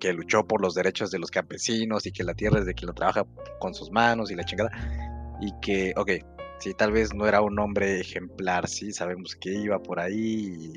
que 0.00 0.12
luchó 0.12 0.46
por 0.46 0.60
los 0.60 0.74
derechos 0.74 1.10
de 1.10 1.18
los 1.18 1.30
campesinos 1.30 2.06
y 2.06 2.12
que 2.12 2.24
la 2.24 2.34
tierra 2.34 2.58
es 2.58 2.66
de 2.66 2.74
quien 2.74 2.88
lo 2.88 2.94
trabaja 2.94 3.24
con 3.60 3.74
sus 3.74 3.90
manos 3.90 4.30
y 4.30 4.34
la 4.34 4.44
chingada. 4.44 4.70
Y 5.40 5.52
que, 5.60 5.94
ok, 5.96 6.10
sí, 6.58 6.74
tal 6.74 6.92
vez 6.92 7.14
no 7.14 7.26
era 7.26 7.40
un 7.40 7.58
hombre 7.58 8.00
ejemplar, 8.00 8.68
sí, 8.68 8.92
sabemos 8.92 9.36
que 9.36 9.52
iba 9.52 9.78
por 9.80 10.00
ahí 10.00 10.74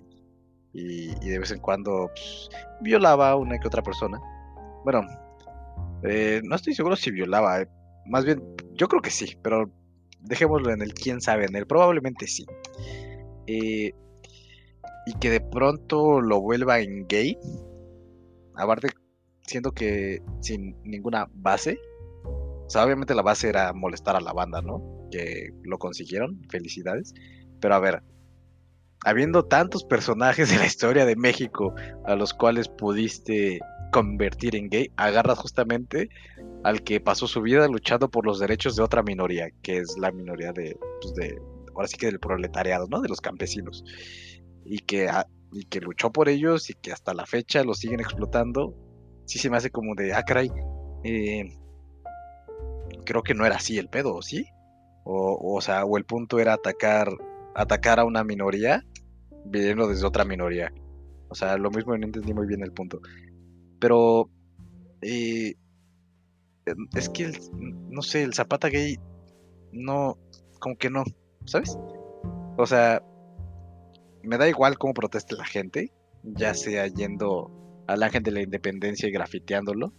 y, 0.74 1.12
y, 1.22 1.30
de 1.30 1.39
vez 1.39 1.51
en 1.51 1.59
cuando 1.59 2.09
pues, 2.14 2.49
violaba 2.82 3.32
a 3.32 3.36
una 3.36 3.59
que 3.59 3.68
otra 3.68 3.82
persona. 3.82 4.20
Bueno, 4.84 5.01
eh, 6.03 6.41
no 6.43 6.55
estoy 6.55 6.73
seguro 6.73 6.95
si 6.95 7.11
violaba, 7.11 7.61
eh, 7.61 7.67
más 8.05 8.25
bien, 8.25 8.41
yo 8.73 8.87
creo 8.87 9.01
que 9.01 9.11
sí, 9.11 9.37
pero 9.41 9.71
dejémoslo 10.21 10.71
en 10.71 10.81
el 10.81 10.93
quién 10.93 11.21
sabe, 11.21 11.45
en 11.45 11.55
el 11.55 11.67
probablemente 11.67 12.27
sí. 12.27 12.45
Eh, 13.47 13.93
y 15.05 15.13
que 15.19 15.29
de 15.29 15.41
pronto 15.41 16.21
lo 16.21 16.41
vuelva 16.41 16.79
en 16.79 17.07
gay, 17.07 17.37
aparte 18.55 18.89
siento 19.45 19.71
que 19.71 20.21
sin 20.41 20.75
ninguna 20.83 21.27
base, 21.33 21.79
o 22.23 22.69
sea, 22.69 22.85
obviamente 22.85 23.15
la 23.15 23.21
base 23.21 23.49
era 23.49 23.73
molestar 23.73 24.15
a 24.15 24.21
la 24.21 24.33
banda, 24.33 24.61
¿no? 24.61 25.07
Que 25.11 25.49
lo 25.63 25.77
consiguieron, 25.77 26.41
felicidades, 26.49 27.13
pero 27.59 27.75
a 27.75 27.79
ver, 27.79 28.03
habiendo 29.03 29.45
tantos 29.45 29.83
personajes 29.83 30.49
de 30.49 30.57
la 30.57 30.65
historia 30.65 31.05
de 31.05 31.15
México 31.15 31.73
a 32.05 32.15
los 32.15 32.33
cuales 32.33 32.69
pudiste 32.69 33.59
convertir 33.91 34.55
en 34.55 34.69
gay, 34.69 34.91
agarras 34.97 35.37
justamente 35.37 36.09
al 36.63 36.83
que 36.83 36.99
pasó 36.99 37.27
su 37.27 37.41
vida 37.41 37.67
luchando 37.67 38.09
por 38.09 38.25
los 38.25 38.39
derechos 38.39 38.75
de 38.75 38.83
otra 38.83 39.03
minoría, 39.03 39.49
que 39.61 39.77
es 39.77 39.97
la 39.97 40.11
minoría 40.11 40.53
de, 40.53 40.77
pues 41.01 41.13
de 41.15 41.39
ahora 41.75 41.87
sí 41.87 41.97
que 41.97 42.07
del 42.07 42.19
proletariado, 42.19 42.87
¿no? 42.89 43.01
De 43.01 43.09
los 43.09 43.21
campesinos. 43.21 43.83
Y 44.65 44.79
que, 44.79 45.09
y 45.51 45.65
que 45.65 45.81
luchó 45.81 46.11
por 46.11 46.29
ellos 46.29 46.69
y 46.69 46.73
que 46.73 46.91
hasta 46.91 47.13
la 47.13 47.25
fecha 47.25 47.63
lo 47.63 47.73
siguen 47.73 47.99
explotando. 47.99 48.75
Sí 49.25 49.39
se 49.39 49.49
me 49.49 49.57
hace 49.57 49.69
como 49.69 49.95
de, 49.95 50.13
ah, 50.13 50.23
caray, 50.23 50.51
eh, 51.03 51.57
creo 53.05 53.23
que 53.23 53.33
no 53.33 53.45
era 53.45 53.57
así 53.57 53.77
el 53.77 53.89
pedo, 53.89 54.21
¿sí? 54.21 54.45
O, 55.03 55.55
o 55.55 55.61
sea, 55.61 55.85
o 55.85 55.97
el 55.97 56.05
punto 56.05 56.39
era 56.39 56.53
atacar, 56.53 57.09
atacar 57.55 57.99
a 57.99 58.05
una 58.05 58.23
minoría 58.23 58.83
viniendo 59.45 59.87
desde 59.87 60.05
otra 60.05 60.25
minoría. 60.25 60.71
O 61.29 61.35
sea, 61.35 61.57
lo 61.57 61.71
mismo 61.71 61.97
no 61.97 62.05
entendí 62.05 62.33
muy 62.33 62.45
bien 62.45 62.61
el 62.61 62.73
punto. 62.73 63.01
Pero 63.82 64.29
eh, 65.01 65.55
es 66.93 67.09
que, 67.09 67.32
no 67.51 68.03
sé, 68.03 68.21
el 68.21 68.36
Zapata 68.36 68.69
gay 68.69 68.97
no, 69.73 70.17
como 70.59 70.77
que 70.77 70.91
no, 70.91 71.03
¿sabes? 71.45 71.77
O 72.57 72.65
sea, 72.67 73.03
me 74.21 74.38
da 74.38 74.47
igual 74.47 74.77
cómo 74.77 74.93
proteste 74.93 75.36
la 75.36 75.45
gente, 75.45 75.91
ya 76.23 76.53
sea 76.53 76.86
yendo 76.86 77.51
al 77.88 78.03
ángel 78.03 78.21
de 78.21 78.32
la 78.32 78.41
independencia 78.41 79.09
y 79.09 79.11
grafiteándolo, 79.11 79.91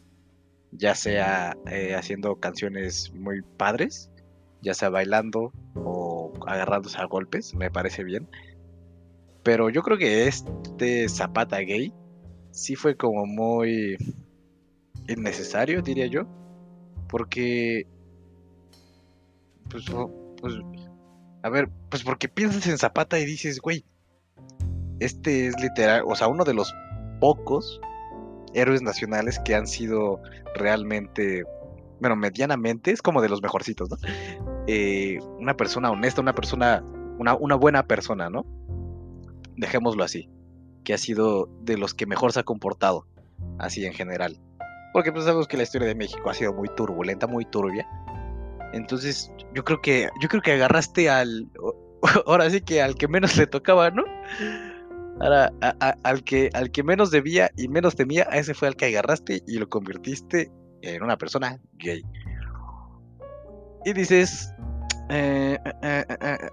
ya 0.70 0.94
sea 0.94 1.56
eh, 1.66 1.96
haciendo 1.96 2.36
canciones 2.36 3.12
muy 3.12 3.42
padres, 3.42 4.12
ya 4.60 4.74
sea 4.74 4.90
bailando 4.90 5.52
o 5.74 6.32
agarrándose 6.46 6.98
a 6.98 7.06
golpes, 7.06 7.52
me 7.56 7.68
parece 7.68 8.04
bien. 8.04 8.28
Pero 9.42 9.70
yo 9.70 9.82
creo 9.82 9.98
que 9.98 10.28
este 10.28 11.08
Zapata 11.08 11.58
gay 11.58 11.92
sí 12.52 12.76
fue 12.76 12.96
como 12.96 13.26
muy 13.26 13.96
innecesario, 15.08 15.82
diría 15.82 16.06
yo. 16.06 16.26
Porque, 17.08 17.86
pues, 19.68 19.84
pues, 20.40 20.54
a 21.42 21.50
ver, 21.50 21.68
pues 21.90 22.04
porque 22.04 22.28
piensas 22.28 22.66
en 22.66 22.78
Zapata 22.78 23.18
y 23.18 23.24
dices, 23.24 23.60
güey, 23.60 23.84
este 25.00 25.48
es 25.48 25.60
literal, 25.60 26.04
o 26.06 26.14
sea, 26.14 26.28
uno 26.28 26.44
de 26.44 26.54
los 26.54 26.72
pocos 27.20 27.80
héroes 28.54 28.82
nacionales 28.82 29.40
que 29.44 29.54
han 29.54 29.66
sido 29.66 30.20
realmente, 30.54 31.42
bueno, 32.00 32.16
medianamente, 32.16 32.92
es 32.92 33.02
como 33.02 33.20
de 33.20 33.28
los 33.28 33.42
mejorcitos, 33.42 33.90
¿no? 33.90 33.96
Eh, 34.66 35.18
una 35.38 35.56
persona 35.56 35.90
honesta, 35.90 36.20
una 36.20 36.34
persona, 36.34 36.84
una, 37.18 37.34
una 37.34 37.56
buena 37.56 37.86
persona, 37.86 38.30
¿no? 38.30 38.46
Dejémoslo 39.56 40.04
así 40.04 40.28
que 40.82 40.94
ha 40.94 40.98
sido 40.98 41.48
de 41.62 41.76
los 41.76 41.94
que 41.94 42.06
mejor 42.06 42.32
se 42.32 42.40
ha 42.40 42.44
comportado, 42.44 43.06
así 43.58 43.84
en 43.84 43.92
general. 43.92 44.40
Porque 44.92 45.12
pues 45.12 45.24
sabemos 45.24 45.48
que 45.48 45.56
la 45.56 45.62
historia 45.62 45.88
de 45.88 45.94
México 45.94 46.28
ha 46.28 46.34
sido 46.34 46.52
muy 46.52 46.68
turbulenta, 46.76 47.26
muy 47.26 47.44
turbia. 47.44 47.88
Entonces, 48.72 49.32
yo 49.54 49.64
creo 49.64 49.80
que 49.80 50.08
yo 50.20 50.28
creo 50.28 50.42
que 50.42 50.52
agarraste 50.52 51.08
al 51.08 51.50
ahora 52.26 52.50
sí 52.50 52.60
que 52.60 52.82
al 52.82 52.94
que 52.94 53.08
menos 53.08 53.36
le 53.36 53.46
tocaba, 53.46 53.90
¿no? 53.90 54.04
Ahora, 55.20 55.52
al 56.02 56.24
que 56.24 56.50
al 56.52 56.70
que 56.70 56.82
menos 56.82 57.10
debía 57.10 57.50
y 57.56 57.68
menos 57.68 57.94
temía, 57.96 58.26
a 58.30 58.38
ese 58.38 58.54
fue 58.54 58.68
al 58.68 58.76
que 58.76 58.86
agarraste 58.86 59.42
y 59.46 59.58
lo 59.58 59.68
convertiste 59.68 60.50
en 60.82 61.02
una 61.02 61.16
persona 61.16 61.58
gay. 61.74 62.02
Y 63.84 63.92
dices, 63.92 64.52
eh, 65.10 65.58
eh, 65.82 66.04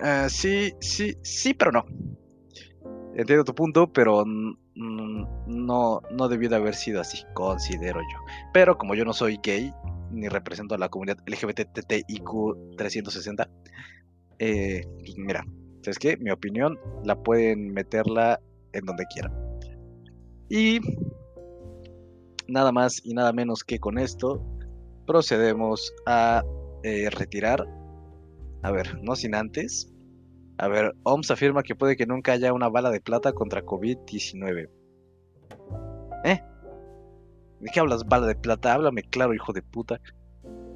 eh, 0.03 0.25
sí, 0.30 0.73
sí, 0.80 1.15
sí, 1.23 1.53
pero 1.53 1.71
no 1.71 1.86
entiendo 3.16 3.43
tu 3.43 3.55
punto, 3.55 3.91
pero 3.91 4.24
no, 4.26 6.01
no 6.12 6.28
debió 6.28 6.49
de 6.49 6.55
haber 6.55 6.76
sido 6.76 7.01
así, 7.01 7.24
considero 7.34 8.01
yo. 8.01 8.18
Pero 8.53 8.78
como 8.78 8.95
yo 8.95 9.05
no 9.05 9.14
soy 9.14 9.39
gay, 9.41 9.74
ni 10.12 10.28
represento 10.28 10.76
a 10.76 10.78
la 10.78 10.89
comunidad 10.89 11.18
LGBTTIQ 11.26 12.76
360, 12.78 13.49
eh, 14.39 14.86
mira, 15.18 15.45
¿sabes 15.82 15.99
qué? 15.99 16.18
Mi 16.18 16.32
opinión 16.32 16.80
la 17.03 17.22
pueden 17.22 17.74
meterla 17.74 18.39
en 18.74 18.86
donde 18.86 19.05
quieran. 19.07 19.34
Y 20.49 20.80
nada 22.47 22.72
más 22.72 23.01
y 23.05 23.14
nada 23.14 23.34
menos 23.34 23.64
que 23.64 23.80
con 23.80 23.97
esto, 23.97 24.43
procedemos 25.05 25.93
a 26.05 26.43
eh, 26.84 27.10
retirar, 27.10 27.68
a 28.62 28.72
ver, 28.72 29.01
no 29.03 29.16
sin 29.16 29.36
antes, 29.36 29.91
a 30.60 30.68
ver, 30.68 30.93
OMS 31.03 31.32
afirma 31.32 31.64
que 31.64 31.74
puede 31.74 31.95
que 31.95 32.05
nunca 32.05 32.34
haya 32.34 32.51
una 32.51 32.68
bala 32.68 32.91
de 32.91 32.99
plata 32.99 33.32
contra 33.32 33.64
COVID-19. 33.64 34.70
¿Eh? 36.26 36.43
¿De 37.62 37.70
qué 37.74 37.80
hablas, 37.80 38.05
bala 38.05 38.28
de 38.28 38.36
plata? 38.36 38.74
Háblame 38.74 39.03
claro, 39.03 39.34
hijo 39.34 39.53
de 39.53 39.62
puta. 39.62 40.01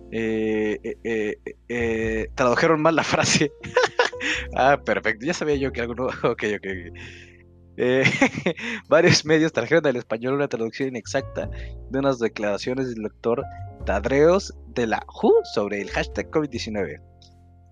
Eh, 0.09 0.79
eh, 1.03 1.37
eh, 1.67 2.29
tradujeron 2.33 2.81
mal 2.81 2.95
la 2.95 3.03
frase. 3.03 3.51
ah, 4.55 4.79
perfecto. 4.85 5.25
Ya 5.25 5.33
sabía 5.33 5.55
yo 5.55 5.73
que 5.73 5.81
algo 5.81 5.95
no. 5.95 6.05
Ok, 6.31 6.43
ok, 6.55 6.65
ok. 6.65 7.75
varios 8.87 9.25
medios 9.25 9.51
trajeron 9.51 9.85
al 9.85 9.97
español 9.97 10.35
una 10.35 10.47
traducción 10.47 10.89
inexacta 10.89 11.49
de 11.89 11.99
unas 11.99 12.19
declaraciones 12.19 12.93
del 12.93 13.03
doctor 13.03 13.43
Tadreos 13.85 14.53
de 14.67 14.87
la 14.87 15.03
WHO 15.07 15.41
sobre 15.53 15.81
el 15.81 15.89
hashtag 15.89 16.29
COVID-19. 16.29 17.12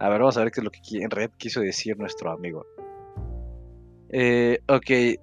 A 0.01 0.09
ver, 0.09 0.19
vamos 0.19 0.35
a 0.35 0.41
ver 0.43 0.51
qué 0.51 0.61
es 0.61 0.63
lo 0.63 0.71
que 0.71 0.79
en 0.93 1.11
realidad 1.11 1.31
quiso 1.37 1.61
decir 1.61 1.95
nuestro 1.99 2.31
amigo. 2.31 2.65
Eh, 4.09 4.57
ok. 4.67 4.89
Eh, 4.89 5.19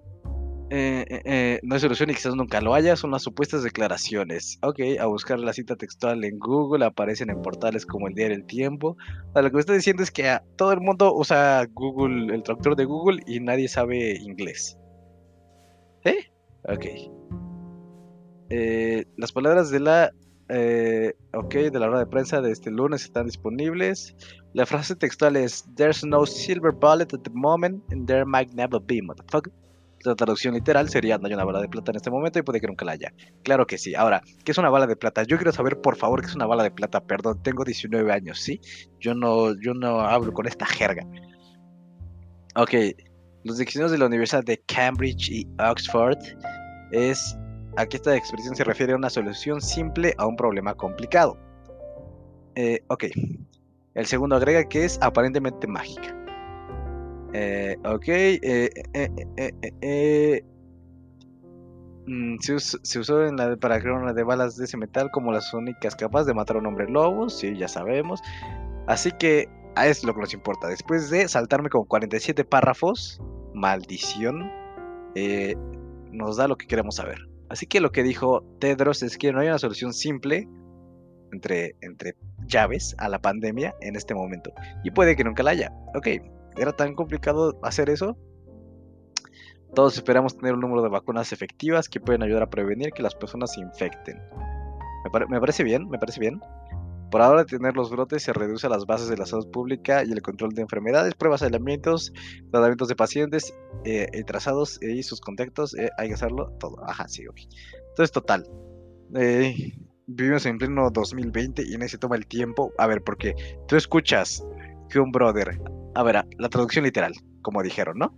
eh, 0.70 1.60
no 1.64 1.74
hay 1.74 1.80
solución 1.80 2.10
y 2.10 2.14
quizás 2.14 2.36
nunca 2.36 2.60
lo 2.60 2.74
haya, 2.74 2.94
son 2.94 3.10
las 3.10 3.22
supuestas 3.22 3.64
declaraciones. 3.64 4.56
Ok, 4.62 4.78
a 5.00 5.06
buscar 5.06 5.40
la 5.40 5.52
cita 5.52 5.74
textual 5.74 6.22
en 6.22 6.38
Google, 6.38 6.84
aparecen 6.84 7.28
en 7.28 7.42
portales 7.42 7.86
como 7.86 8.06
el 8.06 8.14
Día 8.14 8.28
del 8.28 8.44
Tiempo. 8.44 8.96
lo 9.34 9.42
que 9.42 9.54
me 9.54 9.60
está 9.60 9.72
diciendo 9.72 10.04
es 10.04 10.12
que 10.12 10.38
todo 10.56 10.70
el 10.72 10.80
mundo 10.80 11.12
usa 11.12 11.66
Google, 11.72 12.32
el 12.32 12.44
traductor 12.44 12.76
de 12.76 12.84
Google, 12.84 13.20
y 13.26 13.40
nadie 13.40 13.66
sabe 13.66 14.16
inglés. 14.20 14.78
¿Eh? 16.04 16.30
Ok. 16.68 16.86
las 19.16 19.32
palabras 19.32 19.70
de 19.70 19.80
la 19.80 20.12
eh, 20.48 21.14
ok, 21.34 21.54
de 21.54 21.78
la 21.78 21.88
hora 21.88 21.98
de 21.98 22.06
prensa 22.06 22.40
de 22.40 22.50
este 22.50 22.70
lunes 22.70 23.04
están 23.04 23.26
disponibles. 23.26 24.16
La 24.54 24.66
frase 24.66 24.96
textual 24.96 25.36
es: 25.36 25.64
There's 25.76 26.04
no 26.04 26.26
silver 26.26 26.72
bullet 26.72 27.12
at 27.12 27.20
the 27.22 27.30
moment, 27.32 27.82
and 27.92 28.06
there 28.06 28.24
might 28.24 28.52
never 28.54 28.80
be, 28.80 29.02
motherfucker. 29.02 29.52
La 30.04 30.14
traducción 30.14 30.54
literal 30.54 30.88
sería: 30.88 31.18
No 31.18 31.26
hay 31.26 31.34
una 31.34 31.44
bala 31.44 31.60
de 31.60 31.68
plata 31.68 31.92
en 31.92 31.96
este 31.96 32.10
momento 32.10 32.38
y 32.38 32.42
puede 32.42 32.60
que 32.60 32.66
nunca 32.66 32.84
la 32.84 32.92
haya. 32.92 33.12
Claro 33.42 33.66
que 33.66 33.76
sí. 33.76 33.94
Ahora, 33.94 34.22
¿qué 34.44 34.52
es 34.52 34.58
una 34.58 34.70
bala 34.70 34.86
de 34.86 34.96
plata? 34.96 35.22
Yo 35.24 35.36
quiero 35.36 35.52
saber, 35.52 35.80
por 35.80 35.96
favor, 35.96 36.20
qué 36.20 36.28
es 36.28 36.34
una 36.34 36.46
bala 36.46 36.62
de 36.62 36.70
plata. 36.70 37.00
Perdón, 37.04 37.42
tengo 37.42 37.64
19 37.64 38.10
años, 38.10 38.40
¿sí? 38.40 38.60
Yo 39.00 39.14
no, 39.14 39.54
yo 39.60 39.74
no 39.74 40.00
hablo 40.00 40.32
con 40.32 40.46
esta 40.46 40.64
jerga. 40.64 41.06
Ok, 42.54 42.74
los 43.44 43.58
diccionarios 43.58 43.92
de 43.92 43.98
la 43.98 44.06
Universidad 44.06 44.44
de 44.44 44.58
Cambridge 44.66 45.30
y 45.30 45.46
Oxford 45.58 46.18
es 46.90 47.36
Aquí 47.78 47.96
esta 47.96 48.16
expresión 48.16 48.56
se 48.56 48.64
refiere 48.64 48.92
a 48.92 48.96
una 48.96 49.08
solución 49.08 49.60
simple 49.60 50.12
a 50.18 50.26
un 50.26 50.34
problema 50.34 50.74
complicado. 50.74 51.38
Eh, 52.56 52.80
ok. 52.88 53.04
El 53.94 54.06
segundo 54.06 54.34
agrega 54.34 54.68
que 54.68 54.84
es 54.84 54.98
aparentemente 55.00 55.68
mágica. 55.68 56.12
Ok. 57.84 58.06
Se, 62.40 62.98
usó 62.98 63.24
en 63.24 63.36
la, 63.36 63.56
para 63.56 63.78
crear 63.80 63.94
una 63.94 64.12
de 64.12 64.24
balas 64.24 64.56
de 64.56 64.64
ese 64.64 64.76
metal 64.76 65.08
como 65.12 65.30
las 65.30 65.54
únicas 65.54 65.94
capaces 65.94 66.26
de 66.26 66.34
matar 66.34 66.56
a 66.56 66.58
un 66.58 66.66
hombre 66.66 66.90
lobo, 66.90 67.28
sí, 67.28 67.56
ya 67.56 67.68
sabemos. 67.68 68.20
Así 68.88 69.12
que 69.12 69.48
a 69.76 69.86
es 69.86 70.02
lo 70.02 70.14
que 70.14 70.20
nos 70.22 70.34
importa. 70.34 70.66
Después 70.66 71.10
de 71.10 71.28
saltarme 71.28 71.68
con 71.68 71.84
47 71.84 72.44
párrafos, 72.44 73.22
maldición, 73.54 74.50
eh, 75.14 75.54
nos 76.10 76.38
da 76.38 76.48
lo 76.48 76.56
que 76.56 76.66
queremos 76.66 76.96
saber. 76.96 77.18
Así 77.48 77.66
que 77.66 77.80
lo 77.80 77.92
que 77.92 78.02
dijo 78.02 78.42
Tedros 78.58 79.02
es 79.02 79.16
que 79.16 79.32
no 79.32 79.40
hay 79.40 79.48
una 79.48 79.58
solución 79.58 79.92
simple 79.92 80.48
entre, 81.32 81.76
entre 81.80 82.14
llaves 82.46 82.94
a 82.98 83.08
la 83.08 83.20
pandemia 83.20 83.74
en 83.80 83.96
este 83.96 84.14
momento. 84.14 84.52
Y 84.84 84.90
puede 84.90 85.16
que 85.16 85.24
nunca 85.24 85.42
la 85.42 85.50
haya. 85.50 85.72
Ok, 85.94 86.08
¿era 86.56 86.72
tan 86.72 86.94
complicado 86.94 87.58
hacer 87.62 87.90
eso? 87.90 88.16
Todos 89.74 89.96
esperamos 89.96 90.36
tener 90.36 90.54
un 90.54 90.60
número 90.60 90.82
de 90.82 90.88
vacunas 90.88 91.32
efectivas 91.32 91.88
que 91.88 92.00
pueden 92.00 92.22
ayudar 92.22 92.42
a 92.42 92.50
prevenir 92.50 92.92
que 92.92 93.02
las 93.02 93.14
personas 93.14 93.52
se 93.52 93.60
infecten. 93.60 94.18
Me, 95.28 95.40
parece 95.40 95.62
bien, 95.62 95.88
me 95.88 95.98
parece 95.98 96.20
bien. 96.20 96.40
Por 97.10 97.22
ahora, 97.22 97.44
tener 97.44 97.74
los 97.74 97.90
brotes 97.90 98.22
se 98.22 98.32
reduce 98.32 98.66
a 98.66 98.70
las 98.70 98.84
bases 98.84 99.08
de 99.08 99.16
la 99.16 99.24
salud 99.24 99.50
pública 99.50 100.04
y 100.04 100.12
el 100.12 100.20
control 100.20 100.52
de 100.52 100.62
enfermedades, 100.62 101.14
pruebas 101.14 101.40
de 101.40 101.46
alimentos, 101.46 102.12
tratamientos 102.50 102.88
de 102.88 102.96
pacientes 102.96 103.54
eh, 103.84 104.08
y 104.12 104.24
trazados 104.24 104.78
y 104.82 105.02
sus 105.02 105.20
contactos. 105.20 105.74
Eh, 105.74 105.90
hay 105.96 106.08
que 106.08 106.14
hacerlo 106.14 106.52
todo. 106.60 106.76
Ajá, 106.86 107.08
sí, 107.08 107.26
ok. 107.26 107.38
Entonces, 107.90 108.12
total. 108.12 108.46
Eh, 109.14 109.72
vivimos 110.06 110.44
en 110.46 110.58
pleno 110.58 110.90
2020 110.90 111.64
y 111.66 111.74
en 111.74 111.86
toma 111.98 112.16
el 112.16 112.26
tiempo. 112.26 112.72
A 112.76 112.86
ver, 112.86 113.02
porque 113.02 113.34
tú 113.66 113.76
escuchas 113.76 114.44
que 114.90 115.00
un 115.00 115.10
brother. 115.10 115.60
A 115.94 116.02
ver, 116.02 116.24
la 116.38 116.48
traducción 116.48 116.84
literal, 116.84 117.14
como 117.42 117.62
dijeron, 117.62 117.98
¿no? 117.98 118.14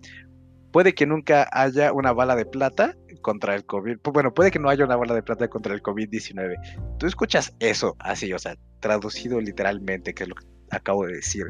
Puede 0.72 0.94
que 0.94 1.06
nunca 1.06 1.48
haya 1.52 1.92
una 1.92 2.12
bala 2.12 2.36
de 2.36 2.46
plata 2.46 2.96
contra 3.20 3.54
el 3.54 3.64
COVID. 3.64 3.98
Bueno, 4.12 4.32
puede 4.32 4.50
que 4.50 4.58
no 4.58 4.68
haya 4.68 4.84
una 4.84 4.96
bala 4.96 5.14
de 5.14 5.22
plata 5.22 5.48
contra 5.48 5.74
el 5.74 5.82
COVID-19. 5.82 6.98
Tú 6.98 7.06
escuchas 7.06 7.54
eso 7.60 7.96
así, 7.98 8.32
o 8.32 8.38
sea, 8.38 8.56
traducido 8.80 9.40
literalmente, 9.40 10.14
que 10.14 10.24
es 10.24 10.28
lo 10.28 10.34
que 10.34 10.46
acabo 10.70 11.06
de 11.06 11.14
decir. 11.14 11.46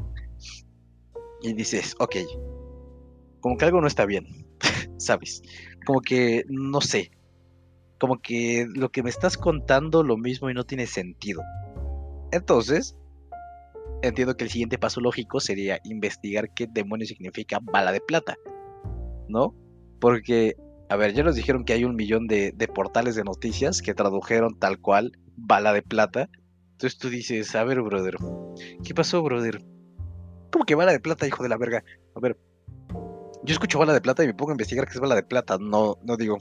Y 1.42 1.52
dices, 1.54 1.94
ok, 1.98 2.16
como 3.40 3.56
que 3.56 3.64
algo 3.64 3.80
no 3.80 3.86
está 3.86 4.04
bien, 4.04 4.26
¿sabes? 4.98 5.42
Como 5.86 6.00
que, 6.00 6.44
no 6.48 6.80
sé, 6.80 7.10
como 7.98 8.20
que 8.20 8.66
lo 8.74 8.90
que 8.90 9.02
me 9.02 9.10
estás 9.10 9.36
contando 9.36 10.02
lo 10.02 10.16
mismo 10.16 10.50
y 10.50 10.54
no 10.54 10.64
tiene 10.64 10.86
sentido. 10.86 11.42
Entonces, 12.32 12.96
entiendo 14.02 14.36
que 14.36 14.44
el 14.44 14.50
siguiente 14.50 14.78
paso 14.78 15.00
lógico 15.00 15.40
sería 15.40 15.80
investigar 15.84 16.52
qué 16.54 16.66
demonios 16.66 17.08
significa 17.08 17.60
bala 17.62 17.92
de 17.92 18.00
plata, 18.00 18.36
¿no? 19.28 19.54
Porque 20.00 20.56
a 20.90 20.96
ver, 20.96 21.14
ya 21.14 21.22
nos 21.22 21.36
dijeron 21.36 21.64
que 21.64 21.72
hay 21.72 21.84
un 21.84 21.94
millón 21.94 22.26
de, 22.26 22.52
portales 22.74 23.14
de 23.14 23.22
noticias 23.22 23.80
que 23.80 23.94
tradujeron 23.94 24.58
tal 24.58 24.80
cual 24.80 25.12
bala 25.36 25.72
de 25.72 25.82
plata. 25.82 26.28
Entonces 26.72 26.98
tú 26.98 27.08
dices, 27.08 27.54
a 27.54 27.62
ver, 27.62 27.80
brother, 27.80 28.16
¿qué 28.82 28.92
pasó, 28.92 29.22
brother? 29.22 29.62
¿Cómo 30.50 30.64
que 30.64 30.74
bala 30.74 30.90
de 30.90 30.98
plata, 30.98 31.28
hijo 31.28 31.44
de 31.44 31.48
la 31.48 31.58
verga? 31.58 31.84
A 32.16 32.18
ver, 32.20 32.36
yo 33.44 33.52
escucho 33.52 33.78
bala 33.78 33.92
de 33.92 34.00
plata 34.00 34.24
y 34.24 34.26
me 34.26 34.34
pongo 34.34 34.50
a 34.50 34.54
investigar 34.54 34.88
qué 34.88 34.94
es 34.94 35.00
bala 35.00 35.14
de 35.14 35.22
plata. 35.22 35.58
No, 35.60 35.96
no 36.02 36.16
digo, 36.16 36.38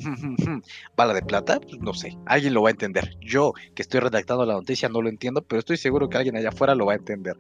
bala 0.97 1.14
de 1.14 1.22
plata, 1.22 1.60
pues 1.60 1.78
no 1.80 1.93
sé. 1.93 2.18
Alguien 2.26 2.56
lo 2.56 2.64
va 2.64 2.70
a 2.70 2.72
entender. 2.72 3.18
Yo, 3.22 3.54
que 3.76 3.84
estoy 3.84 4.00
redactando 4.00 4.47
la 4.47 4.56
noticia, 4.56 4.89
no 4.89 5.04
lo 5.04 5.10
entiendo, 5.10 5.43
pero 5.43 5.60
estoy 5.60 5.78
seguro 5.78 6.10
que 6.10 6.18
alguien 6.18 6.36
allá 6.36 6.50
afuera 6.50 6.74
lo 6.74 6.88
va 6.88 6.93
a 6.93 6.95
entender. 6.95 7.38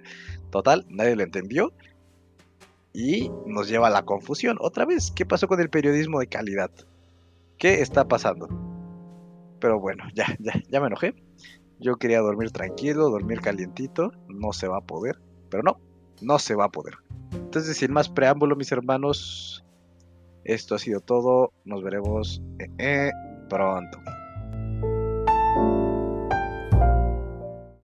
Total, 0.51 0.85
nadie 0.89 1.15
lo 1.15 1.23
entendió. 1.23 1.73
Y 2.93 3.31
nos 3.47 3.67
lleva 3.67 3.87
a 3.87 3.91
la 3.91 4.03
confusión. 4.03 4.57
Otra 4.61 4.85
vez, 4.85 5.09
¿qué 5.09 5.25
pasó 5.25 5.47
con 5.47 5.59
el 5.59 5.71
periodismo 5.71 6.19
de 6.19 6.27
calidad? 6.27 6.69
¿Qué 7.59 7.81
está 7.81 8.07
pasando? 8.07 8.47
Pero 9.59 9.81
bueno, 9.81 10.05
ya, 10.15 10.25
ya, 10.39 10.53
ya 10.69 10.79
me 10.79 10.87
enojé. 10.87 11.13
Yo 11.77 11.97
quería 11.97 12.21
dormir 12.21 12.51
tranquilo, 12.51 13.09
dormir 13.09 13.41
calientito. 13.41 14.11
No 14.29 14.53
se 14.53 14.69
va 14.69 14.77
a 14.77 14.81
poder. 14.81 15.19
Pero 15.49 15.63
no, 15.63 15.77
no 16.21 16.39
se 16.39 16.55
va 16.55 16.65
a 16.65 16.69
poder. 16.69 16.95
Entonces, 17.33 17.75
sin 17.75 17.91
más 17.91 18.07
preámbulo, 18.07 18.55
mis 18.55 18.71
hermanos, 18.71 19.65
esto 20.45 20.75
ha 20.75 20.79
sido 20.79 21.01
todo. 21.01 21.51
Nos 21.65 21.83
veremos 21.83 22.41
eh, 22.59 22.69
eh, 22.77 23.11
pronto. 23.49 23.99